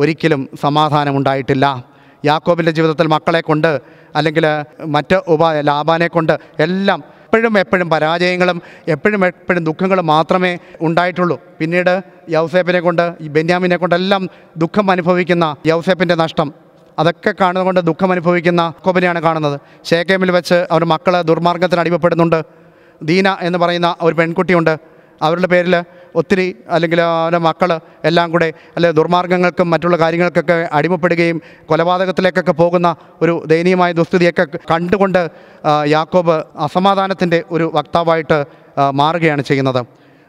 ഒരിക്കലും 0.00 0.48
സമാധാനം 0.60 1.16
ഉണ്ടായിട്ടില്ല 1.16 1.66
യാക്കോബിന്റെ 2.24 2.72
ജീവിതത്തിൽ 2.72 3.06
മക്കളെ 3.06 3.40
കൊണ്ട് 3.40 3.80
അല്ലെങ്കിൽ 4.16 4.46
മറ്റ് 4.86 5.16
ഉപ 5.28 5.52
ലാബാനെ 5.60 6.08
കൊണ്ട് 6.08 6.34
എല്ലാം 6.58 7.04
എപ്പോഴും 7.24 7.58
എപ്പോഴും 7.58 7.88
പരാജയങ്ങളും 7.90 8.62
എപ്പോഴും 8.88 9.26
എപ്പോഴും 9.26 9.64
ദുഃഖങ്ങളും 9.64 10.06
മാത്രമേ 10.06 10.58
ഉണ്ടായിട്ടുള്ളൂ. 10.80 11.36
പിന്നീട് 11.58 11.92
യൗസേപ്പിനെ 12.30 12.80
കൊണ്ട് 12.80 13.04
ഈ 13.20 13.28
ബെന്യാമിനെ 13.28 13.76
കൊണ്ടെല്ലാം 13.76 14.28
ദുഃഖം 14.56 14.90
അനുഭവിക്കുന്ന 14.90 15.56
യൗസേപ്പിന്റെ 15.66 16.14
നഷ്ടം. 16.14 16.48
അതൊക്കെ 16.98 17.34
കാണുന്നതുകൊണ്ട് 17.40 17.80
ദുഃഖം 17.80 18.10
അനുഭവിക്കുന്ന 18.12 18.72
കോബിനെയാണ് 18.84 19.20
കാണുന്നത്. 19.22 19.60
ഷേക്കേമിൽ 19.84 20.30
വെച്ച് 20.30 20.58
അവർ 20.70 20.84
മക്കൾ 20.84 21.20
ദുർമാർഗത്തിന് 21.22 21.80
അടിമപ്പെടുന്നുണ്ട്. 21.80 22.42
ദീന 23.02 23.28
എന്ന് 23.40 23.58
പറയുന്ന 23.58 23.96
ഒരു 24.02 24.14
പെൺകുട്ടിയുണ്ട്. 24.14 24.74
അവരുടെ 25.22 25.46
പേരിൽ 25.46 25.74
ഒത്തിരി 26.14 26.56
അല്ലെങ്കിൽ 26.68 27.00
അവരുടെ 27.00 27.38
മക്കൾ 27.38 27.80
എല്ലാം 28.04 28.30
കൂടെ 28.30 28.52
അല്ലെ 28.76 28.90
ദുർമാർഗങ്ങൾക്കും 28.90 29.70
മറ്റുള്ള 29.70 29.96
കാര്യങ്ങൾക്കൊക്കെ 29.96 30.68
അടിമപ്പെടുകയും 30.72 31.42
കൊലപാതകത്തിലേക്കൊക്കെ 31.66 32.52
പോകുന്ന 32.52 32.96
ഒരു 33.22 33.42
ദയനീയമായ 33.46 33.92
ദുസ്ഥിതിയൊക്കെ 33.92 34.46
കണ്ടുകൊണ്ട് 34.70 35.30
യാക്കോബ് 35.86 36.44
അസമാധാനത്തിന്റെ 36.56 37.42
ഒരു 37.50 37.70
വക്താവായിട്ട് 37.74 38.44
മാറുകയാണ് 38.94 39.42
ചെയ്യുന്നത്. 39.42 39.86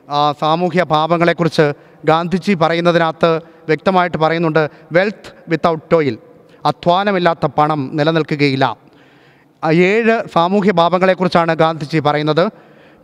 ആ 0.09 0.34
സാമൂഹ്യ 0.41 0.84
പാപങ്ങളെക്കുറിച്ച് 0.84 1.73
ഗാന്ധിജി 2.05 2.53
പറയുന്നതിനകത്ത് 2.53 3.41
വ്യക്തമായിട്ട് 3.67 4.17
പറയുന്നുണ്ട് 4.17 4.69
വെൽത്ത് 4.91 5.34
വിത്തൗട്ട് 5.49 5.91
ടോയിൽ 5.91 6.17
അധ്വാനമില്ലാത്ത 6.65 7.45
പണം 7.45 7.91
നിലനിൽക്കുകയില്ല. 7.93 8.77
ഏഴ് 9.73 10.23
സാമൂഹ്യ 10.34 10.71
പാപങ്ങളെക്കുറിച്ചാണ് 10.71 11.53
ഗാന്ധിജി 11.53 11.99
പറയുന്നത്. 11.99 12.51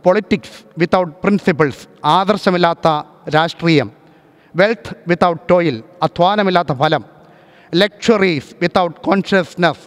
പൊളിറ്റിക്സ് 0.04 0.58
വിത്തൗട്ട് 0.78 1.14
പ്രിൻസിപ്പിൾസ് 1.22 1.82
ആദർശമില്ലാത്ത 2.10 2.88
രാഷ്ട്രീയം 3.34 3.88
വെൽത്ത് 4.54 4.94
വിത്തൗട്ട് 5.08 5.42
ടോയിൽ 5.50 5.76
അധ്വാനമില്ലാത്ത 6.02 6.72
ഫലം 6.72 7.02
ലക്ഷറീസ് 7.72 8.52
വിത്തൗട്ട് 8.62 9.00
കോൺഷ്യസ്നസ് 9.00 9.86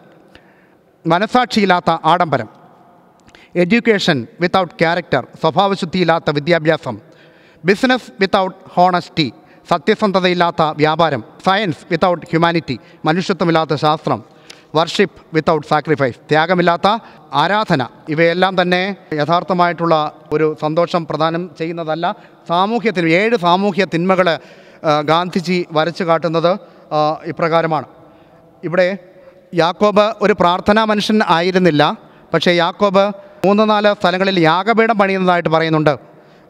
മനസാക്ഷിയില്ലാത്ത 1.06 1.92
ആഡംബരം 2.06 2.50
എഡ്യൂക്കേഷൻ 3.56 4.18
വിത്തൗട്ട് 4.42 4.76
ക്യാരക്ടർ 4.80 5.24
സ്വഭാവശുദ്ധിയില്ലാത്ത 5.42 6.30
വിദ്യാഭ്യാസം 6.30 6.98
ബിസിനസ് 7.64 8.12
വിത്തൗട്ട് 8.20 8.60
ഹോണസ്റ്റി 8.76 9.28
സത്യസന്ധതയില്ലാത്ത 9.68 10.62
വ്യാപാരം 10.78 11.24
സയൻസ് 11.46 11.84
വിത്തൗട്ട് 11.92 12.28
ഹ്യൂമാനിറ്റി 12.30 12.76
മനുഷ്യത്വമില്ലാത്ത 13.06 13.74
ശാസ്ത്രം 13.76 14.20
വർഷിപ്പ് 14.76 15.22
വിത്തൗട്ട് 15.34 15.68
സാക്രിഫൈസ് 15.68 16.20
ത്യാഗമില്ലാത്ത 16.30 16.88
ആരാധന. 17.34 17.88
ഇവയെല്ലാം 18.10 18.62
തന്നെ 18.62 18.96
യഥാർത്ഥമായിട്ടുള്ള 19.14 19.96
ഒരു 20.32 20.56
സന്തോഷം 20.62 21.08
പ്രദാനം 21.08 21.52
ചെയ്യുന്നതല്ല. 21.58 22.16
സാമൂഹ്യത്തിന് 22.50 23.10
ഏഴ് 23.10 23.36
സാമൂഹ്യ 23.36 23.86
തിന്മകൾ 23.94 24.40
ഗാന്ധിജി 25.06 25.66
വരച്ചു 25.72 26.04
കാട്ടുന്നത് 26.04 26.52
ഇപ്രകാരമാണ്. 27.26 27.86
ഇവിടെ 28.64 28.98
യാക്കോബ് 29.56 30.14
ഒരു 30.22 30.34
പ്രാർത്ഥനാ 30.40 30.84
മനുഷ്യൻ 30.86 31.20
ആയിരുന്നില്ല. 31.28 31.98
പക്ഷേ 32.34 32.52
യാക്കോബ് 32.52 33.12
മൂന്ന് 33.46 33.70
നാല് 33.70 33.94
സ്ഥലങ്ങളിൽ 34.00 34.40
യാഗപീഠം 34.40 34.98
പണിയുന്നതായിട്ട് 35.00 35.50
പറയുന്നുണ്ട്. 35.50 35.98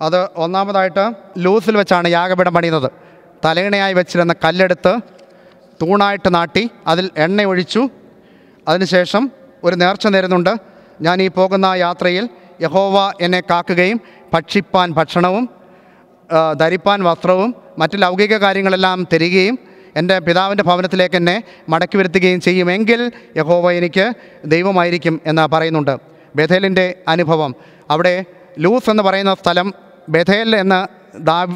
അത് 0.01 0.19
ഒന്നാമതായിട്ട് 0.35 1.13
ലൂസിൽ 1.37 1.77
വെച്ചാണ് 1.77 2.07
യാഗപീഠം 2.07 2.53
പണിയുന്നത്. 2.53 2.91
തലയിണയായി 3.45 3.93
വെച്ചിരുന്ന 3.93 4.33
കല്ലെടുത്ത് 4.33 4.93
തൂണായിട്ട് 5.81 6.35
നാട്ടി 6.35 6.69
അതിൽ 6.87 7.09
എണ്ണ 7.17 7.43
ഒഴിച്ചു 7.43 7.89
അതിനുശേഷം 8.67 9.31
ഒരു 9.63 9.75
നേർച്ച 9.75 10.07
നേരുന്നുണ്ട്. 10.07 10.53
ഞാൻ 11.01 11.21
ഈ 11.21 11.27
പോകുന്ന 11.27 11.65
യാത്രയിൽ 11.65 12.29
യഹോവ 12.61 13.13
എന്നെ 13.21 13.39
കാക്കുകയും 13.49 14.01
ഭക്ഷിപ്പാൻ 14.33 14.91
ഭക്ഷണവും 14.91 15.49
ധരിപ്പാൻ 16.59 17.03
വസ്ത്രവും 17.03 17.55
മറ്റ് 17.77 18.01
ലൗകിക 18.01 18.37
കാര്യങ്ങളെല്ലാം 18.37 19.07
തരികയും 19.13 19.59
എന്റെ 19.95 20.19
പിതാവിന്റെ 20.19 20.63
ഭവനത്തിലേക്ക് 20.63 21.15
എന്നെ 21.15 21.43
മടക്കി 21.69 21.97
വരുത്തുകയും 21.97 22.41
ചെയ്യുമെങ്കിൽ 22.41 23.11
യഹോവ 23.37 23.71
എനിക്ക് 23.71 24.13
ദൈവമായിരിക്കും 24.45 25.21
എന്ന് 25.25 25.47
പറയുന്നുണ്ട്. 25.47 25.97
ബഥേലിന്റെ 26.35 26.85
അനുഭവം. 27.07 27.55
അവിടെ 27.89 28.25
ലൂസ് 28.59 28.89
എന്ന് 28.89 29.03
പറയുന്ന 29.03 29.33
സ്ഥലം 29.33 29.73
ബഥേൽ 30.09 30.55
എന്ന 30.55 30.87
ദാ 31.19 31.47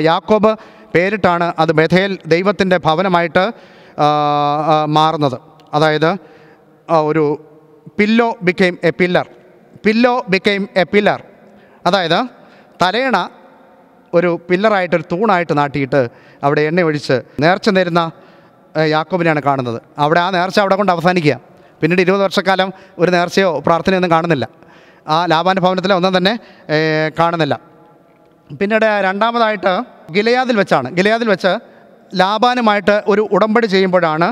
യാക്കോബ് 0.00 0.52
പേരിട്ടാണ് 0.94 1.54
അത് 1.58 1.72
ബഥേൽ 1.72 2.18
ദൈവത്തിന്റെ 2.26 2.76
ഭവനമായിട്ട് 2.76 3.44
മാറുന്നത്. 4.86 5.38
അതായത് 5.74 6.10
ഒരു 7.10 7.24
pillow 7.98 8.28
became 8.46 8.76
a 8.88 8.90
pillar 9.00 9.26
pillow 9.84 10.14
became 10.32 10.64
a 10.82 10.84
pillar 10.92 11.20
അതായത് 11.86 12.18
തലേണ 12.82 13.16
ഒരു 14.12 14.30
പില്ലറായിട്ട് 14.48 14.96
ഒരു 14.98 15.04
തൂണായിട്ട് 15.12 15.54
നാട്ടിയിട്ട് 15.58 16.00
അവിടെ 16.46 16.62
എണ്ണ 16.68 16.80
ഒഴിച്ച് 16.88 17.16
നേർച്ച 17.44 17.68
നേരുന്ന 17.76 18.02
യാക്കോബിനെയാണ് 18.94 19.40
കാണുന്നത്. 19.48 19.78
അവിടെ 20.04 20.20
ആ 20.20 20.26
നേർച്ച 20.36 20.58
അവിടെ 20.64 20.76
കൊണ്ട് 20.80 20.92
അവസാനിക്കുക. 20.92 21.34
പിന്നീട് 21.80 22.02
ഇരുപത് 22.04 22.22
വർഷക്കാലം 22.22 22.68
ഒരു 22.98 23.10
നേർച്ചയോ 23.16 23.50
പ്രാർത്ഥനയൊന്നും 23.66 24.10
കാണുന്നില്ല. 24.10 24.48
ആ 25.12 25.16
ലാബാന്റെ 25.32 25.62
ഭവനത്തിലെ 25.66 25.94
ഒന്നും 26.00 26.14
തന്നെ 26.16 26.34
കാണുന്നില്ല. 27.18 27.54
പിന്നീട് 28.60 28.86
രണ്ടാമതായിട്ട് 29.06 29.72
ഗിലയാദിൽ 30.16 30.56
വെച്ചാണ്. 30.60 30.88
ഗിലയാദിൽ 30.98 31.28
വെച്ച് 31.34 31.52
ലാബാനുമായിട്ട് 32.20 32.96
ഒരു 33.12 33.22
ഉടമ്പടി 33.36 33.66
ചെയ്യുമ്പോഴാണ് 33.66 34.28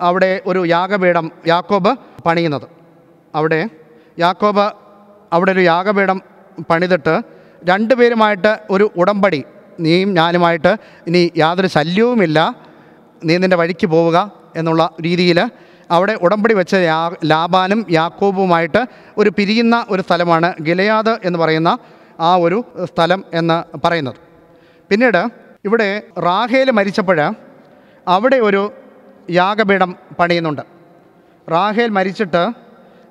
അവിടെ 0.00 0.40
ഒരു 0.46 0.66
യാഗപീഠം 0.66 1.30
യാക്കോബ് 1.46 1.92
പണിയുന്നത്. 2.26 2.66
അവിടെ 3.34 3.60
യാക്കോബ് 4.18 4.66
അവിടെ 5.32 5.52
ഒരു 5.52 5.60
യാഗപീഠം 5.60 6.22
പണിതിട്ട് 6.70 7.22
രണ്ടുപേരുമായിട്ട് 7.70 8.58
ഒരു 8.70 8.90
ഉടമ്പടി 8.96 9.44
നീയും 9.80 10.14
ഞാനുമായിട്ട് 10.14 10.76
ഇനി 11.06 11.30
യാതൊരു 11.36 11.66
ശല്യവുമില്ല 11.66 12.54
നീ 13.24 13.38
നിന്റെ 13.38 13.56
വഴിക്ക് 13.56 13.86
പോവുക 13.86 14.18
എന്നുള്ള 14.56 14.90
രീതിയിൽ 15.00 15.38
അവിടെ 15.90 16.14
ഉടമ്പടി 16.24 16.54
വെച്ച 16.54 16.74
യാ 16.74 16.98
ലാബാനും 17.24 17.86
യാക്കോബുമായിട്ട് 17.90 18.82
ഒരു 19.16 19.30
പിരിയുന്ന 19.30 19.86
ഒരു 19.88 20.02
സ്ഥലമാണ് 20.02 20.54
ഗിലയാദ് 20.62 21.18
എന്ന് 21.24 21.38
പറയുന്ന 21.38 21.78
ആ 22.20 22.36
ഒരു 22.36 22.64
സ്ഥലം 22.84 23.24
എന്ന് 23.34 23.78
പറയുന്നത്. 23.84 24.14
പിന്നീട് 24.90 25.22
ഇവിടെ 25.64 26.02
റാഹേൽ 26.18 26.70
മരിച്ചപ്പോൾ 26.70 27.20
അവിടെ 28.06 28.36
ഒരു 28.36 28.72
യാഗപീഠം 29.30 29.96
പണിയുന്നുണ്ട്. 30.20 30.62
റാഹേൽ 31.50 31.88
മരിച്ചിട്ട് 31.88 32.42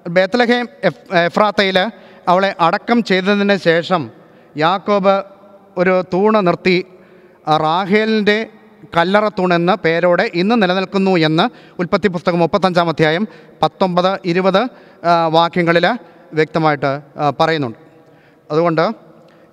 ബേത്തലഹേം 0.09 0.68
എഫ് 0.84 1.16
എഫ്രാത്തയിൽ 1.16 1.78
അവളെ 2.28 2.55
അടക്കം 2.59 3.03
ചെയ്തതിന് 3.03 3.57
ശേഷം 3.57 4.11
യാക്കോബ് 4.57 5.24
ഒരു 5.78 6.03
തൂണ് 6.14 6.47
നിർത്തി 6.47 6.86
റാഹേലിന്റെ 7.47 8.47
കല്ലറ 8.97 9.28
തൂണെന്ന് 9.28 9.74
പേരോടെ 9.84 10.32
ഇന്ന് 10.34 10.55
നിലനിൽക്കുന്നു 10.61 11.18
എന്ന് 11.18 11.45
ഉൽപ്പത്തി 11.80 12.07
പുസ്തകം 12.07 12.39
മുപ്പത്തഞ്ചാം 12.39 12.89
അധ്യായം 12.89 13.28
പത്തൊമ്പത് 13.61 14.20
ഇരുപത് 14.26 14.61
വാക്യങ്ങളിൽ 15.30 15.86
വ്യക്തമായിട്ട് 16.34 17.01
പറയുന്നുണ്ട്. 17.39 17.80
അതുകൊണ്ട് 18.51 18.86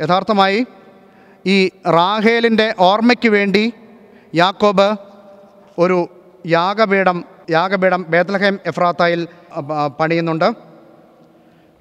യഥാർത്ഥമായി 0.01 0.67
ഈ 1.47 1.69
റാഹേലിന്റെ 1.69 2.75
ഓർമ്മയ്ക്ക് 2.79 3.29
വേണ്ടി 3.29 3.73
യാക്കോബ് 4.35 4.97
ഒരു 5.79 6.09
യാഗപീഠം 6.47 7.25
യാഗപീഠം 7.51 8.07
ബേത്ലഹേം 8.09 8.59
എഫ്രാത്തായിൽ 8.67 9.29
പണിയുന്നുണ്ട്. 10.01 10.51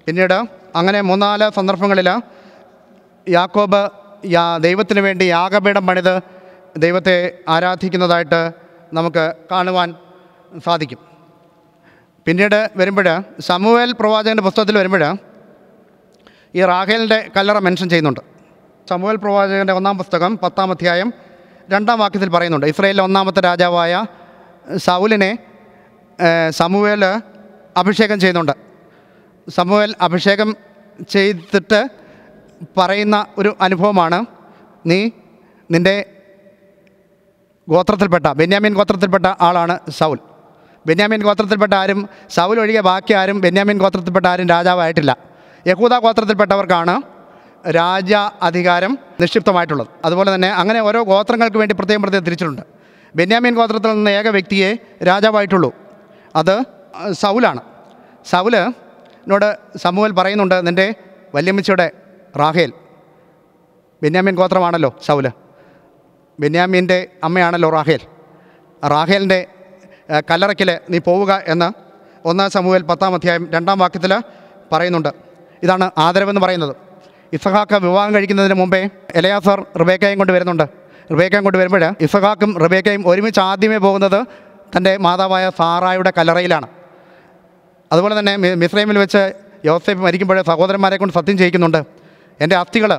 പിന്നീട് 0.05 0.43
അങ്ങനെ 0.75 1.01
മൂന്നാൽ 1.01 1.49
സന്ദർഭങ്ങളിൽ 1.49 2.21
യാക്കോബ് 3.29 3.89
യാ 4.25 4.57
ദൈവത്തിന് 4.57 4.99
വേണ്ടി 4.99 5.23
യാഗപീഠം 5.23 5.87
പണിത് 5.87 6.21
ദൈവത്തെ 6.77 7.33
ആരാധിക്കുന്നതായിട്ട് 7.49 8.51
നമുക്ക് 8.93 9.33
കാണുവാൻ 9.51 9.95
സാധിക്കും. 10.65 10.99
പിന്നീട് 12.25 12.69
വരുമ്പോൾ 12.75 13.23
സമൂവേൽ 13.39 13.91
പ്രവാചകന്റെ 13.91 14.43
പുസ്തകത്തിൽ 14.43 14.77
വരുമ്പോൾ 14.77 15.17
ഈ 16.55 16.63
റാഹേലിന്റെ 16.63 17.29
കല്ലറ 17.37 17.57
മെൻഷൻ 17.57 17.89
ചെയ്യുന്നുണ്ട്. 17.89 18.19
സമൂഹൽ 18.89 19.15
പ്രവാചകന്റെ 19.15 19.73
ഒന്നാം 19.73 19.97
പുസ്തകം 19.97 20.37
പത്താം 20.37 20.71
അധ്യായം 20.71 21.13
രണ്ടാം 21.69 21.99
വാക്യത്തിൽ 21.99 22.29
പറയുന്നുണ്ട്. 22.29 22.65
ഇസ്രയേലിലെ 22.65 23.03
ഒന്നാമത്തെ 23.03 23.41
രാജാവായ 23.41 24.05
സൗലിനെ 24.77 25.31
സമൂഹയിൽ 26.49 27.03
അഭിഷേകം 27.77 28.19
ചെയ്യുന്നുണ്ട്. 28.19 28.53
സമൂഹൽ 29.47 29.95
അഭിഷേകം 30.01 30.49
ചെയ്തിട്ട് 31.09 31.89
പറയുന്ന 32.77 33.25
ഒരു 33.37 33.55
അനുഭവമാണ് 33.61 34.25
നീ 34.85 35.11
നിന്റെ 35.71 36.05
ഗോത്രത്തിൽപ്പെട്ട 37.69 38.27
ബെന്യാമീൻ 38.39 38.73
ഗോത്രത്തിൽപ്പെട്ട 38.73 39.25
ആളാണ് 39.25 39.79
സൗൽ 39.99 40.19
ബെന്യാമീൻ 40.85 41.21
ഗോത്രത്തിൽപ്പെട്ട 41.23 41.73
ആരും 41.73 42.09
സൗൽ 42.35 42.59
ഒഴികെ 42.59 42.81
ബാക്കി 42.81 43.13
ആരും 43.13 43.41
ബെന്യാമീൻ 43.41 43.77
ഗോത്രത്തിൽപ്പെട്ട 43.77 44.25
ആരും 44.25 44.47
രാജാവായിട്ടില്ല. 44.49 45.17
യഹൂദ 45.67 45.93
ഗോത്രത്തിൽപ്പെട്ടവർക്കാണ് 46.05 46.95
രാജ 47.75 48.13
അധികാരം 48.41 48.99
നിക്ഷിപ്തമായിട്ടുള്ളത്. 49.21 49.87
അതുപോലെ 50.05 50.35
തന്നെ 50.35 50.49
അങ്ങനെ 50.49 50.79
ഓരോ 50.79 51.03
ഗോത്രങ്ങൾക്ക് 51.03 51.57
വേണ്ടി 51.57 51.75
പ്രത്യേകം 51.79 52.01
പ്രത്യേകം 52.01 52.25
തിരിച്ചിട്ടുണ്ട്. 52.25 52.78
ബെന്യാമീൻ 53.15 53.55
ഗോത്രത്തിൽ 53.55 53.93
നിന്ന് 53.93 54.11
ഏക 54.11 54.27
വ്യക്തിയെ 54.29 54.75
രാജാവായിട്ടുള്ളൂ. 55.03 55.73
അത് 56.35 56.63
സൗലാണ്. 57.11 57.61
സൗൽ 58.25 58.55
എന്നോട് 58.55 59.77
സമൂഹൽ 59.77 60.11
പറയുന്നുണ്ട് 60.11 60.67
നിന്റെ 60.67 60.93
വല്യമ്മച്ചിയുടെ 61.35 61.91
റാഹേൽ. 62.39 62.73
ബെന്യാമീൻ 64.03 64.35
ഗോത്രമാണല്ലോ 64.35 64.95
സൗൽ. 65.05 65.31
ബെന്യാമീന്റെ 66.39 67.07
അമ്മയാണല്ലോ 67.23 67.69
റാഹേൽ. 67.69 67.99
റാഹേലിന്റെ 68.87 69.47
കല്ലറയ്ക്കൽ 70.31 70.79
നീ 70.89 70.97
പോവുക 70.97 71.41
എന്ന് 71.47 71.71
ഒന്നാം 72.27 72.49
സമൂഹൽ 72.49 72.81
പത്താം 72.81 73.13
അധ്യായം 73.13 73.51
രണ്ടാം 73.51 73.79
വാക്യത്തിൽ 73.79 74.21
പറയുന്നുണ്ട്. 74.71 75.09
ഇതാണ് 75.63 75.91
ആദരവെന്ന് 75.97 76.41
പറയുന്നത്. 76.41 76.75
ഇസഹാക്ക് 77.33 77.75
വിവാഹം 77.75 78.13
കഴിക്കുന്നതിന് 78.13 78.53
മുമ്പേ 78.53 78.89
എലയാസർ 79.15 79.65
റിബേക്കയും 79.79 80.17
കൊണ്ട് 80.17 80.33
വരുന്നുണ്ട്. 80.33 80.63
റിബേക്കയും 81.11 81.43
കൊണ്ട് 81.45 81.57
വരുമ്പോൾ 81.61 81.83
ഇസഹാക്കും 82.05 82.51
റിബേക്കയും 82.63 83.03
ഒരുമിച്ച് 83.11 83.41
ആദ്യമേ 83.49 83.77
പോകുന്നത് 83.85 84.19
തന്റെ 84.73 84.91
മാതാവായ 85.05 85.45
സാറായുടെ 85.59 86.11
കലറയിലാണ് 86.17 86.67
അതുപോലെ 87.91 88.15
തന്നെ 88.19 88.33
മിസ്രൈമിൽ 88.61 88.97
വെച്ച് 89.03 89.21
യോസേഫ് 89.69 90.01
മരിക്കുമ്പോൾ 90.05 90.37
സഹോദരന്മാരെ 90.49 90.97
കൊണ്ട് 90.97 91.13
സത്യം 91.15 91.37
ചെയ്യിക്കുന്നുണ്ട്. 91.37 91.81
എന്റെ 92.43 92.55
അസ്ഥികൾ 92.61 92.91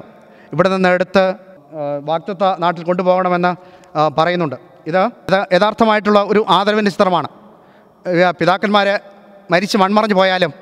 ഇവിടെ 0.55 0.69
നിന്ന് 0.73 0.89
എടുത്ത് 0.97 1.25
വാക്തത്വ 2.09 2.47
നാട്ടിൽ 2.63 2.83
കൊണ്ടുപോകണമെന്ന് 2.89 3.53
പറയുന്നുണ്ട്. 4.19 4.57
ഇത് 4.91 5.03
യഥാർത്ഥമായിട്ടുള്ള 5.57 6.21
ഒരു 6.33 6.41
ആദരവിന്റെ 6.57 6.91
ചിത്രമാണ്. 6.95 7.29
പിതാക്കന്മാർ 8.41 8.89
മരിച്ച് 9.53 9.77
മൺമറഞ്ഞു 9.83 10.17
പോയാലും 10.21 10.53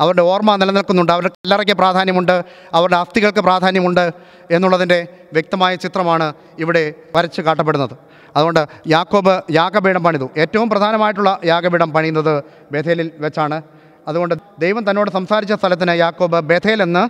അവരുടെ 0.00 0.22
ഓർമ്മ 0.22 0.56
നിലനിൽക്കുന്നുണ്ട്. 0.56 1.12
അവരുടെ 1.12 1.28
കല്ലറയ്ക്ക് 1.28 1.72
പ്രാധാന്യമുണ്ട്. 1.72 2.44
അവരുടെ 2.72 2.96
അസ്ഥികൾക്ക് 2.96 3.38
പ്രാധാന്യമുണ്ട് 3.38 4.10
എന്നുള്ളതിന്റെ 4.50 5.06
വ്യക്തമായ 5.32 5.74
ചിത്രമാണ് 5.74 6.32
ഇവിടെ 6.58 6.94
വരച്ച് 7.16 7.40
കാട്ടപ്പെടുന്നത്. 7.40 7.90
അതുകൊണ്ട് 8.36 8.66
യാക്കോബ് 8.86 9.42
യാഗപീഠം 9.50 10.04
പണിതു. 10.04 10.30
ഏറ്റവും 10.38 10.70
പ്രധാനമായിട്ടുള്ള 10.70 11.38
യാഗപീഠം 11.44 11.92
പണിയുന്നത് 11.92 12.42
ബഥേലിൽ 12.72 13.10
വെച്ചാണ്. 13.18 13.62
അതുകൊണ്ട് 14.08 14.34
ദൈവം 14.58 14.90
തന്നോട് 14.90 15.10
സംസാരിച്ച 15.10 15.52
സ്ഥലത്തിന് 15.52 15.90
യാക്കോബ് 15.90 16.40
ബഥേൽ 16.40 16.82
എന്ന് 16.82 17.08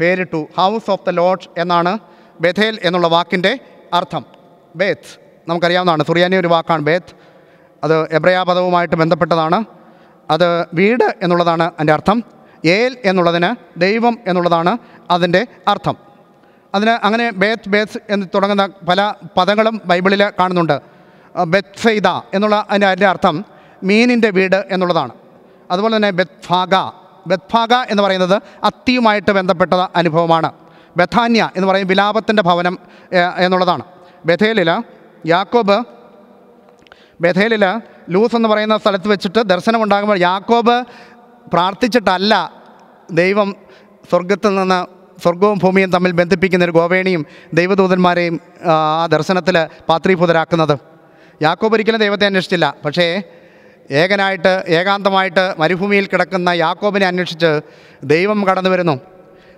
പേരിട്ടു. 0.00 0.46
ഹൗസ് 0.58 0.90
ഓഫ് 0.90 1.06
ദ 1.06 1.10
ലോഡ് 1.10 1.60
എന്നാണ് 1.60 1.98
ബഥേൽ 2.40 2.78
എന്നുള്ള 2.82 3.08
വാക്കിന്റെ 3.08 3.58
അർത്ഥം. 3.94 4.24
ബേത്ത്. 4.76 5.20
നമുക്കറിയാവുന്നതാണ്. 5.48 6.04
സുറിയാനി 6.04 6.36
ഒരു 6.36 6.48
വാക്കാണ് 6.48 6.82
ബേത്ത്. 6.82 7.14
അത് 7.84 8.14
എബ്രയ 8.14 8.42
പദവുമായിട്ട് 8.42 8.94
ബന്ധപ്പെട്ടതാണ്. 8.94 9.64
അത് 10.30 10.66
വീട് 10.74 11.14
എന്നുള്ളതാണ് 11.22 11.62
അതിന്റെ 11.62 11.92
അർത്ഥം. 11.92 12.22
ഏൽ 12.64 12.96
എന്നുള്ളതിന് 13.04 13.80
ദൈവം 13.80 14.18
എന്നുള്ളതാണ് 14.26 14.78
അതിന്റെ 15.10 15.46
അർത്ഥം. 15.68 15.96
അതിന് 16.74 16.90
അങ്ങനെ 16.90 17.30
ബേത്ത് 17.30 17.68
ബേത്ത് 17.68 18.00
എന്ന് 18.10 18.26
തുടങ്ങുന്ന 18.34 18.68
പല 18.88 19.12
പദങ്ങളും 19.36 19.80
ബൈബിളിൽ 19.84 20.32
കാണുന്നുണ്ട്. 20.38 20.80
ബെത്സൈദ 21.46 22.06
എന്നുള്ള 22.06 22.66
അതിന്റെ 22.70 22.86
അതിന്റെ 22.86 23.06
അർത്ഥം 23.06 23.44
മീനിന്റെ 23.82 24.30
വീട് 24.30 24.64
എന്നുള്ളതാണ്. 24.70 25.12
അതുപോലെ 25.70 25.96
തന്നെ 25.96 26.10
ബെത്ഫാഗ 26.10 26.74
ബെത്ഫാഗ 27.26 27.74
എന്ന് 27.74 28.02
പറയുന്നത് 28.02 28.42
അത്തിയുമായിട്ട് 28.64 29.30
ബന്ധപ്പെട്ട 29.30 29.74
അനുഭവമാണ്. 29.74 30.52
ബഥാന്യ 30.96 31.50
എന്ന് 31.56 31.68
പറയും 31.68 31.86
വിലാപത്തിന്റെ 31.86 32.42
ഭവനം 32.42 32.78
എന്നുള്ളതാണ്. 33.38 33.82
ബഥേലിൽ 34.26 34.82
യാക്കോബ് 35.26 35.84
ബഥേലിൽ 37.20 37.64
ലൂസ് 38.10 38.36
എന്ന് 38.36 38.48
പറയുന്ന 38.48 38.76
സ്ഥലത്ത് 38.76 39.08
വെച്ചിട്ട് 39.08 39.38
ദർശനം 39.38 39.82
ഉണ്ടാകുമ്പോൾ 39.82 40.18
യാക്കോബ് 40.18 40.84
പ്രാർത്ഥിച്ചിട്ടല്ല 41.54 42.52
ദൈവം 43.10 43.56
സ്വർഗത്തിൽ 44.10 44.54
നിന്ന് 44.54 44.86
സ്വർഗവും 45.22 45.58
ഭൂമിയും 45.58 45.90
തമ്മിൽ 45.90 46.12
ബന്ധിപ്പിക്കുന്ന 46.12 46.64
ഒരു 46.64 46.72
ഗോവേണിയും 46.72 47.26
ദൈവദൂതന്മാരെയും 47.54 48.40
ആ 48.64 49.06
ദർശനത്തിൽ 49.06 49.68
പാത്രീഭൂതരാക്കുന്നത്. 49.88 50.78
യാക്കോബ് 51.42 51.74
ഒരിക്കലും 51.74 52.00
ദൈവത്തെ 52.00 52.26
അന്വേഷിച്ചില്ല. 52.26 52.74
പക്ഷേ 52.84 53.22
ഏകനായിട്ട് 53.90 54.64
ഏകാന്തമായിട്ട് 54.68 55.54
മരുഭൂമിയിൽ 55.58 56.06
കിടക്കുന്ന 56.06 56.48
യാക്കോബിനെ 56.48 57.06
അന്വേഷിച്ച് 57.06 57.60
ദൈവം 58.04 58.48
കടന്നു 58.48 58.70
വരുന്നു 58.70 59.00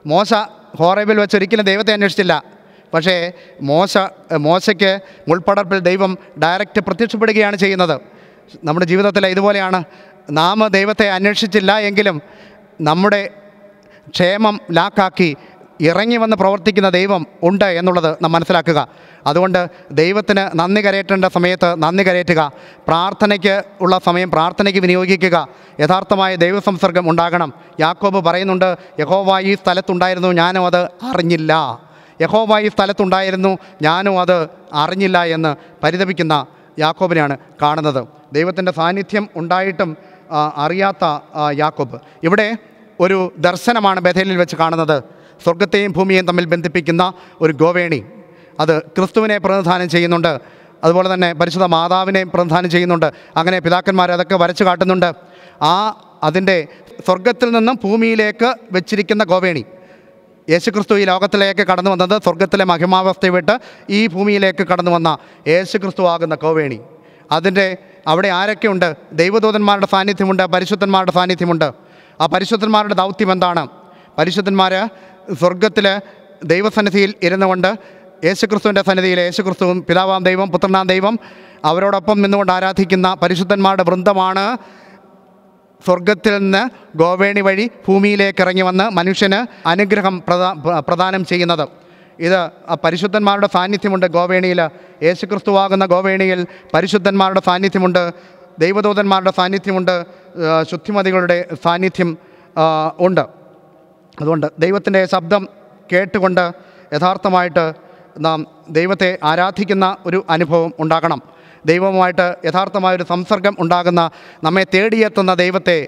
മോശ 0.06 0.34
ഹോറേബിൽ 0.78 1.20
വെച്ച് 1.20 1.36
ഒരിക്കലും 1.36 1.64
ദൈവത്തെ 1.64 1.92
അന്വേഷിച്ചില്ല. 1.92 2.55
പക്ഷേ 2.94 3.32
മോശ 3.62 3.98
മോശയ്ക്ക് 4.38 4.98
മുൾപ്പടർപ്പിൽ 5.28 5.78
ദൈവം 5.78 6.18
ഡയറക്റ്റ് 6.42 6.80
പ്രത്യക്ഷപ്പെടുകയാണ് 6.80 7.56
ചെയ്യുന്നത്. 7.56 8.00
നമ്മുടെ 8.64 8.86
ജീവിതത്തിൽ 8.86 9.26
ഇതുപോലെയാണ്. 9.26 9.84
നാം 10.30 10.66
ദൈവത്തെ 10.66 11.10
അന്വേഷിച്ചില്ല 11.10 11.78
എങ്കിലും 11.78 12.22
നമ്മുടെ 12.80 13.30
ക്ഷേമം 14.10 14.60
ലാക്കാക്കി 14.72 15.36
ഇറങ്ങി 15.80 16.16
വന്ന് 16.16 16.36
പ്രവർത്തിക്കുന്ന 16.36 16.88
ദൈവം 16.88 17.26
ഉണ്ട് 17.42 17.64
എന്നുള്ളത് 17.64 18.16
നാം 18.22 18.32
മനസ്സിലാക്കുക. 18.32 18.88
അതുകൊണ്ട് 19.26 19.66
ദൈവത്തിന് 19.90 20.58
നന്ദി 20.58 20.86
കരയേറ്റേണ്ട 20.86 21.24
സമയത്ത് 21.24 21.82
നന്ദി 21.82 22.06
കരയേറ്റുക. 22.06 22.52
പ്രാർത്ഥനയ്ക്ക് 22.88 23.62
ഉള്ള 23.80 24.00
സമയം 24.06 24.30
പ്രാർത്ഥനയ്ക്ക് 24.30 24.80
വിനിയോഗിക്കുക. 24.80 25.48
യഥാർത്ഥമായ 25.80 26.36
ദൈവസംസർഗം 26.36 27.10
ഉണ്ടാകണം. 27.10 27.52
യാക്കോബ് 27.80 28.24
പറയുന്നുണ്ട് 28.24 28.76
യഹോവ 29.00 29.40
ഈ 29.40 29.54
സ്ഥലത്തുണ്ടായിരുന്നു 29.54 30.32
ഞാനും 30.32 30.66
അത് 30.66 30.84
അറിഞ്ഞില്ല. 30.84 31.85
യഹോവ 32.20 32.58
ഈ 32.58 32.68
സ്ഥലത്തുണ്ടായിരുന്നു. 32.68 33.58
ഞാനും 33.82 34.20
അത് 34.20 34.48
അറിഞ്ഞില്ല 34.72 35.24
എന്ന് 35.24 35.56
പരിതപിക്കുന്ന 35.82 36.46
യാക്കോബിനെയാണ് 36.78 37.36
കാണുന്നത്. 37.62 38.08
ദൈവത്തിന്റെ 38.32 38.72
സാന്നിധ്യം 38.72 39.28
ഉണ്ടായിട്ടും 39.36 39.96
അറിയാത്ത 40.56 41.04
യാക്കോബ്. 41.58 41.98
ഇവിടെ 42.22 42.56
ഒരു 43.00 43.32
ദർശനമാണ് 43.38 44.00
ബഥേലിൽ 44.00 44.36
വെച്ച് 44.36 44.56
കാണുന്നത്. 44.56 45.02
സ്വർഗത്തെയും 45.44 45.92
ഭൂമിയെയും 45.92 46.26
തമ്മിൽ 46.26 46.44
ബന്ധിപ്പിക്കുന്ന 46.44 47.12
ഒരു 47.40 47.52
ഗോവേണി. 47.52 48.04
അത് 48.60 48.82
ക്രിസ്തുവിനെ 48.82 49.38
പ്രതിനിധാനം 49.38 49.88
ചെയ്യുന്നുണ്ട്. 49.88 50.40
അതുപോലെ 50.84 51.14
തന്നെ 51.14 51.32
പരിശുദ്ധ 51.32 51.64
മാതാവിനെയും 51.64 52.30
പ്രതിനിധാനം 52.30 52.70
ചെയ്യുന്നുണ്ട്. 52.70 53.12
അങ്ങനെ 53.36 53.58
പിതാക്കന്മാർ 53.58 54.12
അതൊക്കെ 54.12 54.36
വരച്ചു 54.36 54.64
കാട്ടുന്നുണ്ട്. 54.64 55.12
ആ 55.62 55.74
അതിന്റെ 56.22 56.66
സ്വർഗത്തിൽ 57.06 57.50
നിന്നും 57.50 57.78
ഭൂമിയിലേക്ക് 57.84 58.54
വെച്ചിരിക്കുന്ന 58.72 59.24
ഗോവേണി. 59.24 59.64
യേശുക്രിസ്തു 60.48 60.98
ഈ 60.98 61.04
ലോകത്തിലേക്ക് 61.04 61.60
കടന്നു 61.60 61.90
വന്നത് 61.90 62.22
സ്വർഗത്തിലെ 62.22 62.64
മഹിമാവസ്ഥ 62.64 63.26
വിട്ട് 63.26 63.58
ഈ 63.90 64.06
ഭൂമിയിലേക്ക് 64.06 64.66
കടന്നു 64.66 64.90
വന്ന 64.90 65.18
യേശുക്രിസ്തു 65.48 66.02
ആകുന്ന 66.02 66.34
കോവേണി. 66.34 66.80
അതിന്റെ 67.30 67.76
അവിടെ 68.06 68.28
ആരൊക്കെയുണ്ട്? 68.28 68.94
ദൈവദൂതന്മാരുടെ 69.12 69.86
സാന്നിധ്യമുണ്ട് 69.86 70.42
പരിശുദ്ധന്മാരുടെ 70.42 71.12
സാന്നിധ്യമുണ്ട്. 71.12 71.72
ആ 72.20 72.26
പരിശുദ്ധന്മാരുടെ 72.26 72.94
ദൗത്യം 72.94 73.32
എന്താണ്? 73.32 73.66
പരിശുദ്ധന്മാർ 74.18 74.88
സ്വർഗത്തിൽ 75.34 76.00
ദൈവസന്നിധിയിൽ 76.44 77.14
ഇരുന്നുകൊണ്ട് 77.22 77.78
യേശുക്രിസ്തുവിന്റെ 78.24 78.82
സന്നിധിയിൽ 78.82 79.20
യേശുക്രിസ്തുവും 79.20 79.84
പിതാവാം 79.88 80.24
ദൈവം 80.24 80.50
പുത്രനാം 80.50 80.86
ദൈവം 80.86 81.18
അവരോടൊപ്പം 81.64 82.22
നിന്നുകൊണ്ട് 82.22 82.52
ആരാധിക്കുന്ന 82.52 83.14
പരിശുദ്ധന്മാരുടെ 83.14 83.82
വൃന്ദമാണ് 83.82 84.58
സ്വർഗത്തിൽ 85.86 86.38
നിന്ന് 86.38 86.70
ഗോവേണി 86.98 87.40
വഴി 87.40 87.70
ഭൂമിയിലേക്ക് 87.88 88.42
ഇറങ്ങി 88.42 88.62
വന്ന് 88.62 88.90
മനുഷ്യന് 88.90 89.68
അനുഗ്രഹം 89.68 90.22
പ്രദാ 90.28 90.52
പ്ര- 90.52 90.80
പ്രദാനം 90.88 91.24
ചെയ്യുന്നത്. 91.24 91.68
ഇത് 92.18 92.50
പരിശുദ്ധന്മാരുടെ 92.84 93.48
സാന്നിധ്യമുണ്ട് 93.54 94.06
ഗോവേണിയിൽ. 94.06 94.60
യേശുക്രിസ്തുവാകുന്ന 95.02 95.86
ഗോവേണിയിൽ 95.86 96.46
പരിശുദ്ധന്മാരുടെ 96.74 97.40
സാന്നിധ്യമുണ്ട്. 97.46 98.12
ദൈവദൂതന്മാരുടെ 98.58 99.32
സാന്നിധ്യമുണ്ട്. 99.36 100.04
ശുദ്ധിമതികളുടെ 100.70 101.44
സാന്നിധ്യം 101.64 102.18
ഉണ്ട്. 103.00 103.20
അതുകൊണ്ട് 104.20 104.46
ദൈവത്തിന്റെ 104.58 105.06
ശബ്ദം 105.06 105.48
കേട്ടുകൊണ്ട് 105.92 106.52
യഥാർത്ഥമായിട്ട് 106.92 107.72
നാം 108.18 108.46
ദൈവത്തെ 108.70 109.18
ആരാധിക്കുന്ന 109.24 109.96
ഒരു 110.06 110.24
അനുഭവം 110.30 110.74
ഉണ്ടാകണം. 110.78 111.35
ദൈവവുമായിട്ട് 111.66 112.26
യഥാർത്ഥമായൊരു 112.44 113.04
സംസർഗം 113.08 113.56
ഉണ്ടാകുന്ന 113.58 114.10
നമ്മെ 114.44 114.64
തേടിയെത്തുന്ന 114.74 115.34
ദൈവത്തെ 115.34 115.78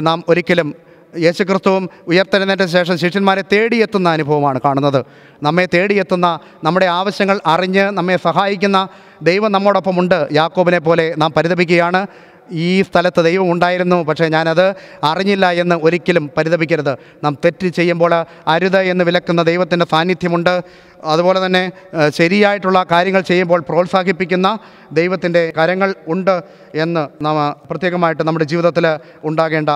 നാം 0.00 0.24
ഒരിക്കലും 0.28 0.74
യേശുക്രിസ്തുവും 1.18 1.90
ഉയർത്തെഴുന്നേറ്റ 2.06 2.64
ശേഷം 2.64 2.96
ശിഷ്യന്മാരെ 2.98 3.42
തേടിയെത്തുന്ന 3.52 4.08
അനുഭവമാണ് 4.08 4.60
കാണുന്നത്. 4.64 5.04
നമ്മെ 5.42 5.66
തേടിയെത്തുന്ന 5.74 6.38
നമ്മുടെ 6.64 6.86
ആവശ്യങ്ങൾ 6.86 7.40
അറിഞ്ഞ് 7.46 7.84
നമ്മെ 7.90 8.16
സഹായിക്കുന്ന 8.16 8.88
ദൈവം 9.22 9.52
നമ്മോടൊപ്പമുണ്ട്. 9.52 10.28
യാക്കോബിനെ 10.32 10.78
പോലെ 10.78 11.14
നാം 11.18 11.32
പരിതപിക്കുകയാണ്. 11.36 12.06
ഈ 12.52 12.82
സ്ഥലത്ത് 12.82 13.24
ദൈവം 13.24 13.52
ഉണ്ടായിരുന്നു 13.52 14.02
പക്ഷേ 14.04 14.28
ഞാനത് 14.28 14.74
അറിഞ്ഞില്ല 15.04 15.50
എന്ന് 15.50 15.76
ഒരിക്കലും 15.82 16.30
പരിതപിക്കരുത്. 16.36 16.98
നാം 17.24 17.38
തെറ്റ് 17.44 17.66
ചെയ്യുമ്പോൾ 17.66 18.24
അരുത് 18.46 18.78
എന്ന് 18.78 19.04
വിലക്കുന്ന 19.04 19.42
ദൈവത്തിന്റെ 19.42 19.86
സാന്നിധ്യമുണ്ട്. 19.90 20.62
അതുപോലെ 21.04 21.46
തന്നെ 21.46 21.72
ശരിയായിട്ടുള്ള 22.08 22.86
കാര്യങ്ങൾ 22.92 23.20
ചെയ്യുമ്പോൾ 23.20 23.60
പ്രോത്സാഹിപ്പിക്കുന്ന 23.60 24.58
ദൈവത്തിന്റെ 24.92 25.52
കരങ്ങൾ 25.58 25.94
ഉണ്ട് 26.08 26.42
എന്ന് 26.74 27.24
നാം 27.24 27.36
പ്രത്യേകമായിട്ട് 27.70 28.22
നമ്മുടെ 28.22 28.44
ജീവിതത്തിൽ 28.44 28.86
ഉണ്ടാകേണ്ട 29.24 29.70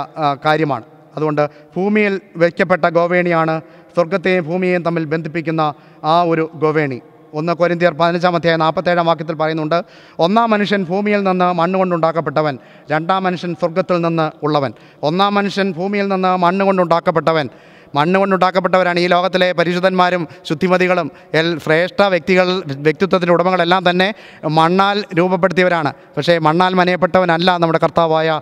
കാര്യമാണ്. 0.44 0.84
അതുകൊണ്ട് 1.16 1.50
ഭൂമിയിൽ 1.76 2.20
വയ്ക്കപ്പെട്ട 2.36 2.84
ഗോവേണിയാണ് 2.84 3.60
സ്വർഗത്തെയും 3.94 4.44
ഭൂമിയെയും 4.44 4.82
തമ്മിൽ 4.82 5.04
ബന്ധിപ്പിക്കുന്ന 5.04 5.74
ആ 6.04 6.22
ഒരു 6.22 6.50
ഗോവേണി. 6.54 7.00
ഒന്ന് 7.34 7.52
കൊരിന്തിയർ 7.52 7.92
പതിനഞ്ചാം 8.00 8.36
അധ്യായം 8.38 8.60
നാൽപ്പത്തേഴാം 8.64 9.06
വാക്യത്തിൽ 9.06 9.36
പറയുന്നുണ്ട് 9.42 9.78
ഒന്നാം 10.18 10.48
മനുഷ്യൻ 10.50 10.82
ഭൂമിയിൽ 10.84 11.22
നിന്ന് 11.28 11.48
മണ്ണ് 11.60 11.78
കൊണ്ടുണ്ടാക്കപ്പെട്ടവൻ 11.78 12.58
രണ്ടാം 12.90 13.22
മനുഷ്യൻ 13.24 13.52
സ്വർഗത്തിൽ 13.60 14.00
നിന്ന് 14.00 14.26
ഉള്ളവൻ. 14.44 14.72
ഒന്നാം 15.02 15.32
മനുഷ്യൻ 15.34 15.70
ഭൂമിയിൽ 15.78 16.08
നിന്ന് 16.08 16.32
മണ്ണ് 16.46 16.64
കൊണ്ടുണ്ടാക്കപ്പെട്ടവൻ 16.64 17.48
മണ്ണ് 17.96 18.18
കൊണ്ടുണ്ടാക്കപ്പെട്ടവരാണ് 18.18 18.98
ഈ 19.00 19.06
ലോകത്തിലെ 19.06 19.48
പരിശുദ്ധന്മാരും 19.58 20.22
ശുദ്ധിമതികളും. 20.48 21.08
എൽ 21.40 21.48
ശ്രേഷ്ഠ 21.64 22.00
വ്യക്തികൾ 22.14 22.46
വ്യക്തിത്വത്തിന്റെ 22.86 23.34
ഉടമകളെല്ലാം 23.34 23.82
തന്നെ 23.90 24.08
മണ്ണാൽ 24.58 25.04
രൂപപ്പെടുത്തിയവരാണ്. 25.18 25.90
പക്ഷേ 26.16 26.34
മണ്ണാൽ 26.46 26.74
മനയപ്പെട്ടവനല്ല 26.80 27.56
നമ്മുടെ 27.56 27.80
കർത്താവായ 27.84 28.40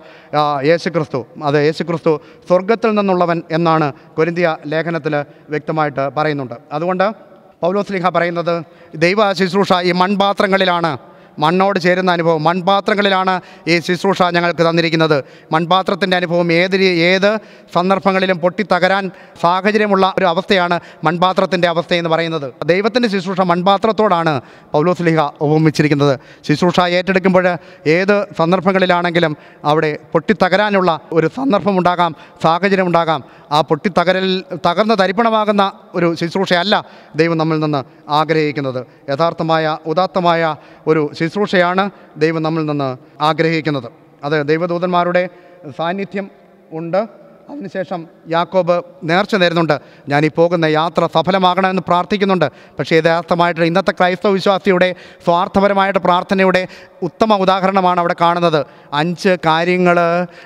യേശു 0.69 0.89
ക്രിസ്തു 0.95 1.19
അത് 1.43 1.57
യേശു 1.65 1.83
ക്രിസ്തു 1.83 2.13
സ്വർഗത്തിൽ 2.47 2.91
നിന്നുള്ളവൻ 2.99 3.41
എന്നാണ് 3.51 3.89
കൊരിന്തിയ 4.17 4.55
ലേഖനത്തിൽ 4.73 5.15
വ്യക്തമായിട്ട് 5.49 6.03
പറയുന്നുണ്ട്. 6.17 6.57
അതുകൊണ്ട് 6.71 7.32
പൗലോസ്ലിഹ 7.63 8.09
പറയുന്നത് 8.09 8.63
ദൈവ 8.95 9.33
ശുശ്രൂഷ 9.33 9.73
ഈ 9.83 9.91
മൺപാത്രങ്ങളിലാണ്. 9.91 10.97
മണ്ണോട് 11.39 11.79
ചേരുന്ന 11.79 12.11
അനുഭവം. 12.11 12.43
മൺപാത്രങ്ങളിലാണ് 12.43 13.41
ഈ 13.67 13.79
ശുശ്രൂഷ 13.79 14.21
ഞങ്ങൾക്ക് 14.21 14.69
തന്നിരിക്കുന്നത്. 14.69 15.23
മൺപാത്രത്തിന്റെ 15.51 16.17
അനുഭവം 16.17 16.51
ഏത് 16.53 16.75
ഏത് 16.75 17.37
സന്ദർഭങ്ങളിലും 17.75 18.39
പൊട്ടിത്തകരാൻ 18.39 19.11
സാഹചര്യമുള്ള 19.41 20.13
ഒരു 20.17 20.25
അവസ്ഥയാണ് 20.25 20.79
മൺപാത്രത്തിന്റെ 21.03 21.67
അവസ്ഥയെന്ന് 21.67 22.09
പറയുന്നത്. 22.09 22.53
ദൈവത്തിന്റെ 22.65 23.09
ശുശ്രൂഷ 23.09 23.41
മൺപാത്രത്തോടാണ് 23.41 24.41
പൗലോസ്ലിഹ 24.71 25.29
ഉപമിച്ചിരിക്കുന്നത്. 25.41 26.19
ശുശ്രൂഷ 26.47 26.79
ഏറ്റെടുക്കുമ്പോൾ 26.79 27.57
ഏത് 27.87 28.25
സന്ദർഭങ്ങളിലാണെങ്കിലും 28.37 29.37
അവിടെ 29.65 29.97
പൊട്ടിത്തകരാനുള്ള 30.11 30.99
ഒരു 31.11 31.27
സന്ദർഭമുണ്ടാകാം 31.27 32.15
സാഹചര്യമുണ്ടാകാം. 32.43 33.23
ആ 33.53 33.61
പൊട്ടിത്തകരൽ 33.61 34.43
തകർന്ന് 34.65 34.95
തരിപ്പണമാകുന്ന 34.99 35.63
ഒരു 35.95 36.15
ശുശ്രൂഷയല്ല 36.15 36.85
ദൈവം 37.15 37.37
നമ്മിൽ 37.37 37.59
നിന്ന് 37.59 37.83
ആഗ്രഹിക്കുന്നത്. 38.09 38.85
യഥാർത്ഥമായ 39.09 39.77
ഉദാത്തമായ 39.85 40.55
ഒരു 40.87 41.11
ശുശ്രൂഷയാണ് 41.13 41.89
ദൈവം 42.17 42.43
നമ്മിൽ 42.43 42.65
നിന്ന് 42.65 42.97
ആഗ്രഹിക്കുന്നത്. 43.21 43.91
അത് 44.23 44.47
ദൈവദൂതന്മാരുടെ 44.47 45.29
സാന്നിധ്യം 45.77 46.29
ഉണ്ട്. 46.71 47.22
അതിനുശേഷം 47.53 48.07
യാക്കോബ് 48.29 48.83
നേർച്ച 49.03 49.35
നേരുന്നുണ്ട്. 49.35 49.79
ഞാൻ 50.09 50.25
ഈ 50.25 50.29
പോകുന്ന 50.37 50.65
യാത്ര 50.65 51.05
സഫലമാകണമെന്ന് 51.05 51.81
പ്രാർത്ഥിക്കുന്നുണ്ട്. 51.87 52.47
പക്ഷേ 52.79 52.95
യഥാർത്ഥമായിട്ട് 52.95 53.61
ഇന്നത്തെ 53.61 53.91
ക്രൈസ്തവ 53.91 54.29
വിശ്വാസിയുടെ 54.29 54.95
സ്വാർത്ഥപരമായിട്ട് 55.25 55.99
പ്രാർത്ഥനയുടെ 55.99 56.67
ഉത്തമ 57.01 57.33
ഉദാഹരണമാണ് 57.33 57.99
അവിടെ 57.99 58.15
കാണുന്നത്. 58.21 58.65
അഞ്ച് 58.93 59.37
കാര്യങ്ങൾ 59.45 59.97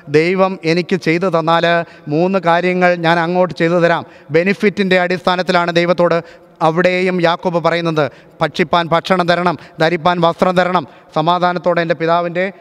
ദൈവം 0.10 0.60
എനിക്ക് 0.66 0.96
ചെയ്തു 0.96 1.28
തന്നാൽ 1.40 1.86
മൂന്ന് 2.08 2.40
കാര്യങ്ങൾ 2.40 2.96
ഞാൻ 2.96 3.20
അങ്ങോട്ട് 3.20 3.54
ചെയ്തു 3.54 3.74
തരാം. 3.74 4.06
ബെനിഫിറ്റിന്റെ 4.32 5.00
അടിസ്ഥാനത്തിലാണ് 5.00 5.72
ദൈവത്തോട് 5.76 6.48
അവിടെയും 6.62 7.22
യാക്കോബ് 7.22 7.64
പറയുന്നത്. 7.64 8.12
ഭക്ഷിപ്പാൻ 8.42 8.88
ഭക്ഷണം 8.88 9.28
തരണം 9.28 9.58
ധരിപ്പാൻ 9.80 10.22
വസ്ത്രം 10.22 10.56
തരണം. 10.58 10.88
സമാധാനത്തോടെ 11.16 11.82
എന്റെ 11.82 11.96
പിതാവിന്റെ 11.96 12.52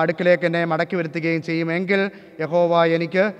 അടുക്കിലേക്ക് 0.00 0.46
എന്നെ 0.46 0.64
മടക്കി 0.64 0.96
വരുത്തുകയും 0.96 1.42
ചെയ്യുമെങ്കിൽ 1.42 2.10
യഹോവ 2.40 2.84
എനിക്ക് 2.84 3.32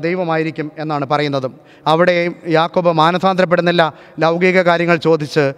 ദൈവമായിരിക്കും 0.00 0.70
എന്നാണ് 0.78 1.06
പറയുന്നത്. 1.06 1.50
അവിടെയും 1.86 2.34
യാക്കോബ് 2.48 2.92
മാനസാന്തരപ്പെടുന്നില്ല. 2.92 3.92
ലൗകിക 4.18 4.62
കാര്യങ്ങൾ 4.62 4.96
ചോദിച്ച് 4.96 5.52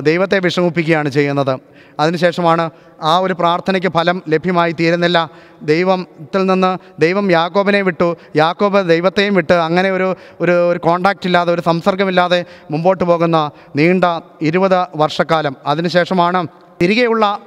ദൈവത്തെ 0.00 0.38
വിഷമിപ്പിക്കുകയാണ് 0.38 1.08
ചെയ്യുന്നത്. 1.08 1.60
അതിനുശേഷമാണ് 2.00 2.70
ആ 3.02 3.18
ഒരു 3.18 3.34
പ്രാർത്ഥനയ്ക്ക് 3.34 3.88
ഫലം 3.88 4.22
ലഭ്യമായി 4.28 4.72
തീരുന്നില്ല. 4.72 5.30
ദൈവത്തിൽ 5.62 6.46
നിന്ന് 6.46 7.00
ദൈവം 7.00 7.30
യാക്കോബിനെ 7.32 7.80
വിട്ടു. 7.80 8.16
യാക്കോബ് 8.36 8.88
ദൈവത്തെയും 8.88 9.34
വിട്ട് 9.34 9.52
അങ്ങനെ 9.52 9.90
ഒരു 9.90 10.16
ഒരു 10.40 10.70
ഒരു 10.70 10.78
കോണ്ടാക്റ്റ് 10.78 11.26
ഇല്ലാതെ 11.26 11.54
ഒരു 11.54 11.60
സംസർഗമില്ലാതെ 11.60 12.44
മുമ്പോട്ട് 12.70 13.04
പോകുന്ന 13.04 13.50
നീണ്ട 13.76 14.04
ഇരുപത് 14.42 14.86
വർഷക്കാലം. 14.96 15.56
അതിനുശേഷമാണ് 15.66 16.46
തിരികെയുള്ള 16.82 17.38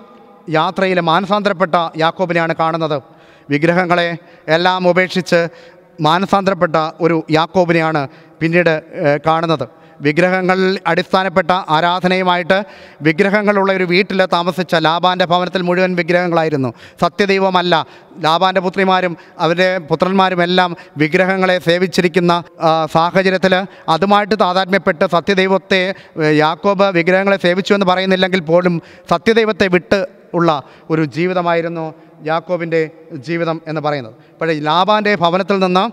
യാത്രയിൽ 0.49 0.99
മാനസാന്തരപ്പെട്ട 1.11 1.75
യാക്കോബിനെയാണ് 2.03 2.53
കാണുന്നത്. 2.61 2.97
വിഗ്രഹങ്ങളെ 3.51 4.07
എല്ലാം 4.55 4.87
ഉപേക്ഷിച്ച് 4.89 5.41
മാനസാന്തരപ്പെട്ട 6.01 6.75
ഒരു 7.01 7.23
യാക്കോബിനെയാണ് 7.31 8.07
പിന്നീട് 8.39 8.73
കാണുന്നത്. 9.27 9.67
വിഗ്രഹങ്ങളിൽ 10.05 10.73
അടിസ്ഥാനപ്പെട്ട 10.87 11.51
ആരാധനയുമായിട്ട് 11.75 12.57
വിഗ്രഹങ്ങളുള്ള 13.01 13.71
ഒരു 13.73 13.83
വീട്ടിൽ 13.83 14.19
താമസിച്ച 14.33 14.75
ലാബാന്റെ 14.85 15.25
ഭവനത്തിൽ 15.31 15.61
മുഴുവൻ 15.61 15.95
വിഗ്രഹങ്ങളായിരുന്നു. 15.95 16.69
സത്യദൈവമല്ല 17.03 17.73
ലാബാന്റെ 18.25 18.61
പുത്രിമാരും 18.65 19.17
അവരുടെ 19.39 19.69
പുത്രന്മാരും 19.89 20.43
എല്ലാം 20.43 20.75
വിഗ്രഹങ്ങളെ 20.97 21.59
സേവിച്ചിരിക്കുന്ന 21.67 22.43
സാഹചര്യത്തിൽ 22.95 23.55
അതുമായിട്ട് 23.95 24.35
താതാത്മ്യപ്പെട്ട് 24.43 25.05
സത്യദൈവത്തെ 25.15 25.81
യാക്കോബ് 26.43 26.89
വിഗ്രഹങ്ങളെ 26.99 27.39
സേവിച്ചു 27.47 27.73
എന്ന് 27.73 27.85
പറയുന്നില്ലെങ്കിൽ 27.85 28.39
പോലും 28.39 28.81
സത്യദൈവത്തെ 29.13 29.67
വിട്ട് 29.67 29.99
ഉള്ള 30.37 30.63
ഒരു 30.89 31.03
ജീവിതമായിരുന്നു 31.05 31.85
യാക്കോബിന്റെ 32.25 32.81
ജീവിതം 33.13 33.61
എന്ന് 33.67 33.81
പറയുന്നത്. 33.81 34.13
പക്ഷേ 34.41 34.59
ലാബാന്റെ 34.59 35.15
ഭവനത്തിൽ 35.15 35.59
നിന്ന് 35.59 35.85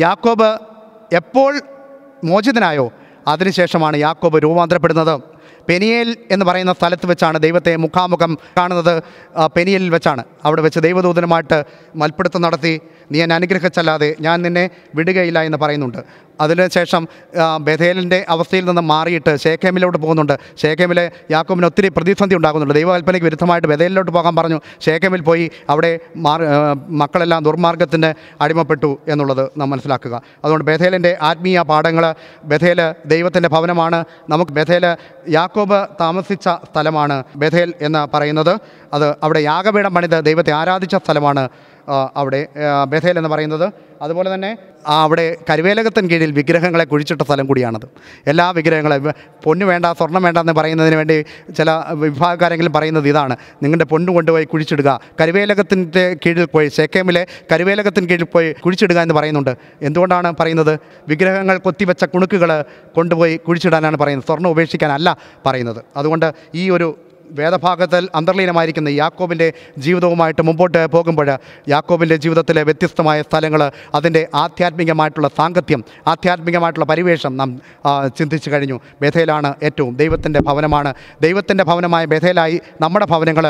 യാക്കോബ് 0.00 0.50
എപ്പോൾ 1.12 1.60
മോചിതനായോ 2.24 2.86
അതിനുശേഷമാണ് 3.28 3.96
യാക്കോബ് 3.96 4.42
രൂപാന്തരപ്പെടുന്നത്. 4.42 5.20
പെനിയേൽ 5.68 6.16
എന്ന് 6.30 6.46
പറയുന്ന 6.46 6.72
സ്ഥലത്ത് 6.72 7.06
വെച്ചാണ് 7.06 7.38
ദൈവത്തെ 7.38 7.76
മുഖാമുഖം 7.76 8.38
കാണുന്നത്. 8.56 9.02
പെനിയലിൽ 9.56 9.90
വെച്ചാണ്. 9.90 10.24
അവിടെ 10.44 10.62
വെച്ച് 10.62 10.80
ദൈവദൂതനുമായിട്ട് 10.80 11.64
മൽപ്പിടുത്തം 11.96 12.42
നടത്തി. 12.42 12.80
നീ 13.12 13.22
എന്നെ 13.22 13.34
അനുഗ്രഹിച്ചല്ലാതെ 13.36 14.14
ഞാൻ 14.20 14.42
നിന്നെ 14.42 14.70
വിടുകയില്ല 14.94 15.42
എന്ന് 15.42 15.58
പറയുന്നുണ്ട്. 15.58 16.00
അതിനുശേഷം 16.40 17.02
ബഥേലിന്റെ 17.60 18.24
അവസ്ഥയിൽ 18.28 18.64
നിന്ന് 18.64 18.82
മാറിയിട്ട് 18.82 19.32
ഷേഖേമിലോട്ട് 19.44 19.98
പോകുന്നുണ്ട്. 19.98 20.38
ഷേഖേമിലെ 20.62 21.04
യാക്കോബിന് 21.30 21.66
ഒത്തിരി 21.66 21.88
പ്രതിസന്ധി 21.88 22.36
ഉണ്ടാകുന്നുണ്ട്. 22.36 22.74
ദൈവകൽപ്പനയ്ക്ക് 22.74 23.26
വിരുദ്ധമായിട്ട് 23.26 23.68
ബഥേലിലോട്ട് 23.68 24.10
പോകാൻ 24.10 24.36
പറഞ്ഞു. 24.36 24.58
ഷേഖേമിൽ 24.86 25.20
പോയി 25.20 25.50
അവിടെ 25.70 25.98
മക്കളെല്ലാം 27.02 27.44
ദുർമാർഗത്തിന് 27.44 28.10
അടിമപ്പെട്ടു 28.42 28.98
എന്നുള്ളത് 29.08 29.50
നാം 29.56 29.70
മനസ്സിലാക്കുക. 29.70 30.22
അതുകൊണ്ട് 30.44 30.66
ബഥേലിന്റെ 30.70 31.16
ആത്മീയ 31.22 31.62
പാഠങ്ങൾ 31.62 32.14
ബഥേൽ 32.44 32.94
ദൈവത്തിന്റെ 33.06 33.48
ഭവനമാണ്. 33.48 34.04
നമുക്ക് 34.28 34.52
ബഥേൽ 34.52 34.96
യാക്കോബ് 35.28 35.86
താമസിച്ച 36.00 36.48
സ്ഥലമാണ് 36.48 37.22
ബഥേൽ 37.36 37.74
എന്ന് 37.80 38.16
പറയുന്നത്. 38.16 38.52
അത് 38.94 39.08
അവിടെ 39.22 39.38
യാഗപീഠം 39.38 39.94
പണിത് 39.94 40.24
ദൈവത്തെ 40.24 40.52
ആരാധിച്ച 40.52 40.96
സ്ഥലമാണ്. 40.96 41.48
അവിടെ 42.16 42.46
ബഥേൽ 42.84 43.18
എന്ന് 43.18 43.28
പറയുന്നത്. 43.28 43.72
അതുപോലെ 44.02 44.34
തന്നെ 44.34 44.56
അവിടെ 44.86 45.36
കരുവേലകത്തിന് 45.50 46.10
കീഴിൽ 46.10 46.32
വിഗ്രഹങ്ങളെ 46.32 46.84
കുഴിച്ചിട്ട 46.84 47.22
സ്ഥലം 47.22 47.46
കൂടിയാണത്. 47.46 47.86
എല്ലാ 48.26 48.50
വിഗ്രഹങ്ങളെ 48.50 48.98
പൊന്ന് 49.44 49.64
വേണ്ട 49.64 49.86
സ്വർണം 49.86 50.22
വേണ്ട 50.22 50.38
എന്ന് 50.38 50.52
പറയുന്നതിന് 50.52 50.94
വേണ്ടി 50.94 51.24
ചില 51.56 51.70
വിഭാഗക്കാരെങ്കിലും 51.92 52.72
പറയുന്നത് 52.72 53.08
ഇതാണ്. 53.08 53.36
നിങ്ങളുടെ 53.62 53.84
പൊന്ന് 53.84 54.12
കൊണ്ടുപോയി 54.12 54.44
കുഴിച്ചിടുക. 54.44 55.00
കരുവേലകത്തിന്റെ 55.20 56.16
കീഴിൽ 56.26 56.44
പോയി 56.44 56.68
സേക്കേമിലെ 56.68 57.26
കരുവേലകത്തിന് 57.52 58.08
കീഴിൽ 58.08 58.24
പോയി 58.24 58.52
കുഴിച്ചിടുക 58.52 58.98
എന്ന് 58.98 59.14
പറയുന്നുണ്ട്. 59.14 59.56
എന്തുകൊണ്ടാണ് 59.82 60.34
പറയുന്നത്? 60.40 60.78
വിഗ്രഹങ്ങൾ 61.08 61.58
കൊത്തിവെച്ച 61.58 62.04
കുണുക്കുകൾ 62.04 62.64
കൊണ്ടുപോയി 62.96 63.36
കുഴിച്ചിടാനാണ് 63.36 63.96
പറയുന്നത്. 63.96 64.26
സ്വർണം 64.26 64.50
ഉപേക്ഷിക്കാനല്ല 64.50 65.16
പറയുന്നത്. 65.46 65.84
അതുകൊണ്ട് 65.96 66.32
ഈ 66.54 66.70
ഒരു 66.70 66.98
വേദഭാഗത്തിൽ 67.30 68.08
അന്തർലീനമായിരിക്കുന്ന 68.14 68.88
യാക്കോബിന്റെ 68.88 69.52
ജീവിതവുമായിട്ട് 69.78 70.42
മുമ്പോട്ട് 70.42 70.86
പോകുമ്പോൾ 70.86 71.38
യാക്കോബിന്റെ 71.68 72.16
ജീവിതത്തിലെ 72.16 72.62
വ്യത്യസ്തമായ 72.62 73.22
സ്ഥലങ്ങൾ 73.22 73.70
അതിന്റെ 73.94 74.28
ആധ്യാത്മികമായിട്ടുള്ള 74.34 75.28
സാങ്കത്യം 75.36 75.84
ആധ്യാത്മികമായിട്ടുള്ള 76.06 76.86
പരിവേഷം 76.86 77.36
നാം 77.36 77.60
ചിന്തിച്ചു 78.18 78.50
കഴിഞ്ഞു. 78.50 78.80
ബഥേലാണ് 79.02 79.54
ഏറ്റവും 79.62 79.96
ദൈവത്തിന്റെ 79.96 80.40
ഭവനമാണ്. 80.40 80.94
ദൈവത്തിന്റെ 81.22 81.64
ഭവനമായ 81.64 82.04
ബഥേലായി 82.04 82.60
നമ്മുടെ 82.80 83.06
ഭവനങ്ങൾ 83.06 83.46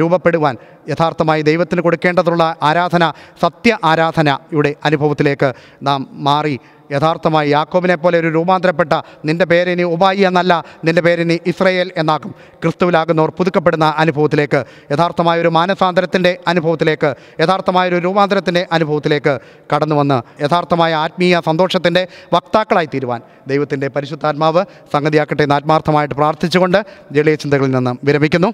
രൂപപ്പെടുവാൻ 0.00 0.56
യഥാർത്ഥമായി 0.88 1.42
ദൈവത്തിന് 1.42 1.80
കൊടുക്കേണ്ടതുള്ള 1.80 2.56
ആരാധന 2.62 3.04
സത്യ 3.42 3.78
ആരാധനയുടെ 3.84 4.72
അനുഭവത്തിലേക്ക് 4.84 5.50
നാം 5.82 6.00
മാറി. 6.28 6.56
യഥാർത്ഥമായി 6.92 7.48
യാക്കോബിനെ 7.50 7.94
പോലെ 7.94 8.18
ഒരു 8.18 8.28
രൂപാന്തരപ്പെട്ട 8.28 8.92
നിന്റെ 9.24 9.44
പേരിനി 9.44 9.82
ഉബായി 9.94 10.20
എന്നല്ല 10.20 10.52
നിന്റെ 10.84 11.02
പേരിനി 11.02 11.40
ഇസ്രയേൽ 11.50 11.88
എന്നാക്കും 11.96 12.32
ക്രിസ്തുവിലാകുന്നവർ 12.62 13.30
പുതുക്കപ്പെടുന്ന 13.38 13.86
അനുഭവത്തിലേക്ക് 14.02 14.60
യഥാർത്ഥമായ 14.92 15.40
ഒരു 15.40 15.48
മാനസാന്തരത്തിന്റെ 15.48 16.32
അനുഭവത്തിലേക്ക് 16.46 17.10
യഥാർത്ഥമായ 17.40 17.88
ഒരു 17.88 18.00
രൂപാന്തരത്തിന്റെ 18.04 18.66
അനുഭവത്തിലേക്ക് 18.72 19.34
കടന്നു 19.74 19.94
വന്ന് 19.94 20.18
യഥാർത്ഥമായ 20.44 20.94
ആത്മീയ 20.94 21.40
സന്തോഷത്തിന്റെ 21.48 22.04
വക്താക്കളായി 22.34 22.90
തീരുവാൻ 22.94 23.22
ദൈവത്തിന്റെ 23.48 23.88
പരിശുദ്ധാത്മാവ് 23.88 24.64
സംഗതിയാക്കട്ടെ 24.94 25.42
എന്ന് 25.42 25.54
ആത്മാർത്ഥമായിട്ട് 25.54 26.14
പ്രാർത്ഥിച്ചുകൊണ്ട് 26.14 26.80
ജലീയ 27.12 27.34
ചിന്തകളിൽ 27.34 27.70
നിന്ന് 27.70 27.94
വിരമിക്കുന്നു. 28.04 28.50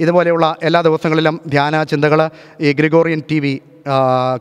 ഇതുപോലെയുള്ള 0.00 0.56
എല്ലാ 0.62 0.80
ദിവസങ്ങളിലും 0.80 1.40
ധ്യാന 1.54 1.82
ചിന്തകൾ 1.82 2.22
ഈ 2.60 2.72
ഗ്രിഗോറിയൻ 2.72 3.22
ടി 3.30 3.38
വി 3.44 3.54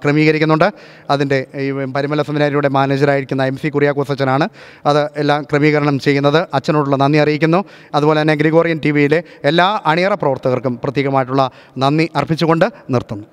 ക്രമീകരിക്കുന്നുണ്ട്. 0.04 0.70
അതിന്റെ 1.10 1.38
ഈ 1.64 1.72
പരിമല 1.96 2.22
സെമിനാരിയുടെ 2.22 2.70
മാനേജറായിരിക്കുന്ന 2.78 3.44
എം 3.52 3.58
സി 3.58 3.68
കുറിയാക്കോസ് 3.68 4.12
അച്ഛനാണ് 4.12 4.46
അത് 4.86 5.02
എല്ലാം 5.22 5.44
ക്രമീകരണം 5.44 6.00
ചെയ്യുന്നത്. 6.00 6.48
അച്ഛനോടുള്ള 6.54 6.96
നന്ദി 6.96 7.18
അറിയിക്കുന്നു. 7.18 7.62
അതുപോലെ 7.96 8.22
തന്നെ 8.22 8.36
ഗ്രിഗോറിയൻ 8.36 8.82
ടി 8.86 8.92
വിയിലെ 8.92 9.22
എല്ലാ 9.44 9.70
അണിയറ 9.86 10.14
പ്രവർത്തകർക്കും 10.14 10.76
പ്രത്യേകമായിട്ടുള്ള 10.84 11.52
നന്ദി 11.78 12.08
അർപ്പിച്ചുകൊണ്ട് 12.16 12.68
നിർത്തുന്നു. 12.90 13.26